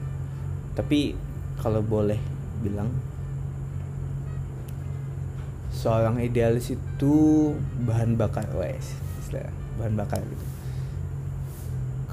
Tapi 0.71 1.15
kalau 1.55 1.79
boleh 1.79 2.19
bilang 2.59 2.91
seorang 5.81 6.21
idealis 6.21 6.77
itu 6.77 7.15
bahan 7.89 8.13
bakar 8.13 8.45
wes 8.53 8.93
istilah 9.17 9.49
bahan 9.81 9.97
bakar 9.97 10.21
gitu. 10.21 10.45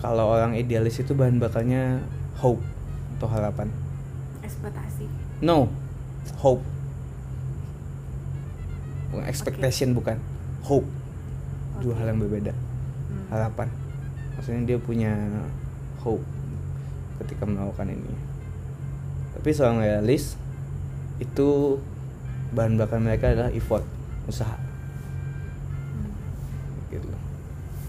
Kalau 0.00 0.32
orang 0.32 0.56
idealis 0.56 1.04
itu 1.04 1.12
bahan 1.12 1.36
bakarnya 1.36 2.00
hope 2.40 2.64
atau 3.18 3.28
harapan. 3.28 3.68
ekspektasi 4.40 5.04
No, 5.44 5.68
hope. 6.40 6.64
Bukan 9.12 9.26
expectation 9.28 9.92
bukan, 9.92 10.16
hope. 10.64 10.86
Dua 11.82 11.92
Oke. 11.92 11.98
hal 12.00 12.06
yang 12.14 12.20
berbeda. 12.24 12.54
Hmm. 12.54 13.26
Harapan. 13.30 13.68
Maksudnya 14.38 14.62
dia 14.64 14.78
punya 14.80 15.12
hope 16.00 16.24
ketika 17.20 17.44
melakukan 17.44 17.90
ini. 17.92 18.14
Tapi 19.34 19.48
seorang 19.50 19.82
realis 19.82 20.38
itu 21.18 21.78
bahan 22.54 22.80
bakar 22.80 22.98
mereka 23.02 23.32
adalah 23.34 23.52
effort, 23.52 23.84
usaha. 24.28 24.56
Hmm. 25.92 26.12
Gitu. 26.92 27.08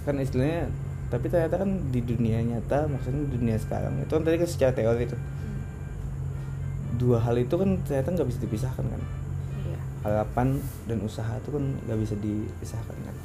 Kan 0.04 0.16
istilahnya 0.20 0.68
tapi 1.10 1.26
ternyata 1.26 1.58
kan 1.58 1.70
di 1.90 2.06
dunia 2.06 2.38
nyata 2.46 2.86
maksudnya 2.86 3.26
dunia 3.34 3.58
sekarang 3.58 3.98
itu 3.98 4.14
kan 4.14 4.22
tadi 4.22 4.38
kan 4.38 4.50
secara 4.50 4.72
teori 4.78 5.10
itu 5.10 5.18
Hmm. 5.18 5.62
dua 7.02 7.18
hal 7.18 7.34
itu 7.42 7.50
kan 7.58 7.82
ternyata 7.82 8.14
nggak 8.14 8.30
bisa 8.30 8.40
dipisahkan 8.46 8.86
kan 8.86 9.02
iya 9.66 9.80
harapan 10.06 10.62
dan 10.86 11.02
usaha 11.02 11.34
itu 11.34 11.50
kan 11.50 11.66
nggak 11.90 12.00
bisa 12.06 12.14
dipisahkan 12.22 12.94
kan 12.94 13.16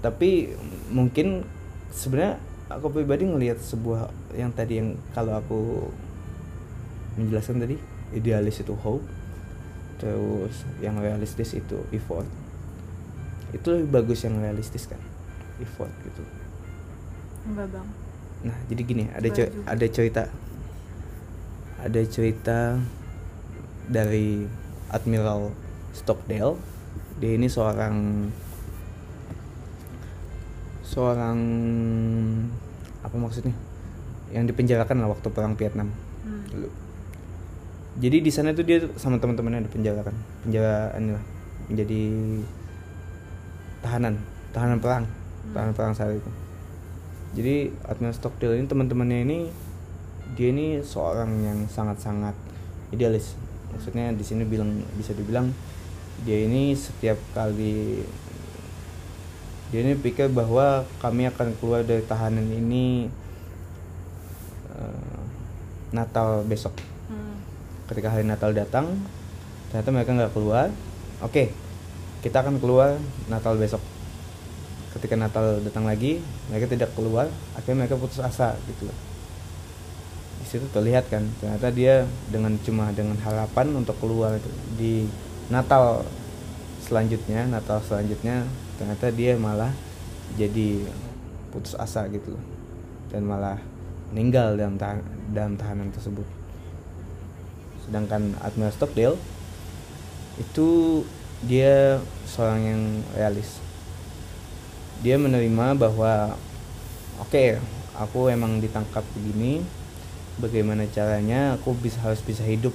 tapi 0.00 0.56
mungkin 0.88 1.44
sebenarnya 1.92 2.40
aku 2.72 2.88
pribadi 2.88 3.28
ngelihat 3.28 3.60
sebuah 3.60 4.08
yang 4.34 4.50
tadi 4.56 4.80
yang 4.80 4.96
kalau 5.12 5.36
aku 5.36 5.60
menjelaskan 7.20 7.60
tadi 7.60 7.76
idealis 8.16 8.64
itu 8.64 8.72
hope 8.72 9.04
terus 9.96 10.54
yang 10.78 11.00
realistis 11.00 11.52
itu 11.52 11.80
effort 11.90 12.28
itu 13.50 13.66
lebih 13.66 13.88
bagus 13.88 14.22
yang 14.22 14.36
realistis 14.36 14.84
kan 14.84 15.00
effort 15.58 15.92
gitu 16.04 16.22
enggak 17.46 17.68
bang 17.70 17.88
Nah, 18.36 18.52
jadi 18.68 18.82
gini, 18.84 19.04
ada 19.10 19.26
cer- 19.32 19.54
ada 19.64 19.86
cerita 19.88 20.22
ada 21.80 22.00
cerita 22.04 22.78
dari 23.88 24.44
Admiral 24.92 25.50
Stockdale. 25.90 26.54
Dia 27.18 27.32
ini 27.34 27.48
seorang 27.48 28.28
seorang 30.84 31.38
apa 33.02 33.16
maksudnya? 33.16 33.56
Yang 34.30 34.52
dipenjarakan 34.54 34.96
lah 35.00 35.08
waktu 35.10 35.28
perang 35.32 35.54
Vietnam 35.54 35.90
Hmm. 36.22 36.42
dulu. 36.50 36.68
Jadi 37.96 38.20
di 38.20 38.28
sana 38.28 38.52
tuh 38.52 38.60
dia 38.60 38.84
sama 39.00 39.16
teman-temannya 39.16 39.64
dipenjarakan, 39.72 40.12
penjara 40.44 40.92
inilah 41.00 41.24
menjadi 41.72 42.02
tahanan, 43.80 44.20
tahanan 44.52 44.78
perang, 44.84 45.04
tahanan 45.56 45.72
perang 45.72 45.92
saat 45.96 46.12
itu. 46.12 46.30
Jadi 47.36 47.72
Admiral 47.88 48.12
Stockdale 48.12 48.60
ini 48.60 48.68
teman-temannya 48.68 49.18
ini 49.24 49.38
dia 50.36 50.52
ini 50.52 50.84
seorang 50.84 51.40
yang 51.40 51.58
sangat-sangat 51.72 52.36
idealis. 52.92 53.32
Maksudnya 53.72 54.12
di 54.12 54.24
sini 54.24 54.44
bilang 54.44 54.76
bisa 54.96 55.16
dibilang 55.16 55.52
dia 56.24 56.44
ini 56.44 56.72
setiap 56.76 57.16
kali 57.36 58.00
dia 59.68 59.80
ini 59.82 59.98
pikir 59.98 60.32
bahwa 60.32 60.86
kami 61.02 61.28
akan 61.28 61.52
keluar 61.58 61.82
dari 61.82 62.00
tahanan 62.04 62.44
ini 62.44 63.08
eh, 64.76 65.20
Natal 65.96 66.44
besok. 66.44 66.95
Ketika 67.86 68.10
hari 68.10 68.26
Natal 68.26 68.50
datang, 68.50 68.98
ternyata 69.70 69.90
mereka 69.94 70.10
nggak 70.10 70.32
keluar. 70.34 70.74
Oke, 71.22 71.54
kita 72.18 72.42
akan 72.42 72.58
keluar 72.58 72.98
Natal 73.30 73.54
besok. 73.54 73.78
Ketika 74.90 75.14
Natal 75.14 75.62
datang 75.62 75.86
lagi, 75.86 76.18
mereka 76.50 76.66
tidak 76.66 76.90
keluar. 76.98 77.30
Akhirnya 77.54 77.86
mereka 77.86 77.94
putus 77.94 78.18
asa 78.18 78.58
gitu. 78.66 78.90
Di 80.42 80.46
situ 80.50 80.66
terlihat 80.74 81.06
kan, 81.06 81.22
ternyata 81.38 81.70
dia 81.70 82.02
dengan 82.26 82.58
cuma 82.66 82.90
dengan 82.90 83.14
harapan 83.22 83.70
untuk 83.78 83.94
keluar 84.02 84.34
itu. 84.34 84.50
di 84.74 84.94
Natal 85.46 86.02
selanjutnya, 86.82 87.46
Natal 87.46 87.78
selanjutnya 87.86 88.42
ternyata 88.82 89.14
dia 89.14 89.38
malah 89.38 89.70
jadi 90.34 90.82
putus 91.54 91.78
asa 91.78 92.10
gitu. 92.10 92.34
Dan 93.14 93.30
malah 93.30 93.62
meninggal 94.10 94.58
dalam 94.58 95.54
tahanan 95.54 95.94
tersebut 95.94 96.35
sedangkan 97.86 98.34
Admiral 98.42 98.74
Stockdale 98.74 99.18
itu 100.36 101.00
dia 101.46 102.02
seorang 102.26 102.60
yang 102.66 102.82
realis. 103.14 103.62
Dia 105.00 105.16
menerima 105.16 105.78
bahwa 105.78 106.34
oke 107.22 107.62
aku 107.96 108.28
emang 108.28 108.58
ditangkap 108.58 109.06
begini 109.14 109.62
bagaimana 110.42 110.84
caranya 110.90 111.56
aku 111.56 111.72
bisa 111.78 112.02
harus 112.02 112.20
bisa 112.20 112.44
hidup 112.44 112.74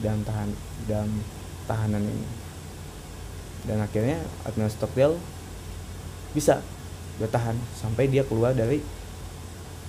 dalam 0.00 0.22
tahan 0.22 0.50
dalam 0.86 1.10
tahanan 1.66 2.04
ini. 2.06 2.28
Dan 3.66 3.82
akhirnya 3.82 4.22
Admiral 4.46 4.72
Stockdale 4.72 5.16
bisa 6.32 6.62
bertahan 7.18 7.56
sampai 7.74 8.06
dia 8.06 8.22
keluar 8.22 8.54
dari 8.54 8.78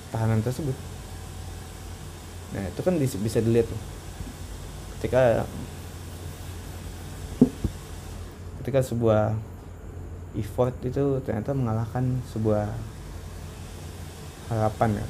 tahanan 0.10 0.42
tersebut. 0.42 0.74
Nah 2.56 2.64
itu 2.72 2.82
kan 2.82 2.96
bisa 2.98 3.44
dilihat 3.44 3.68
tuh 3.68 3.97
ketika 4.98 5.46
ketika 8.62 8.82
sebuah 8.84 9.38
effort 10.36 10.76
itu 10.84 11.24
ternyata 11.24 11.56
mengalahkan 11.56 12.20
sebuah 12.34 12.68
harapan 14.52 15.02
ya 15.02 15.08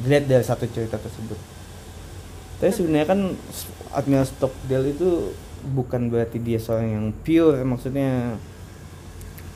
dilihat 0.00 0.24
dari 0.24 0.44
satu 0.44 0.64
cerita 0.72 0.96
tersebut. 0.96 1.36
Tapi 2.58 2.72
sebenarnya 2.72 3.06
kan 3.10 3.20
Admiral 3.92 4.24
Stockdale 4.24 4.94
itu 4.94 5.36
bukan 5.62 6.08
berarti 6.08 6.40
dia 6.40 6.58
seorang 6.58 6.88
yang 6.90 7.06
pure 7.22 7.60
maksudnya 7.62 8.40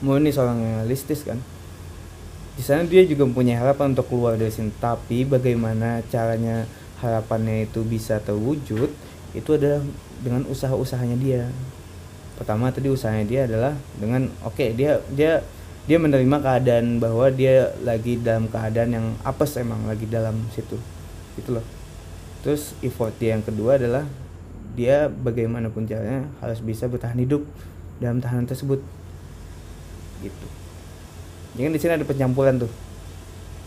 murni 0.03 0.29
seorang 0.29 0.61
yang 0.61 0.73
realistis 0.83 1.25
kan? 1.25 1.41
Di 2.53 2.61
sana 2.65 2.85
dia 2.85 3.05
juga 3.05 3.25
mempunyai 3.25 3.57
harapan 3.57 3.97
untuk 3.97 4.09
keluar 4.09 4.37
dari 4.37 4.53
sini. 4.53 4.73
Tapi 4.77 5.25
bagaimana 5.25 6.05
caranya 6.09 6.69
harapannya 7.01 7.69
itu 7.69 7.85
bisa 7.85 8.17
terwujud 8.21 8.89
itu 9.35 9.55
adalah 9.55 9.83
dengan 10.23 10.45
usaha-usahanya 10.47 11.17
dia. 11.19 11.49
Pertama 12.37 12.69
tadi 12.69 12.87
usahanya 12.87 13.25
dia 13.25 13.41
adalah 13.49 13.73
dengan 13.97 14.29
oke 14.45 14.77
dia 14.77 15.01
dia 15.11 15.41
dia 15.87 15.97
menerima 15.97 16.37
keadaan 16.43 16.99
bahwa 16.99 17.31
dia 17.31 17.71
lagi 17.81 18.19
dalam 18.19 18.51
keadaan 18.51 18.91
yang 18.91 19.07
apes 19.23 19.55
emang 19.57 19.87
lagi 19.87 20.05
dalam 20.05 20.35
situ. 20.51 20.75
Gitu 21.39 21.55
loh. 21.55 21.65
Terus 22.43 22.75
effort 22.83 23.15
dia 23.17 23.35
yang 23.39 23.43
kedua 23.43 23.79
adalah 23.79 24.03
dia 24.77 25.09
bagaimanapun 25.09 25.89
caranya 25.89 26.29
harus 26.43 26.61
bisa 26.61 26.85
bertahan 26.85 27.17
hidup 27.17 27.41
dalam 27.97 28.21
tahanan 28.21 28.45
tersebut. 28.45 28.83
Gitu. 30.21 30.47
Jadi 31.57 31.61
kan 31.65 31.73
di 31.73 31.79
sini 31.81 31.93
ada 31.97 32.05
pencampuran 32.05 32.61
tuh. 32.61 32.71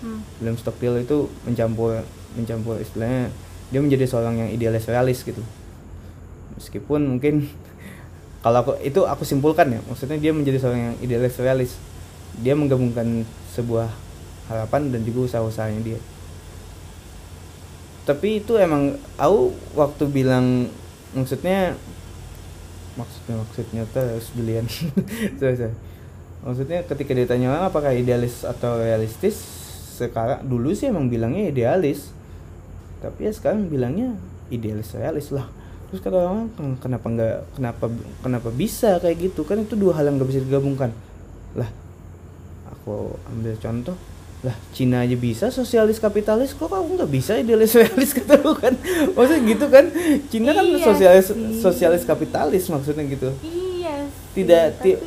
Hmm. 0.00 0.22
William 0.38 0.56
Stockdale 0.56 1.02
itu 1.02 1.28
mencampur 1.44 2.06
mencampur 2.38 2.78
istilahnya 2.78 3.28
dia 3.70 3.80
menjadi 3.80 4.04
seorang 4.06 4.34
yang 4.46 4.50
idealis 4.50 4.86
realis 4.90 5.22
gitu. 5.22 5.40
Meskipun 6.58 7.16
mungkin 7.16 7.46
kalau 8.44 8.66
aku 8.66 8.72
itu 8.82 9.06
aku 9.06 9.22
simpulkan 9.22 9.70
ya 9.70 9.80
maksudnya 9.86 10.18
dia 10.18 10.34
menjadi 10.34 10.58
seorang 10.58 10.80
yang 10.92 10.96
idealis 11.00 11.38
realis. 11.38 11.72
Dia 12.42 12.54
menggabungkan 12.54 13.26
sebuah 13.54 13.90
harapan 14.50 14.90
dan 14.90 15.06
juga 15.06 15.30
usaha-usahanya 15.30 15.82
dia. 15.82 16.00
Tapi 18.06 18.42
itu 18.42 18.58
emang 18.58 18.98
aku 19.14 19.54
waktu 19.78 20.04
bilang 20.10 20.66
maksudnya 21.14 21.78
maksudnya 22.98 23.34
maksudnya 23.38 23.82
terus 23.94 24.34
sorry. 25.38 25.70
maksudnya 26.42 26.82
ketika 26.82 27.12
ditanya 27.14 27.54
orang 27.54 27.70
apakah 27.70 27.94
idealis 27.94 28.42
atau 28.42 28.82
realistis? 28.82 29.38
Sekarang 30.00 30.42
dulu 30.42 30.74
sih 30.74 30.90
emang 30.90 31.06
bilangnya 31.06 31.52
idealis 31.52 32.10
tapi 33.00 33.24
ya 33.24 33.32
sekarang 33.32 33.66
bilangnya 33.66 34.14
idealis 34.48 34.92
realis 34.92 35.28
lah. 35.28 35.48
Terus 35.88 36.00
kata 36.00 36.16
orang 36.18 36.46
"Ken- 36.52 36.78
kenapa 36.78 37.06
nggak 37.06 37.34
kenapa 37.52 37.84
kenapa 38.20 38.48
bisa 38.50 38.96
kayak 38.98 39.16
gitu? 39.26 39.42
Kan 39.42 39.60
itu 39.60 39.74
dua 39.74 39.92
hal 39.92 40.06
yang 40.06 40.16
nggak 40.16 40.28
bisa 40.28 40.40
digabungkan. 40.40 40.94
Lah 41.52 41.66
aku 42.66 43.10
ambil 43.28 43.56
contoh. 43.56 43.96
Lah 44.40 44.56
Cina 44.70 45.02
aja 45.02 45.12
bisa 45.14 45.48
sosialis 45.48 45.98
kapitalis 45.98 46.52
kok 46.52 46.64
kamu 46.66 46.96
nggak 46.96 47.10
bisa 47.10 47.36
idealis 47.36 47.74
realis 47.74 48.14
kata 48.16 48.38
lu 48.38 48.54
kan. 48.54 48.72
Maksudnya 49.10 49.40
gitu 49.46 49.66
kan? 49.66 49.84
Cina 50.26 50.50
kan 50.50 50.64
Iya 50.64 50.86
sosialis 50.86 51.26
sih. 51.28 51.58
sosialis 51.58 52.02
kapitalis 52.04 52.64
maksudnya 52.66 53.04
gitu. 53.04 53.28
Iya 53.40 54.06
sih, 54.06 54.40
Tidak- 54.40 54.70
ti- 54.78 55.00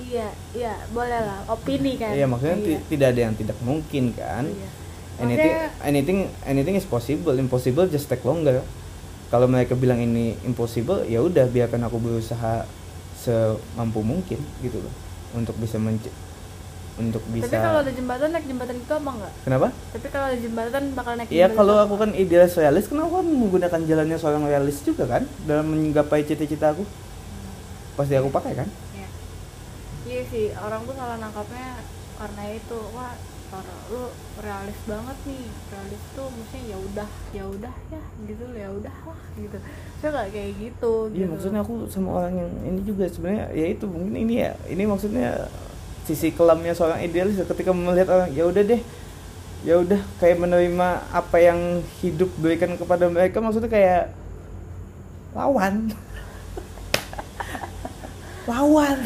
iya 0.00 0.32
iya 0.50 0.72
boleh 0.88 1.20
lah 1.20 1.44
opini 1.46 1.98
kan. 1.98 2.14
Iya 2.14 2.24
maksudnya 2.24 2.56
Iya. 2.56 2.80
tidak 2.86 3.06
ada 3.10 3.20
yang 3.20 3.34
tidak 3.34 3.58
mungkin 3.60 4.04
kan? 4.12 4.46
Iya. 4.46 4.68
Anything 5.18 5.52
Maksudnya- 5.52 5.84
anything 5.84 6.18
anything 6.44 6.76
is 6.78 6.86
possible. 6.86 7.34
Impossible 7.34 7.86
just 7.86 8.06
take 8.06 8.22
longer. 8.22 8.62
Kalau 9.28 9.44
mereka 9.44 9.76
bilang 9.76 10.00
ini 10.00 10.38
impossible 10.42 11.04
ya 11.04 11.20
udah 11.20 11.44
biarkan 11.46 11.84
aku 11.84 12.00
berusaha 12.00 12.64
semampu 13.14 14.00
mungkin 14.00 14.40
gitu 14.64 14.78
loh. 14.80 14.94
Untuk 15.36 15.58
bisa 15.60 15.76
menc 15.76 16.00
untuk 16.98 17.22
bisa 17.30 17.46
tapi 17.46 17.62
kalau 17.62 17.78
ada 17.78 17.92
jembatan 17.94 18.28
naik 18.34 18.46
jembatan 18.50 18.74
itu 18.74 18.90
apa 18.90 19.10
enggak? 19.14 19.32
Kenapa? 19.46 19.68
Tapi 19.94 20.06
kalau 20.10 20.26
ada 20.26 20.38
jembatan 20.38 20.82
bakal 20.98 21.12
naik 21.14 21.28
Iya 21.30 21.46
kalau 21.54 21.74
aku 21.78 21.94
kan 21.94 22.10
idealis 22.10 22.58
realis 22.58 22.90
kenapa 22.90 23.06
aku 23.14 23.22
menggunakan 23.22 23.80
jalannya 23.86 24.18
seorang 24.18 24.42
realis 24.50 24.82
juga 24.82 25.06
kan? 25.06 25.22
Dalam 25.46 25.70
menggapai 25.70 26.26
cita-cita 26.26 26.74
aku. 26.74 26.82
Pasti 27.94 28.18
aku 28.18 28.34
pakai 28.34 28.52
kan? 28.58 28.68
Iya. 28.98 29.08
iya 30.10 30.20
sih 30.26 30.50
orang 30.58 30.82
tuh 30.82 30.94
salah 30.98 31.22
nangkapnya 31.22 31.86
karena 32.18 32.42
itu. 32.50 32.78
Wah 32.90 33.14
para 33.48 33.74
lu 33.88 34.12
realis 34.38 34.78
banget 34.84 35.16
nih. 35.24 35.44
Realis 35.72 36.02
tuh 36.12 36.28
maksudnya 36.28 36.62
ya 36.68 36.78
udah 36.78 37.08
ya 37.32 37.44
udah 37.48 37.74
ya 37.88 38.02
gitu 38.28 38.44
ya 38.52 38.68
udah 38.68 38.94
lah 39.08 39.20
gitu. 39.36 39.58
Saya 39.98 40.08
nggak 40.14 40.28
kayak 40.30 40.52
gitu 40.60 40.92
Iya 41.10 41.16
gitu. 41.16 41.30
maksudnya 41.32 41.60
aku 41.64 41.74
sama 41.88 42.10
orang 42.20 42.34
yang 42.36 42.52
ini 42.68 42.80
juga 42.84 43.04
sebenarnya 43.08 43.44
ya 43.56 43.66
itu 43.72 43.84
mungkin 43.88 44.14
ini 44.14 44.34
ya 44.44 44.52
ini 44.68 44.82
maksudnya 44.84 45.48
sisi 46.04 46.32
kelamnya 46.32 46.72
seorang 46.72 47.04
idealis 47.04 47.36
ya, 47.36 47.44
ketika 47.44 47.72
melihat 47.72 48.08
orang 48.08 48.28
ya 48.32 48.48
udah 48.48 48.62
deh 48.64 48.80
ya 49.66 49.74
udah 49.76 50.00
kayak 50.22 50.38
menerima 50.38 50.88
apa 51.10 51.36
yang 51.42 51.82
hidup 52.00 52.30
berikan 52.38 52.78
kepada 52.78 53.10
mereka 53.10 53.42
maksudnya 53.42 53.68
kayak 53.68 54.12
lawan. 55.36 55.88
Lawan 58.48 58.96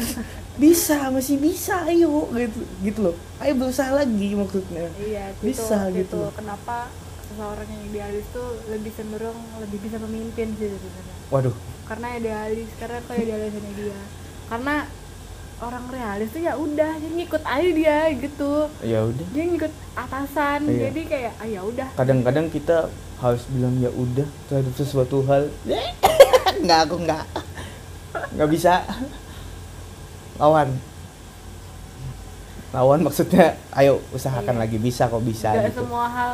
bisa 0.55 1.09
masih 1.09 1.37
bisa 1.37 1.85
ayo. 1.85 2.29
Gitu 2.29 2.59
gitu 2.81 2.99
loh. 3.03 3.15
Ayo 3.37 3.53
berusaha 3.55 3.89
lagi 3.89 4.29
maksudnya. 4.33 4.85
Iya 4.95 5.31
itu, 5.31 5.41
Bisa 5.43 5.89
itu 5.89 6.05
gitu. 6.05 6.19
kenapa 6.31 6.87
seseorang 7.25 7.65
yang 7.65 7.83
idealis 7.89 8.25
tuh 8.29 8.61
lebih 8.69 8.93
cenderung 8.93 9.39
lebih 9.57 9.81
bisa 9.81 9.97
memimpin 9.97 10.53
sih 10.55 10.69
sebenarnya. 10.69 11.15
Waduh. 11.29 11.55
Karena 11.83 12.07
idealis 12.15 12.69
karena 12.77 12.97
kok 13.01 13.15
idealisnya 13.15 13.71
dia? 13.73 13.99
Karena 14.47 14.75
orang 15.57 15.85
realis 15.89 16.29
tuh 16.29 16.41
ya 16.41 16.53
udah 16.53 16.91
dia 16.99 17.11
ngikut 17.11 17.43
aja 17.43 17.69
dia 17.71 17.97
gitu. 18.13 18.53
Ya 18.83 18.99
udah. 19.03 19.25
Dia 19.31 19.43
ngikut 19.47 19.73
atasan 19.93 20.59
Iya. 20.67 20.79
jadi 20.89 21.01
kayak 21.07 21.33
ah 21.39 21.47
ya 21.47 21.61
udah. 21.63 21.87
Kadang-kadang 21.95 22.47
kita 22.47 22.77
harus 23.17 23.43
bilang 23.49 23.73
ya 23.79 23.89
udah 23.89 24.27
terhadap 24.45 24.73
sesuatu 24.75 25.23
hal. 25.25 25.49
Nggak 26.63 26.79
aku 26.85 26.95
nggak. 27.01 27.25
Nggak 28.37 28.49
bisa 28.51 28.85
lawan. 30.35 30.69
Lawan 32.73 33.05
maksudnya 33.05 33.53
ayo 33.71 34.01
usahakan 34.09 34.57
Iya. 34.57 34.61
lagi 34.65 34.77
bisa 34.77 35.05
kok 35.05 35.21
bisa 35.21 35.53
nggak 35.53 35.69
gitu. 35.69 35.85
semua 35.85 36.09
hal 36.09 36.33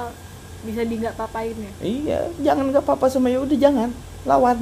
bisa 0.61 0.81
di 0.83 0.95
nggak 0.97 1.15
papain 1.15 1.51
ya? 1.51 1.71
Iya 1.79 2.19
jangan 2.39 2.71
nggak 2.71 2.83
apa-apa 2.83 3.05
sama 3.07 3.27
ya 3.27 3.43
udah 3.43 3.57
jangan. 3.59 3.89
Lawan. 4.23 4.57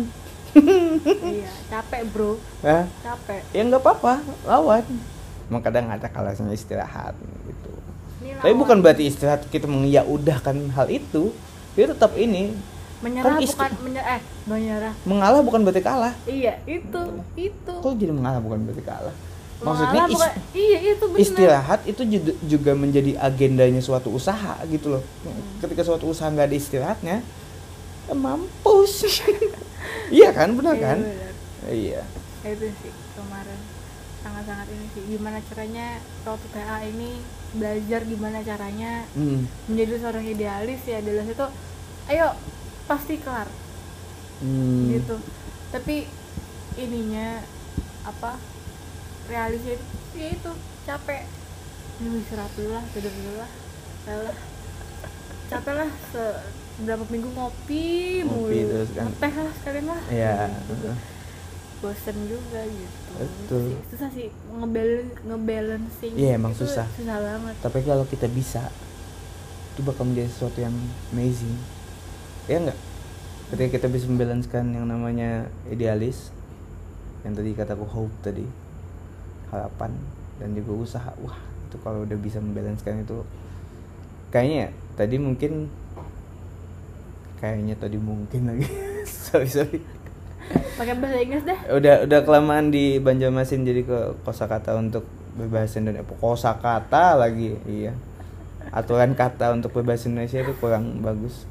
Iya 0.57 1.49
capek 1.69 2.01
bro. 2.09 2.41
Ya 2.65 2.89
capek. 2.99 3.41
Ya 3.53 3.61
nggak 3.63 3.77
apa-apa 3.77 4.13
lawan. 4.43 4.85
Emang 5.47 5.61
kadang 5.61 5.85
ada 5.88 6.09
kalanya 6.09 6.49
istirahat 6.49 7.13
gitu. 7.45 7.71
Tapi 8.38 8.53
bukan 8.53 8.81
berarti 8.81 9.05
istirahat 9.05 9.45
kita 9.45 9.69
mengiyaudahkan 9.69 10.73
hal 10.73 10.89
itu. 10.89 11.29
Dia 11.77 11.93
tetap 11.93 12.17
ini. 12.17 12.57
Menyerah 12.97 13.38
kan 13.38 13.45
isti- 13.45 13.53
bukan 13.53 13.71
menyerah 13.85 14.17
eh 14.17 14.21
menyerah. 14.49 14.93
Mengalah 15.05 15.41
bukan 15.45 15.61
berarti 15.61 15.85
kalah. 15.85 16.13
Iya 16.25 16.57
itu 16.65 17.01
itu. 17.38 17.73
Kok 17.77 17.93
jadi 17.93 18.09
mengalah 18.09 18.41
bukan 18.41 18.65
berarti 18.65 18.81
kalah 18.81 19.13
maksudnya 19.58 20.05
Malah 20.05 20.10
is- 20.10 20.14
bukan, 20.14 20.32
iya 20.53 20.78
itu 20.93 21.05
istirahat 21.18 21.80
itu 21.84 22.01
ju- 22.05 22.38
juga 22.45 22.72
menjadi 22.78 23.18
agendanya 23.18 23.82
suatu 23.82 24.14
usaha 24.14 24.62
gitu 24.70 24.97
loh. 24.97 25.03
Ketika 25.58 25.82
suatu 25.82 26.05
usaha 26.08 26.30
nggak 26.30 26.47
ada 26.47 26.58
istirahatnya 26.58 27.18
ya 28.08 28.14
mampus. 28.14 28.93
Iya 30.08 30.32
kan 30.32 30.51
benar 30.55 30.76
Iya, 30.76 30.84
kan? 30.84 30.97
benar. 30.99 31.34
iya. 31.72 32.01
Itu 32.43 32.66
sih 32.80 32.91
kemarin. 33.16 33.60
Sangat-sangat 34.20 34.68
ini 34.68 34.86
sih 34.91 35.03
gimana 35.16 35.39
caranya 35.47 35.86
waktu 36.24 36.47
TA 36.51 36.78
ini 36.84 37.10
belajar 37.55 38.01
gimana 38.03 38.39
caranya 38.43 39.08
hmm. 39.16 39.47
menjadi 39.68 39.99
seorang 39.99 40.26
idealis 40.28 40.82
ya 40.84 40.99
idealis 40.99 41.32
itu 41.32 41.47
ayo 42.08 42.36
pasti 42.84 43.16
kelar. 43.20 43.47
Hmm. 44.43 44.91
gitu. 44.91 45.16
Tapi 45.72 46.08
ininya 46.76 47.43
apa 48.03 48.36
realisnya 49.28 49.73
itu 49.73 49.86
ya 50.15 50.28
itu 50.32 50.51
capek 50.84 51.21
ya 51.97 52.07
istirahat 52.15 52.51
dulu 52.53 52.69
lah 52.71 52.84
tidur 52.91 53.11
dulu 53.11 53.32
lah 53.36 53.51
lah 54.07 54.38
capek 55.47 55.73
lah 55.75 55.89
se 56.07 56.23
berapa 56.78 57.03
minggu 57.07 57.30
ngopi 57.32 57.86
mulu 58.21 58.47
Ngopi 58.47 58.59
terus 58.63 58.89
kan. 58.93 59.09
teh 59.11 59.34
lah 59.34 59.53
sekalian 59.55 59.86
lah 59.88 60.01
Iya. 60.07 60.34
Gitu. 60.63 60.91
bosen 61.78 62.17
juga 62.25 62.61
gitu 62.65 63.11
Betul. 63.17 63.61
Susah 63.88 64.09
sih 64.09 64.28
ngebalance 64.51 65.13
ngebalancing 65.23 66.13
Iya, 66.13 66.32
emang 66.36 66.51
itu 66.51 66.65
susah. 66.65 66.86
susah 66.93 67.17
banget 67.17 67.55
tapi 67.59 67.80
kalau 67.82 68.05
kita 68.05 68.25
bisa 68.28 68.69
itu 69.71 69.82
bakal 69.82 70.05
menjadi 70.05 70.25
sesuatu 70.28 70.57
yang 70.57 70.73
amazing 71.11 71.53
ya 72.45 72.57
enggak 72.59 72.78
ketika 73.47 73.69
kita 73.75 73.88
bisa 73.88 74.05
membalancekan 74.05 74.65
yang 74.69 74.86
namanya 74.86 75.30
idealis 75.67 76.34
yang 77.21 77.34
tadi 77.34 77.53
kataku 77.53 77.86
hope 77.86 78.13
tadi 78.21 78.45
harapan 79.52 79.91
dan 80.38 80.54
juga 80.54 80.72
usaha. 80.76 81.12
Wah 81.24 81.38
itu 81.68 81.78
kalau 81.84 82.08
udah 82.08 82.18
bisa 82.20 82.39
membalancekan 82.39 83.04
itu 83.04 83.24
kayaknya 84.32 84.68
ya, 84.68 84.70
tadi 84.95 85.16
mungkin 85.20 85.72
kayaknya 87.38 87.76
tadi 87.78 87.98
mungkin 88.00 88.41
lagi. 88.50 88.68
Sorry 89.08 89.48
sorry. 89.48 89.80
Pakai 90.80 90.95
bahasa 91.00 91.20
Inggris 91.20 91.43
deh. 91.43 91.60
Udah 91.72 92.08
udah 92.08 92.20
kelamaan 92.24 92.72
di 92.72 93.00
Banjarmasin 93.04 93.68
jadi 93.68 93.84
ke 93.84 94.16
kosakata 94.24 94.76
untuk 94.80 95.04
berbahasa 95.36 95.80
Indonesia. 95.80 96.08
Kosakata 96.20 97.20
lagi? 97.20 97.56
Iya. 97.68 97.95
Aturan 98.72 99.16
kata 99.16 99.56
untuk 99.56 99.76
berbahasa 99.76 100.08
Indonesia 100.08 100.43
itu 100.43 100.54
kurang 100.60 101.04
bagus. 101.04 101.48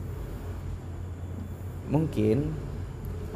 Mungkin 1.93 2.53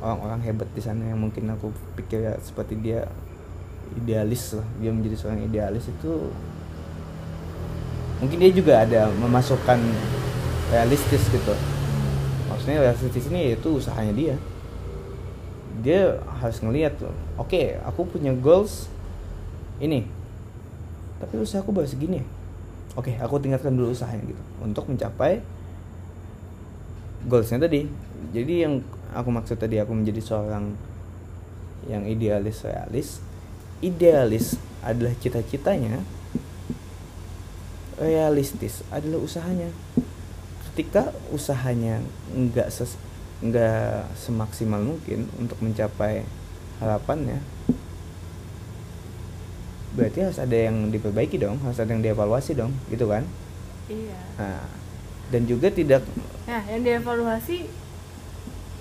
orang-orang 0.00 0.40
hebat 0.48 0.68
di 0.72 0.80
sana 0.80 1.12
yang 1.12 1.20
mungkin 1.20 1.52
aku 1.52 1.72
pikir 1.96 2.24
ya 2.24 2.34
seperti 2.40 2.80
dia 2.80 3.04
idealis 3.98 4.54
lah. 4.54 4.66
Dia 4.78 4.90
menjadi 4.94 5.16
seorang 5.18 5.40
idealis 5.46 5.90
itu 5.90 6.12
mungkin 8.20 8.36
dia 8.36 8.52
juga 8.52 8.84
ada 8.84 9.08
memasukkan 9.16 9.80
realistis 10.70 11.24
gitu. 11.32 11.54
Maksudnya 12.52 12.84
realistis 12.84 13.26
ini 13.32 13.54
yaitu 13.54 13.68
usahanya 13.72 14.14
dia. 14.14 14.36
Dia 15.80 16.20
harus 16.44 16.60
ngelihat 16.60 17.00
tuh 17.00 17.12
oke 17.40 17.80
aku 17.88 18.04
punya 18.04 18.36
goals 18.36 18.92
ini 19.80 20.04
tapi 21.20 21.40
usahaku 21.40 21.72
baru 21.72 21.88
segini 21.88 22.20
ya. 22.20 22.26
Oke 22.98 23.16
aku 23.16 23.40
tingkatkan 23.40 23.72
dulu 23.72 23.92
usahanya 23.96 24.28
gitu. 24.28 24.42
Untuk 24.60 24.84
mencapai 24.86 25.40
goalsnya 27.24 27.64
tadi. 27.64 27.88
Jadi 28.36 28.54
yang 28.68 28.84
aku 29.16 29.32
maksud 29.32 29.56
tadi 29.56 29.80
aku 29.80 29.96
menjadi 29.96 30.20
seorang 30.20 30.76
yang 31.88 32.04
idealis 32.04 32.60
realis 32.68 33.24
idealis 33.80 34.56
adalah 34.80 35.12
cita-citanya 35.20 36.00
realistis 38.00 38.80
adalah 38.88 39.20
usahanya. 39.20 39.68
Ketika 40.72 41.12
usahanya 41.28 42.00
nggak 42.32 42.72
ses 42.72 42.96
nggak 43.40 44.08
semaksimal 44.16 44.80
mungkin 44.80 45.28
untuk 45.40 45.60
mencapai 45.64 46.24
harapannya 46.80 47.40
berarti 49.96 50.22
harus 50.22 50.38
ada 50.38 50.54
yang 50.54 50.92
diperbaiki 50.92 51.40
dong 51.40 51.56
harus 51.64 51.80
ada 51.80 51.90
yang 51.92 52.04
dievaluasi 52.04 52.52
dong 52.56 52.72
gitu 52.88 53.08
kan? 53.08 53.24
Iya. 53.90 54.20
Nah, 54.38 54.64
dan 55.34 55.42
juga 55.48 55.68
tidak 55.72 56.04
nah 56.44 56.62
yang 56.68 56.82
dievaluasi 56.84 57.68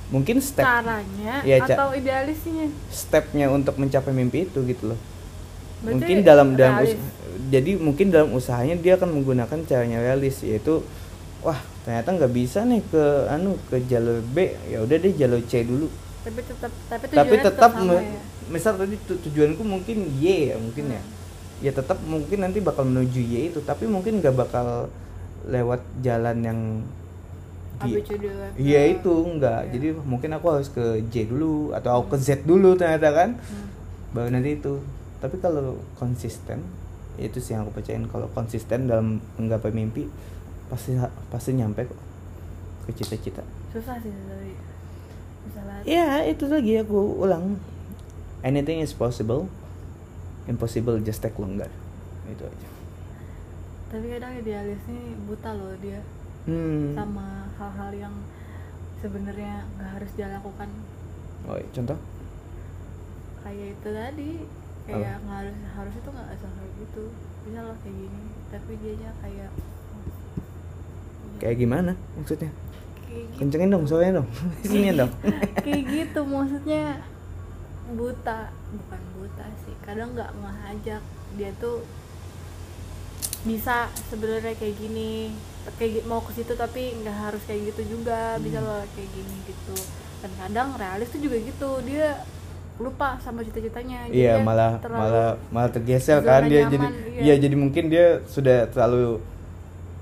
mungkin 0.10 0.38
step 0.39 0.62
caranya 0.62 1.39
Ca. 1.39 1.66
atau 1.70 1.93
idealisnya 1.93 2.66
stepnya 2.89 3.45
untuk 3.47 3.76
mencapai 3.76 4.10
mimpi 4.10 4.43
itu 4.43 4.60
gitu 4.64 4.89
loh 4.89 4.99
Berarti 5.80 5.93
mungkin 5.95 6.18
dalam 6.22 6.47
dalam 6.53 6.76
realis. 6.78 6.97
jadi 7.47 7.72
mungkin 7.78 8.07
dalam 8.10 8.30
usahanya 8.32 8.76
dia 8.76 8.93
akan 8.95 9.16
menggunakan 9.16 9.60
caranya 9.64 10.01
realis 10.01 10.41
yaitu 10.41 10.84
wah 11.39 11.55
ternyata 11.82 12.10
nggak 12.12 12.34
bisa 12.34 12.62
nih 12.62 12.84
ke 12.84 13.03
anu 13.28 13.55
ke 13.66 13.80
jalur 13.86 14.20
B 14.26 14.38
ya 14.66 14.82
udah 14.82 14.97
deh 14.97 15.14
jalur 15.14 15.39
C 15.41 15.64
dulu 15.64 15.88
tapi 16.20 16.41
tetap 16.43 16.72
tapi 16.86 17.05
tapi 17.07 17.36
tetap 17.39 17.72
sama 17.72 17.95
me- 17.95 18.03
ya 18.03 18.20
misal 18.49 18.76
tadi 18.76 18.97
tu- 18.99 19.22
tujuanku 19.22 19.62
mungkin 19.62 20.10
Y 20.18 20.51
ya 20.51 20.57
mungkin 20.57 20.86
ya 20.89 20.99
Hmm. 20.99 21.16
ya 21.62 21.72
tetap 21.72 21.97
mungkin 22.01 22.38
nanti 22.39 22.60
bakal 22.60 22.84
menuju 22.84 23.22
Y 23.22 23.36
itu 23.47 23.60
tapi 23.62 23.86
mungkin 23.86 24.20
nggak 24.20 24.34
bakal 24.34 24.89
lewat 25.45 25.80
jalan 25.99 26.38
yang 26.41 26.60
ABCD 27.80 28.24
level. 28.28 28.60
Iya 28.60 28.82
itu 28.92 29.14
enggak. 29.24 29.62
Iya. 29.68 29.72
Jadi 29.76 29.88
mungkin 30.04 30.30
aku 30.36 30.48
harus 30.52 30.68
ke 30.68 31.00
J 31.08 31.32
dulu 31.32 31.72
atau 31.72 32.00
aku 32.00 32.16
ke 32.16 32.18
Z 32.20 32.44
dulu 32.44 32.76
ternyata 32.76 33.10
kan. 33.16 33.30
Hmm. 33.40 33.68
Baru 34.12 34.30
nanti 34.32 34.60
itu. 34.60 34.84
Tapi 35.20 35.36
kalau 35.44 35.80
konsisten, 36.00 36.64
ya 37.20 37.28
itu 37.28 37.40
sih 37.44 37.52
yang 37.52 37.68
aku 37.68 37.80
percayain 37.80 38.08
kalau 38.08 38.32
konsisten 38.32 38.88
dalam 38.88 39.20
menggapai 39.36 39.76
mimpi 39.76 40.08
pasti 40.72 40.96
pasti 41.28 41.58
nyampe 41.58 41.84
kok 41.84 42.00
ke 42.88 42.92
cita-cita. 42.96 43.44
susah 43.70 44.00
sih 44.00 44.10
tapi 44.10 44.54
susah 45.50 45.62
banget 45.66 45.84
Ya, 45.86 46.24
itu 46.24 46.46
lagi 46.48 46.80
aku 46.80 47.20
ulang. 47.20 47.58
Anything 48.42 48.80
is 48.80 48.96
possible. 48.96 49.52
Impossible 50.48 50.98
just 51.04 51.20
take 51.20 51.36
longer. 51.38 51.68
Itu 52.32 52.48
aja. 52.48 52.68
tapi 53.90 54.06
kadang 54.06 54.38
idealis 54.38 54.78
nih 54.86 55.18
buta 55.26 55.50
loh 55.58 55.74
dia 55.82 55.98
Hmm. 56.44 56.96
sama 56.96 57.28
hal-hal 57.56 57.92
yang 57.94 58.16
sebenarnya 58.98 59.64
nggak 59.76 59.90
harus 59.96 60.12
dia 60.14 60.28
lakukan 60.30 60.70
Oh, 61.46 61.56
iya, 61.56 61.66
contoh? 61.72 61.96
kayak 63.40 63.74
itu 63.74 63.90
tadi. 63.90 64.32
Kayak 64.84 65.24
nggak 65.24 65.38
harus 65.40 65.56
harus 65.72 65.94
itu 65.96 66.10
nggak 66.10 66.30
asal 66.34 66.50
kayak 66.52 66.74
gitu. 66.78 67.04
Bisa 67.48 67.60
loh 67.62 67.78
kayak 67.80 67.96
gini. 67.96 68.22
Tapi 68.50 68.72
dianya 68.78 69.12
kayak 69.20 69.50
oh, 69.96 70.04
Kayak 71.40 71.58
gimana 71.58 71.92
maksudnya? 72.14 72.52
kayak 73.02 73.24
gitu. 73.26 73.38
Kencengin 73.40 73.72
dong 73.72 73.86
suaranya 73.88 74.14
dong. 74.20 74.28
Sini 74.68 74.92
dong. 74.92 75.12
kayak 75.58 75.84
gitu 75.88 76.20
maksudnya. 76.22 77.00
Buta. 77.90 78.40
Bukan 78.70 79.02
buta 79.16 79.46
sih. 79.64 79.74
Kadang 79.82 80.12
nggak 80.14 80.30
ngajak 80.36 81.02
dia 81.34 81.52
tuh 81.58 81.88
bisa 83.40 83.88
sebenarnya 84.12 84.52
kayak 84.54 84.76
gini 84.76 85.32
kayak 85.76 86.03
mau 86.03 86.20
ke 86.20 86.32
situ 86.34 86.53
tapi 86.53 86.97
nggak 86.97 87.17
harus 87.20 87.41
kayak 87.43 87.61
gitu 87.70 87.82
juga 87.93 88.39
bisa 88.39 88.57
Hmm. 88.57 88.67
loh 88.67 88.82
kayak 88.91 89.09
gini 89.11 89.36
gitu 89.45 89.76
dan 90.20 90.32
kadang 90.36 90.67
realis 90.76 91.07
tuh 91.07 91.20
juga 91.20 91.38
gitu 91.38 91.70
dia 91.84 92.07
lupa 92.80 93.20
sama 93.20 93.43
cita-citanya 93.43 94.07
Iya 94.07 94.39
malah 94.39 94.80
malah 94.82 95.36
malah 95.51 95.67
tergeser 95.67 96.24
kan 96.24 96.47
dia 96.47 96.63
nyaman, 96.63 96.72
jadi 96.72 96.88
iya. 97.11 97.22
iya 97.22 97.36
jadi 97.38 97.55
mungkin 97.55 97.84
dia 97.88 98.24
sudah 98.26 98.72
terlalu 98.72 99.20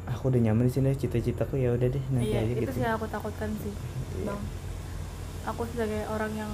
aku 0.06 0.24
udah 0.30 0.42
nyaman 0.42 0.70
di 0.70 0.74
sini 0.74 0.94
cita-citaku 0.94 1.58
ya 1.58 1.74
udah 1.74 1.88
deh 1.90 2.04
nanti 2.14 2.30
iya 2.30 2.40
aja 2.40 2.54
itu 2.54 2.62
gitu. 2.64 2.72
sih 2.78 2.86
aku 2.86 3.06
takutkan 3.10 3.50
sih 3.60 3.74
Iya. 4.18 4.30
bang 4.30 4.42
aku 5.48 5.62
sebagai 5.68 6.06
orang 6.08 6.32
yang 6.34 6.52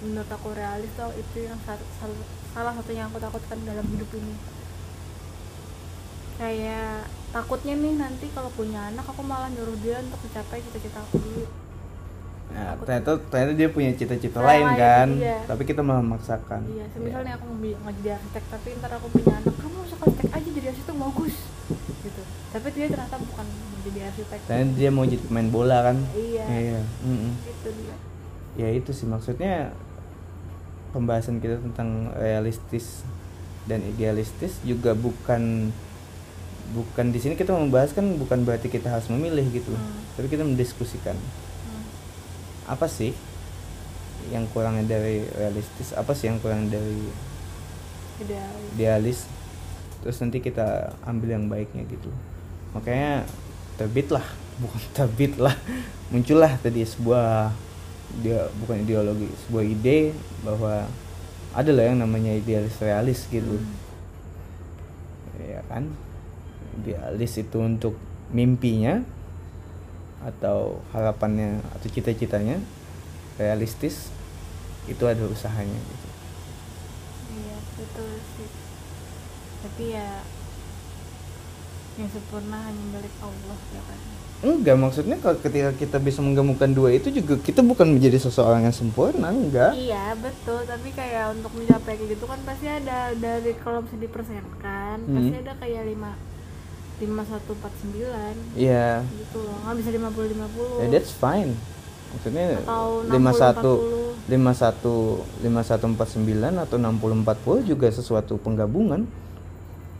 menurut 0.00 0.28
aku 0.28 0.48
realis 0.52 0.88
tuh 0.92 1.12
itu 1.12 1.44
yang 1.44 1.58
satu, 1.62 1.84
sal- 1.96 2.24
salah 2.52 2.72
satunya 2.72 3.04
yang 3.04 3.10
aku 3.10 3.20
takutkan 3.20 3.58
dalam 3.64 3.84
hidup 3.86 4.10
ini 4.12 4.34
kayak 6.36 7.08
takutnya 7.36 7.74
nih 7.76 7.94
nanti 7.94 8.26
kalau 8.32 8.48
punya 8.50 8.88
anak 8.88 9.04
aku 9.04 9.20
malah 9.20 9.52
nyuruh 9.52 9.76
dia 9.76 10.00
untuk 10.00 10.16
mencapai 10.18 10.58
cita-cita 10.58 10.98
aku 11.02 11.20
dulu 11.20 11.44
Nah, 12.46 12.72
Aku 12.72 12.86
ternyata 12.86 13.10
ternyata 13.26 13.52
dia 13.52 13.68
punya 13.68 13.90
cita-cita 13.92 14.38
Nah, 14.38 14.46
lain 14.46 14.64
lain, 14.64 14.78
kan, 14.78 15.08
iya. 15.18 15.42
tapi 15.44 15.66
kita 15.66 15.82
malah 15.82 16.00
memaksakan. 16.00 16.62
iya 16.70 16.86
semisalnya 16.88 17.34
Iya. 17.34 17.36
aku 17.36 17.44
mau 17.52 17.90
jadi 17.92 18.10
arsitek 18.16 18.44
tapi 18.48 18.68
ntar 18.78 18.90
aku 18.94 19.06
punya 19.10 19.32
anak 19.34 19.50
kamu 19.52 19.76
masuk 19.76 19.98
arsitek 20.00 20.30
aja 20.30 20.48
jadi 20.54 20.66
arsitek 20.70 20.94
bagus 20.96 21.34
gitu 21.98 22.22
tapi 22.46 22.66
dia 22.70 22.86
ternyata 22.86 23.16
bukan 23.18 23.44
mau 23.44 23.78
jadi 23.82 24.00
arsitek 24.08 24.38
Ternyata 24.46 24.72
dia 24.72 24.88
mau 24.88 25.04
jadi 25.04 25.22
pemain 25.22 25.48
bola 25.50 25.78
kan. 25.84 25.96
Iya. 26.14 26.44
Iya. 26.48 26.80
mm-mm. 27.02 27.32
itu 27.44 27.68
dia 27.76 27.96
Ya 28.56 28.68
itu 28.72 28.90
sih 28.90 29.04
maksudnya 29.04 29.74
pembahasan 30.90 31.42
kita 31.42 31.60
tentang 31.60 32.14
realistis 32.14 33.04
dan 33.66 33.82
idealistis 33.84 34.56
juga 34.62 34.94
bukan 34.94 35.74
bukan 36.72 37.14
di 37.14 37.18
sini 37.18 37.34
kita 37.34 37.54
membahas 37.54 37.92
kan 37.92 38.02
bukan 38.16 38.42
berarti 38.42 38.66
kita 38.66 38.90
harus 38.90 39.06
memilih 39.06 39.46
gitu, 39.52 39.70
Hmm. 39.70 40.02
tapi 40.18 40.26
kita 40.26 40.42
mendiskusikan. 40.42 41.14
Hmm. 41.14 41.84
apa 42.66 42.90
sih 42.90 43.14
yang 44.34 44.42
kurangnya 44.50 44.98
dari 44.98 45.22
realistis? 45.38 45.94
Apa 45.94 46.10
sih 46.10 46.26
yang 46.26 46.42
kurang 46.42 46.66
dari 46.66 47.06
idealis. 48.18 48.66
idealis? 48.74 49.18
Terus 50.02 50.16
nanti 50.18 50.42
kita 50.42 50.90
ambil 51.06 51.38
yang 51.38 51.46
baiknya 51.46 51.86
gitu. 51.86 52.10
Makanya 52.74 53.22
terbit 53.78 54.10
lah 54.10 54.26
bukan 54.62 54.82
terbit 54.90 55.38
lah. 55.38 55.54
Muncullah 56.10 56.58
tadi 56.58 56.82
sebuah 56.82 57.54
dia 58.22 58.46
bukan 58.62 58.82
ideologi 58.82 59.26
sebuah 59.46 59.64
ide 59.66 60.14
bahwa 60.42 60.86
ada 61.54 61.70
lah 61.74 61.84
yang 61.90 61.98
namanya 62.02 62.34
idealis 62.34 62.78
realis 62.78 63.26
gitu. 63.30 63.58
Hmm. 63.58 63.84
ya 65.36 65.60
kan 65.68 65.86
idealis 66.76 67.32
itu 67.40 67.58
untuk 67.58 67.94
mimpinya 68.30 69.00
atau 70.24 70.82
harapannya 70.90 71.62
atau 71.76 71.86
cita-citanya 71.86 72.58
realistis 73.38 74.10
itu 74.86 75.02
ada 75.06 75.22
usahanya 75.26 75.76
gitu. 75.76 76.08
Iya 77.36 77.56
betul 77.78 78.10
sih. 78.36 78.48
Tapi 79.62 79.84
ya 79.94 80.22
Yang 81.96 82.20
sempurna 82.20 82.60
hanya 82.60 82.84
milik 82.92 83.14
Allah 83.24 83.58
ya 83.72 83.82
kan? 83.88 84.00
Enggak 84.44 84.76
maksudnya 84.76 85.16
kalau 85.16 85.40
ketika 85.40 85.72
kita 85.72 85.96
bisa 85.96 86.20
menggabungkan 86.20 86.68
dua 86.76 86.92
itu 86.92 87.08
juga 87.08 87.40
kita 87.40 87.64
bukan 87.64 87.88
menjadi 87.96 88.20
seseorang 88.20 88.68
yang 88.68 88.76
sempurna 88.76 89.32
enggak. 89.32 89.72
Iya 89.72 90.12
betul. 90.20 90.60
Tapi 90.68 90.92
kayak 90.92 91.40
untuk 91.40 91.56
mencapai 91.56 91.96
kayak 91.96 92.12
gitu 92.12 92.24
kan 92.28 92.36
Pasti 92.44 92.68
ada 92.68 93.16
dari 93.16 93.52
kalau 93.64 93.80
bisa 93.80 93.96
dipersenkan 93.96 95.08
Hmm. 95.08 95.16
Pasti 95.16 95.36
ada 95.40 95.52
kayak 95.56 95.82
5 95.88 96.12
5149 96.96 98.56
Iya. 98.56 99.04
Gitu 99.04 99.38
loh 99.38 99.56
nggak 99.62 99.76
bisa 99.76 99.90
50 99.92 100.32
50 100.32 100.80
ya 100.80 100.86
that's 100.88 101.12
fine. 101.12 101.52
Maksudnya 102.06 102.56
Atau 102.62 103.04
51 103.04 103.60
60, 104.24 104.32
51 104.32 105.20
5149 105.44 106.56
atau 106.58 106.76
60 106.78 107.20
40 107.22 107.68
juga 107.68 107.86
sesuatu 107.90 108.34
penggabungan. 108.36 109.04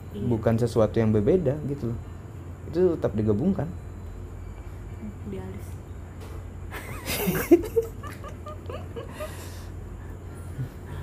Iya. 0.09 0.23
bukan 0.25 0.57
sesuatu 0.57 0.97
yang 0.97 1.13
berbeda 1.13 1.53
gitu 1.67 1.93
loh. 1.93 1.99
Itu 2.67 2.81
tetap 2.97 3.13
digabungkan. 3.13 3.69
Idealis 5.27 5.67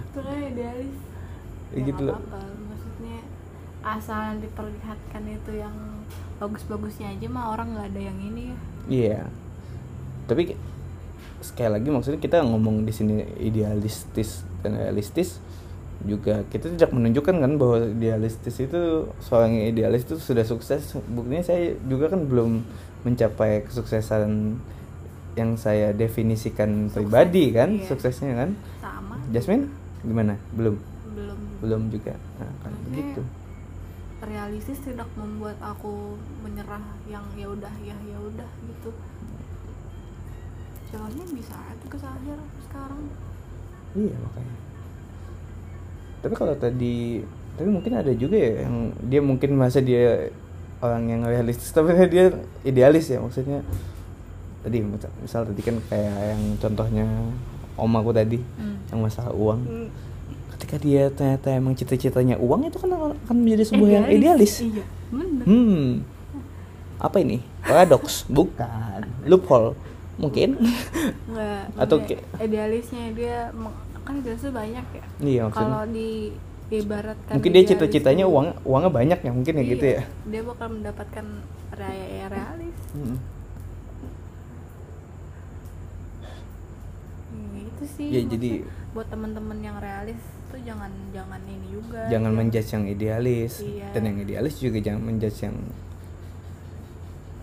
Itu 0.05 0.19
kan 0.19 0.39
idealis 0.41 0.97
Ya 1.71 1.81
gitu 1.85 2.03
loh. 2.07 2.17
apa-apa. 2.17 2.39
Maksudnya 2.43 2.64
asal 3.85 4.41
diperlihatkan 4.41 5.23
itu 5.29 5.61
yang 5.61 5.77
bagus-bagusnya 6.41 7.13
aja 7.15 7.27
mah 7.29 7.53
orang 7.53 7.77
nggak 7.77 7.89
ada 7.93 8.01
yang 8.01 8.19
ini 8.19 8.43
ya 8.51 8.59
Iya. 8.85 9.21
Tapi 10.29 10.57
sekali 11.45 11.71
lagi 11.77 11.89
maksudnya 11.93 12.21
kita 12.21 12.41
ngomong 12.41 12.89
di 12.89 12.93
sini 12.93 13.21
idealistis 13.37 14.45
dan 14.65 14.81
realistis 14.81 15.37
juga 16.05 16.45
kita 16.49 16.73
tidak 16.73 16.93
menunjukkan 16.93 17.37
kan 17.37 17.53
bahwa 17.61 17.85
idealistis 17.85 18.61
itu 18.61 19.09
seorang 19.25 19.57
yang 19.57 19.67
idealis 19.73 20.05
itu 20.05 20.17
sudah 20.21 20.45
sukses. 20.45 20.97
Buktinya 21.13 21.45
saya 21.45 21.77
juga 21.89 22.13
kan 22.13 22.25
belum 22.29 22.65
mencapai 23.05 23.65
kesuksesan 23.69 24.57
yang 25.35 25.51
saya 25.59 25.91
definisikan 25.91 26.89
Sukses, 26.89 26.95
pribadi 27.05 27.51
kan 27.51 27.75
iya. 27.75 27.85
suksesnya 27.91 28.33
kan. 28.39 28.51
sama 28.79 29.19
Jasmine 29.35 29.67
gimana? 30.05 30.39
Belum. 30.55 30.77
belum 31.13 31.39
Belum 31.59 31.83
juga. 31.91 32.15
Nah, 32.39 32.53
kan 32.63 32.73
begitu. 32.89 33.21
Realistis 34.25 34.81
tidak 34.81 35.09
membuat 35.15 35.57
aku 35.61 36.17
menyerah 36.41 36.83
yang 37.07 37.25
ya 37.37 37.47
udah 37.49 37.75
ya 37.81 37.97
ya 38.05 38.19
udah 38.19 38.51
gitu. 38.65 38.91
Jalannya 40.93 41.25
bisa 41.35 41.55
aja 41.55 41.87
ke 41.87 41.97
akhir 41.99 42.39
sekarang. 42.65 43.03
Iya 43.95 44.17
makanya. 44.19 44.57
tapi 46.25 46.41
kalau 46.41 46.57
tadi 46.57 47.21
tapi 47.53 47.69
mungkin 47.69 47.93
ada 48.01 48.09
juga 48.17 48.41
ya 48.41 48.65
yang 48.65 48.97
dia 49.05 49.21
mungkin 49.21 49.61
masa 49.61 49.85
dia 49.85 50.33
orang 50.81 51.05
yang 51.05 51.21
realistis 51.29 51.69
tapi 51.69 51.93
dia 52.15 52.33
idealis 52.65 53.13
ya 53.13 53.21
maksudnya. 53.21 53.61
Tadi 54.65 54.81
misal, 54.81 55.13
misal 55.21 55.45
tadi 55.45 55.61
kan 55.61 55.77
kayak 55.93 56.17
yang 56.33 56.43
contohnya 56.57 57.05
om 57.77 57.93
aku 57.93 58.11
tadi 58.17 58.41
Hmm. 58.57 58.81
yang 58.89 59.05
masalah 59.05 59.35
uang 59.37 59.61
ketika 60.75 60.91
dia 60.91 61.03
ternyata 61.15 61.49
emang 61.55 61.75
cita-citanya 61.79 62.35
uang 62.43 62.67
itu 62.67 62.79
kan 62.83 62.91
akan 62.91 63.37
menjadi 63.39 63.65
sebuah 63.71 63.91
yang 64.03 64.07
idealis 64.11 64.59
iya 64.59 64.85
bener. 65.15 65.45
Hmm. 65.47 65.89
Apa 66.99 67.21
ini? 67.23 67.45
Paradoks? 67.63 68.27
Bukan. 68.27 69.07
Loophole. 69.29 69.79
Mungkin. 70.19 70.59
Nggak 71.31 71.63
Atau 71.83 72.03
idealisnya 72.43 73.15
dia 73.15 73.37
kan 74.03 74.15
idealisnya 74.19 74.51
banyak 74.51 74.87
ya. 74.99 75.05
Iya 75.23 75.43
kalau 75.55 75.87
di 75.87 76.35
ibaratkan 76.75 77.39
mungkin 77.39 77.51
dia 77.55 77.63
idealis 77.63 77.71
cita-citanya 77.79 78.25
uang 78.27 78.47
uangnya 78.67 78.91
banyak 78.91 79.19
ya 79.23 79.31
mungkin 79.31 79.55
ya 79.55 79.63
iya, 79.63 79.73
gitu 79.79 79.85
ya. 79.87 80.03
dia 80.27 80.43
bakal 80.43 80.69
mendapatkan 80.75 81.27
raya 81.77 82.27
realis. 82.27 82.79
Hmm. 82.91 83.17
Hmm, 87.31 87.63
itu 87.63 87.85
sih 87.95 88.07
Ya, 88.11 88.21
jadi- 88.27 88.67
buat 88.95 89.11
teman-teman 89.11 89.59
yang 89.59 89.79
realis 89.83 90.34
tuh 90.55 90.63
jangan 90.63 90.91
jangan 91.11 91.41
ini 91.51 91.67
juga 91.67 92.01
jangan 92.07 92.31
yang 92.31 92.39
menjudge 92.39 92.71
yang 92.71 92.85
idealis. 92.87 93.53
Iya. 93.59 93.87
dan 93.91 94.03
yang 94.07 94.19
idealis 94.23 94.55
juga 94.63 94.79
jangan 94.79 95.03
menjudge 95.03 95.39
yang 95.43 95.57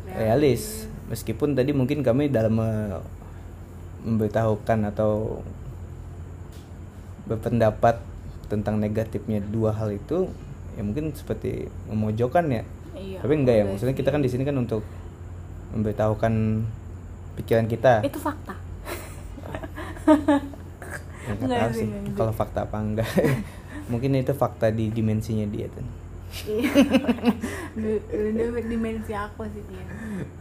realis. 0.07 0.87
meskipun 1.11 1.59
tadi 1.59 1.75
mungkin 1.75 2.07
kami 2.07 2.31
dalam 2.31 2.55
me- 2.55 3.03
memberitahukan 4.07 4.95
atau 4.95 5.43
berpendapat 7.27 7.99
tentang 8.47 8.79
negatifnya 8.79 9.43
dua 9.43 9.75
hal 9.75 9.91
itu 9.91 10.31
ya 10.79 10.81
mungkin 10.87 11.11
seperti 11.11 11.67
memojokkan 11.91 12.47
ya. 12.47 12.63
Iya, 12.95 13.19
tapi 13.19 13.33
enggak 13.35 13.55
ya 13.59 13.63
maksudnya 13.67 13.95
kita 13.95 14.09
kan 14.11 14.23
di 14.23 14.31
sini 14.31 14.47
kan 14.47 14.55
untuk 14.55 14.83
memberitahukan 15.75 16.33
pikiran 17.43 17.67
kita. 17.67 18.03
Itu 18.07 18.19
fakta. 18.23 18.55
Ya, 19.51 19.59
nggak 21.21 21.35
enggak 21.37 21.59
tahu 21.61 21.71
sih. 21.77 21.87
kalau 22.17 22.33
fakta 22.33 22.59
apa 22.65 22.77
enggak 22.81 23.09
mungkin 23.91 24.17
itu 24.17 24.33
fakta 24.33 24.71
di 24.71 24.89
dimensinya 24.89 25.45
dia 25.45 25.67
tuh 25.69 26.00
Iya. 26.31 26.71
Di- 27.75 28.65
dimensi 28.71 29.11
aku 29.11 29.43
sih 29.51 29.63
dia. 29.67 29.85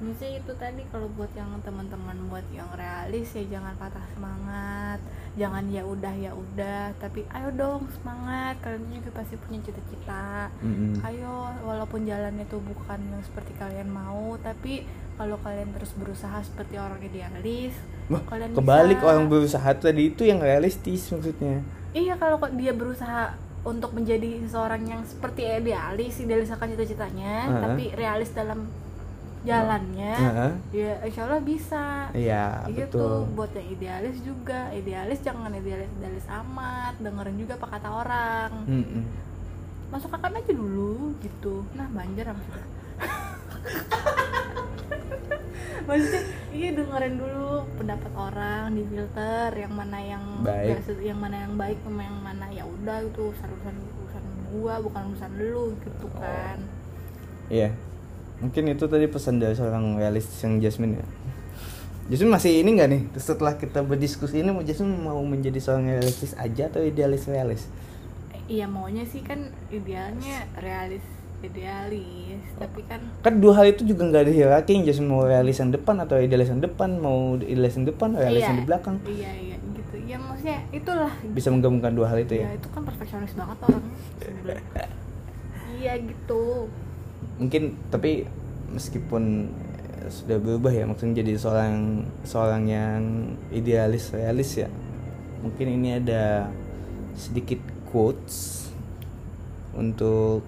Maksudnya 0.00 0.30
itu 0.38 0.52
tadi 0.54 0.82
kalau 0.88 1.10
buat 1.12 1.30
yang 1.34 1.50
teman-teman 1.60 2.30
buat 2.30 2.46
yang 2.54 2.70
realis 2.74 3.30
ya 3.34 3.58
jangan 3.58 3.74
patah 3.76 4.06
semangat, 4.14 4.98
jangan 5.34 5.66
ya 5.68 5.82
udah 5.82 6.14
ya 6.14 6.32
udah, 6.32 6.94
tapi 6.98 7.26
ayo 7.26 7.48
dong 7.52 7.90
semangat. 7.90 8.58
Kalian 8.62 8.86
juga 9.02 9.10
pasti 9.18 9.34
punya 9.36 9.58
cita-cita. 9.62 10.48
Mm-mm. 10.62 11.02
Ayo 11.02 11.50
walaupun 11.62 12.06
jalannya 12.06 12.46
itu 12.46 12.58
bukan 12.58 13.00
yang 13.00 13.22
seperti 13.22 13.52
kalian 13.58 13.90
mau, 13.90 14.38
tapi 14.40 14.86
kalau 15.18 15.36
kalian 15.44 15.68
terus 15.76 15.92
berusaha 16.00 16.40
seperti 16.40 16.80
orang 16.80 16.96
idealis, 17.04 17.76
Wah, 18.08 18.24
kalian 18.24 18.56
kebalik 18.56 18.98
bisa. 18.98 19.06
orang 19.06 19.24
berusaha 19.28 19.70
tadi 19.76 20.08
itu 20.08 20.24
yang 20.24 20.40
realistis 20.40 21.12
maksudnya 21.12 21.60
Iya 21.90 22.16
kalau 22.16 22.38
dia 22.54 22.72
berusaha 22.72 23.34
untuk 23.60 23.92
menjadi 23.92 24.40
seseorang 24.48 24.88
yang 24.88 25.02
seperti 25.04 25.44
idealis, 25.44 26.16
idealis 26.20 26.48
akan 26.48 26.72
cita-citanya, 26.72 27.44
Heeh. 27.44 27.60
tapi 27.60 27.84
realis 27.92 28.32
dalam 28.32 28.64
jalannya, 29.40 30.16
Heeh. 30.16 30.52
ya 30.72 30.92
insya 31.04 31.24
Allah 31.24 31.40
bisa. 31.40 32.12
iya 32.12 32.60
gitu 32.68 32.92
betul 32.92 33.24
buat 33.36 33.52
yang 33.56 33.68
idealis 33.72 34.16
juga, 34.20 34.68
idealis 34.72 35.20
jangan 35.24 35.52
idealis 35.52 35.88
idealis 35.96 36.26
amat, 36.28 36.94
dengerin 37.00 37.36
juga 37.40 37.56
apa 37.56 37.66
kata 37.68 37.88
orang. 37.88 38.50
Mm-mm. 38.68 39.04
Masuk 39.88 40.12
akan 40.12 40.40
aja 40.40 40.52
dulu 40.52 41.16
gitu. 41.24 41.64
Nah 41.76 41.88
banjir 41.88 42.28
maksudnya. 42.28 42.68
maksudnya 45.86 46.22
iya 46.50 46.68
dengerin 46.74 47.14
dulu 47.16 47.64
pendapat 47.78 48.12
orang 48.16 48.74
di 48.74 48.82
filter 48.88 49.50
yang 49.54 49.72
mana 49.74 49.98
yang 50.00 50.24
Baik. 50.44 50.82
se- 50.84 51.02
yang 51.04 51.18
mana 51.18 51.46
yang 51.46 51.54
baik 51.56 51.78
sama 51.84 52.02
yang 52.04 52.18
mana 52.20 52.46
ya 52.52 52.64
udah 52.64 53.04
itu 53.04 53.32
urusan 53.32 53.76
urusan 54.00 54.24
gua 54.50 54.74
bukan 54.82 55.02
urusan 55.14 55.30
lu 55.38 55.64
gitu 55.84 56.06
kan. 56.18 56.58
Iya. 57.50 57.70
Mungkin 58.40 58.72
itu 58.72 58.84
tadi 58.88 59.06
pesan 59.06 59.36
dari 59.36 59.52
seorang 59.52 60.00
realistis 60.00 60.40
yang 60.40 60.58
Jasmine 60.58 60.98
ya. 60.98 61.06
Jasmine 62.10 62.32
masih 62.34 62.52
ini 62.64 62.70
nggak 62.74 62.88
nih? 62.90 63.02
Setelah 63.20 63.54
kita 63.60 63.84
berdiskusi 63.84 64.40
ini 64.42 64.50
mau 64.50 64.64
Jasmine 64.64 64.96
mau 64.96 65.20
menjadi 65.22 65.60
seorang 65.62 65.86
realistis 65.92 66.34
aja 66.34 66.66
atau 66.72 66.80
idealis 66.82 67.28
realis 67.28 67.68
iya 68.50 68.66
maunya 68.66 69.06
sih 69.06 69.22
kan 69.22 69.54
idealnya 69.70 70.50
realis 70.58 71.06
idealis 71.40 72.44
tapi 72.60 72.80
kan 72.84 73.00
kan 73.24 73.34
dua 73.40 73.52
hal 73.56 73.72
itu 73.72 73.82
juga 73.88 74.04
nggak 74.04 74.22
ada 74.28 74.32
hierarki 74.32 74.76
yang 74.76 74.84
Jasmine 74.84 75.08
mau 75.08 75.24
realis 75.24 75.56
yang 75.56 75.72
depan 75.72 75.96
atau 76.04 76.20
idealis 76.20 76.48
yang 76.52 76.60
depan 76.60 77.00
mau 77.00 77.40
idealis 77.40 77.74
yang 77.80 77.86
depan 77.88 78.08
realis 78.12 78.44
iya, 78.44 78.48
yang 78.52 78.58
di 78.60 78.66
belakang. 78.68 78.96
Iya 79.08 79.30
iya 79.32 79.56
gitu. 79.56 79.94
Ya 80.04 80.16
maksudnya 80.20 80.58
itulah. 80.70 81.12
Bisa 81.32 81.48
menggabungkan 81.48 81.92
dua 81.96 82.06
hal 82.12 82.18
itu 82.20 82.44
ya? 82.44 82.52
Ya 82.52 82.52
itu 82.60 82.68
kan 82.68 82.82
perfeksionis 82.84 83.32
banget 83.36 83.58
orang. 83.64 83.84
Iya 85.80 85.96
gitu. 85.96 86.68
Mungkin 87.40 87.72
tapi 87.88 88.28
meskipun 88.68 89.48
sudah 90.12 90.36
berubah 90.36 90.68
ya 90.68 90.84
maksudnya 90.84 91.24
jadi 91.24 91.40
seorang 91.40 92.04
seorang 92.20 92.68
yang 92.68 93.00
idealis 93.48 94.12
realis 94.12 94.60
ya 94.60 94.68
mungkin 95.40 95.66
ini 95.72 95.96
ada 96.00 96.52
sedikit 97.16 97.60
quotes 97.88 98.68
untuk 99.72 100.44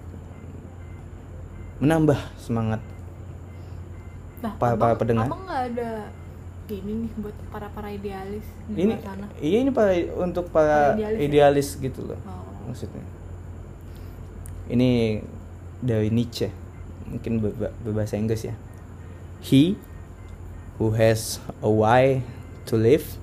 menambah 1.83 2.15
semangat 2.37 2.79
Nah, 4.39 4.55
Para- 4.55 4.75
para 4.75 4.95
pendengar. 4.95 5.23
abang 5.25 5.43
nggak 5.43 5.63
ada 5.71 5.91
ini 6.65 7.05
nih 7.05 7.11
buat 7.17 7.35
para 7.47 7.67
para 7.69 7.87
idealis 7.87 8.43
di 8.65 8.75
ini 8.81 8.95
sana. 8.97 9.27
iya 9.37 9.61
ini 9.61 9.69
para 9.69 9.91
untuk 10.17 10.47
para 10.47 10.95
Para 10.95 10.99
idealis 10.99 11.19
idealis, 11.21 11.67
ya? 11.69 11.79
gitu 11.81 11.99
loh 12.03 12.19
Oh. 12.23 12.43
maksudnya 12.65 13.03
ini 14.65 15.21
dari 15.79 16.07
Nietzsche 16.09 16.49
mungkin 17.05 17.39
berba- 17.39 17.75
berbahasa 17.79 18.15
Inggris 18.15 18.43
ya 18.43 18.55
he 19.39 19.75
who 20.75 20.91
has 20.91 21.37
a 21.59 21.69
why 21.69 22.23
to 22.65 22.75
live 22.75 23.19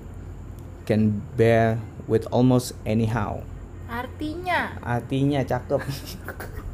can 0.83 1.21
bear 1.35 1.77
with 2.05 2.25
almost 2.29 2.73
anyhow 2.83 3.41
Artinya, 3.85 4.79
artinya 4.81 5.43
cakep 5.43 5.81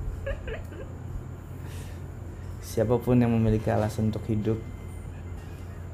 siapa 2.78 2.94
pun 3.02 3.18
yang 3.18 3.34
memiliki 3.34 3.74
alasan 3.74 4.14
untuk 4.14 4.22
hidup 4.30 4.62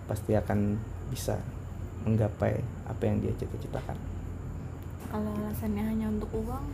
pasti 0.03 0.35
akan 0.35 0.75
bisa 1.07 1.39
menggapai 2.03 2.59
apa 2.83 3.03
yang 3.07 3.23
dia 3.23 3.31
cita-citakan. 3.39 3.95
Kalau 5.07 5.31
alasannya 5.31 5.79
hanya 5.79 6.11
untuk 6.11 6.27
uang, 6.43 6.65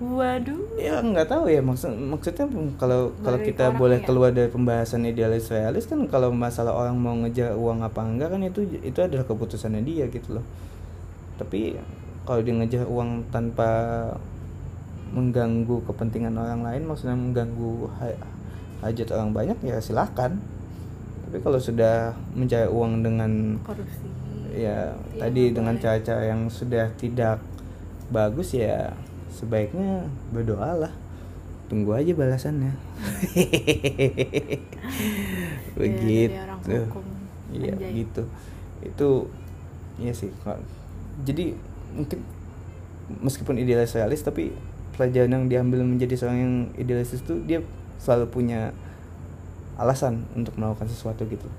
waduh, 0.00 0.80
ya 0.80 1.04
nggak 1.04 1.28
tahu 1.28 1.52
ya 1.52 1.60
maksud 1.60 1.92
maksudnya 1.92 2.48
kalau 2.80 3.12
kalau 3.20 3.36
kita 3.44 3.68
boleh 3.76 4.00
ya. 4.00 4.04
keluar 4.08 4.32
dari 4.32 4.48
pembahasan 4.48 5.04
idealis 5.04 5.52
realis 5.52 5.84
kan 5.84 6.00
kalau 6.08 6.32
masalah 6.32 6.72
orang 6.72 6.96
mau 6.96 7.12
ngejar 7.20 7.52
uang 7.52 7.84
apa 7.84 8.00
enggak 8.00 8.32
kan 8.32 8.40
itu 8.48 8.64
itu 8.80 8.96
adalah 8.96 9.28
keputusannya 9.28 9.84
dia 9.84 10.08
gitu 10.08 10.40
loh. 10.40 10.44
Tapi 11.36 11.76
kalau 12.24 12.40
dia 12.40 12.56
ngejar 12.56 12.88
uang 12.88 13.28
tanpa 13.28 13.68
mengganggu 15.12 15.84
kepentingan 15.84 16.32
orang 16.32 16.64
lain 16.64 16.88
maksudnya 16.88 17.12
mengganggu 17.12 17.92
hajat 18.84 19.08
orang 19.12 19.32
banyak 19.32 19.56
ya 19.64 19.80
silahkan 19.80 20.36
tapi 21.26 21.42
kalau 21.42 21.58
sudah 21.58 22.14
mencari 22.38 22.70
uang 22.70 23.02
dengan 23.02 23.58
korupsi. 23.66 24.06
ya 24.56 24.56
Iya, 24.56 24.78
tadi 25.20 25.52
dengan 25.52 25.76
cara-cara 25.76 26.32
yang 26.32 26.48
sudah 26.48 26.88
tidak 26.96 27.36
bagus 28.08 28.56
ya 28.56 28.88
sebaiknya 29.28 30.08
berdoalah 30.32 30.88
tunggu 31.68 31.92
aja 31.92 32.16
balasannya. 32.16 32.72
Begitu. 35.76 36.32
orang 36.32 36.60
hukum. 36.64 37.04
iya 37.52 37.76
gitu. 37.76 38.24
Itu 38.80 39.28
iya 40.00 40.12
sih 40.12 40.28
jadi 41.24 41.56
mungkin 41.96 42.18
meskipun 43.22 43.56
idealis 43.56 43.96
realis 43.96 44.20
tapi 44.20 44.52
pelajaran 44.98 45.32
yang 45.32 45.44
diambil 45.48 45.80
menjadi 45.86 46.18
seorang 46.18 46.38
yang 46.40 46.54
idealis 46.76 47.16
itu 47.16 47.40
dia 47.46 47.62
selalu 48.06 48.30
punya 48.30 48.70
alasan 49.74 50.22
untuk 50.32 50.54
melakukan 50.54 50.86
sesuatu 50.86 51.26
gitu 51.26 51.50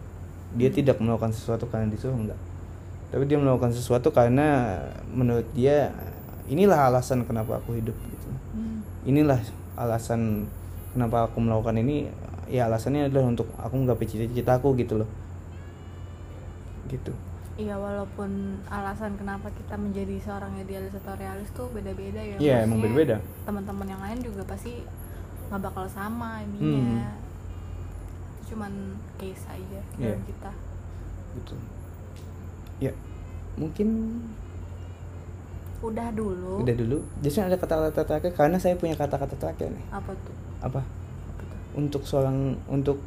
dia 0.55 0.71
Hmm. 0.71 0.77
tidak 0.79 0.97
melakukan 0.97 1.35
sesuatu 1.35 1.67
karena 1.67 1.91
disuruh 1.91 2.15
enggak 2.15 2.39
tapi 3.11 3.27
dia 3.27 3.35
melakukan 3.35 3.75
sesuatu 3.75 4.07
karena 4.09 4.79
menurut 5.11 5.43
dia 5.51 5.91
inilah 6.47 6.87
alasan 6.87 7.27
kenapa 7.27 7.59
aku 7.59 7.75
hidup 7.75 7.95
gitu 7.99 8.27
Hmm. 8.55 8.79
inilah 9.03 9.43
alasan 9.75 10.47
kenapa 10.95 11.27
aku 11.27 11.43
melakukan 11.43 11.75
ini 11.77 12.07
ya 12.47 12.65
alasannya 12.65 13.11
adalah 13.11 13.27
untuk 13.27 13.51
aku 13.59 13.75
menggapai 13.75 14.07
cita-cita 14.07 14.55
aku 14.55 14.71
gitu 14.79 15.03
loh 15.03 15.09
gitu 16.87 17.11
Iya 17.57 17.73
walaupun 17.73 18.61
alasan 18.69 19.17
kenapa 19.17 19.49
kita 19.49 19.73
menjadi 19.81 20.21
seorang 20.21 20.61
idealis 20.61 20.93
atau 20.93 21.17
realis 21.17 21.49
tuh 21.57 21.65
beda-beda 21.73 22.21
ya. 22.21 22.37
Iya, 22.37 22.55
emang 22.69 22.77
Maksudnya 22.77 23.17
beda-beda. 23.17 23.17
Teman-teman 23.49 23.87
yang 23.89 23.97
lain 24.05 24.19
juga 24.21 24.45
pasti 24.45 24.85
nggak 25.47 25.61
bakal 25.61 25.85
sama 25.85 26.41
ininya. 26.41 27.07
Hmm. 27.07 27.25
Itu 28.37 28.47
Cuman 28.47 28.73
case 29.15 29.43
aja 29.45 29.81
Iya. 29.93 30.13
dalam 30.13 30.23
kita. 30.23 30.51
betul 31.33 31.59
ya 32.77 32.89
mungkin 33.53 33.87
Udah 35.77 36.09
dulu. 36.09 36.61
udah 36.61 36.73
dulu 36.73 36.97
Jason 37.19 37.45
ada 37.45 37.53
kata-kata 37.55 38.01
terakhir 38.01 38.33
karena 38.33 38.57
saya 38.57 38.73
punya 38.73 38.93
kata-kata 38.93 39.37
terakhir 39.37 39.69
nih 39.69 39.85
Apa 39.91 40.09
tuh? 40.15 40.33
apa 40.59 40.81
Apa 40.81 41.41
tuh? 41.43 41.59
untuk 41.75 42.01
seorang 42.03 42.57
untuk 42.65 42.97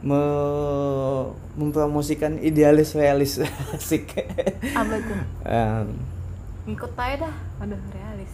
me- 0.00 1.28
mempromosikan 1.54 2.38
idealis 2.38 2.94
realis 2.94 3.36
asik 3.70 4.16
Apa 4.80 4.94
tuh? 4.96 5.18
Em, 5.44 5.86
Ngikut 6.64 6.92
aja 6.94 7.16
dah. 7.18 7.34
Aduh 7.58 7.80
realis. 7.90 8.32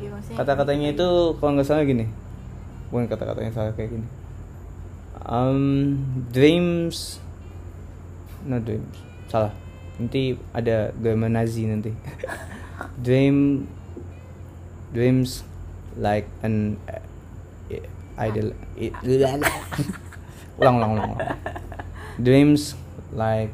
Maksudnya. 0.00 0.38
kata-katanya 0.38 0.86
itu 0.90 1.06
kalau 1.36 1.52
nggak 1.54 1.66
salah 1.66 1.84
gini 1.84 2.08
bukan 2.90 3.06
kata-katanya 3.06 3.50
salah 3.54 3.72
kayak 3.74 3.94
gini. 3.94 4.06
Um, 5.24 5.96
dreams. 6.34 7.22
No 8.44 8.58
dreams. 8.58 8.98
Salah. 9.30 9.54
Nanti 9.96 10.34
ada 10.50 10.90
grammar 10.96 11.30
Nazi 11.30 11.68
nanti. 11.68 11.92
Dream 13.04 13.68
dreams 14.90 15.44
like 15.96 16.26
an 16.42 16.80
uh, 16.88 17.04
idol. 18.18 18.52
Ulang 20.60 20.76
ulang 20.76 20.92
ulang 20.92 21.12
dreams 22.20 22.76
like 23.16 23.48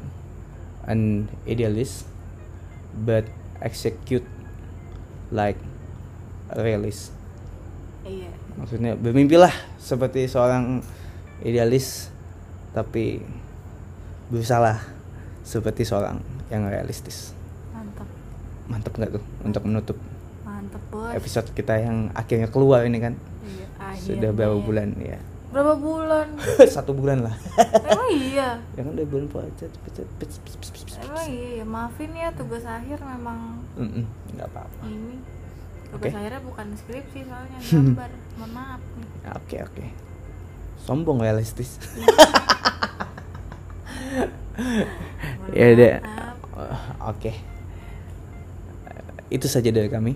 an 0.83 1.31
idealist 1.47 2.03
but 2.93 3.23
execute 3.63 4.27
like 5.31 5.57
a 6.51 6.59
realist. 6.59 7.15
Iya. 8.03 8.31
Maksudnya 8.57 8.97
bermimpilah 8.97 9.53
seperti 9.77 10.25
seorang 10.25 10.81
idealis 11.45 12.09
tapi 12.73 13.21
berusaha 14.27 14.81
seperti 15.45 15.87
seorang 15.87 16.19
yang 16.51 16.67
realistis 16.67 17.31
Mantap. 17.71 18.07
mantap 18.67 18.93
nggak 18.97 19.11
tuh 19.15 19.23
untuk 19.45 19.63
menutup 19.63 19.97
Mantap 20.43 20.83
bos. 20.91 21.13
episode 21.13 21.47
kita 21.53 21.79
yang 21.79 22.09
akhirnya 22.11 22.49
keluar 22.51 22.83
ini 22.83 22.99
kan 22.99 23.15
Iya, 23.47 23.95
sudah 23.95 24.29
berapa 24.35 24.57
bulan 24.59 24.91
ya 24.99 25.21
Berapa 25.47 25.79
bulan? 25.79 26.27
satu 26.75 26.91
bulan 26.91 27.23
lah 27.23 27.35
Emang 27.87 28.11
iya. 28.11 28.59
ya 28.75 28.81
kan 28.83 28.91
udah 28.91 29.07
bulan 29.07 29.25
puasa. 29.31 29.63
Emang 30.99 31.27
iya, 31.31 31.63
ya. 31.63 31.65
maafin 31.65 32.11
ya 32.11 32.27
tugas 32.35 32.67
akhir 32.67 32.99
memang 32.99 33.63
nggak 34.35 34.47
apa-apa 34.51 34.83
ini. 34.91 35.15
Tugas 35.87 36.11
Oke. 36.11 36.17
akhirnya 36.17 36.41
bukan 36.41 36.67
skripsi 36.75 37.19
soalnya 37.23 37.57
gambar. 37.71 38.11
Mohon 38.37 38.51
maaf 38.53 38.81
nih. 38.93 39.07
oke 39.29 39.57
oke 39.63 39.85
sombong 40.79 41.19
realistis 41.19 41.75
ya 45.57 45.65
udah 45.73 45.95
maaf. 45.99 46.37
Uh, 46.53 46.77
oke 47.11 47.31
itu 49.29 49.47
saja 49.47 49.69
dari 49.69 49.87
kami 49.87 50.13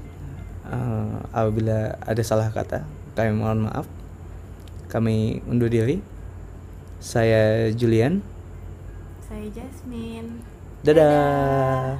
Uh, 0.61 1.19
apabila 1.35 1.99
ada 1.99 2.23
salah 2.23 2.47
kata 2.47 2.87
kami 3.11 3.35
mohon 3.35 3.67
maaf 3.67 3.83
kami 4.87 5.43
undur 5.43 5.67
diri 5.67 5.99
saya 6.95 7.67
Julian 7.75 8.23
Saya 9.27 9.51
Jasmine. 9.51 10.39
dadah. 10.79 11.99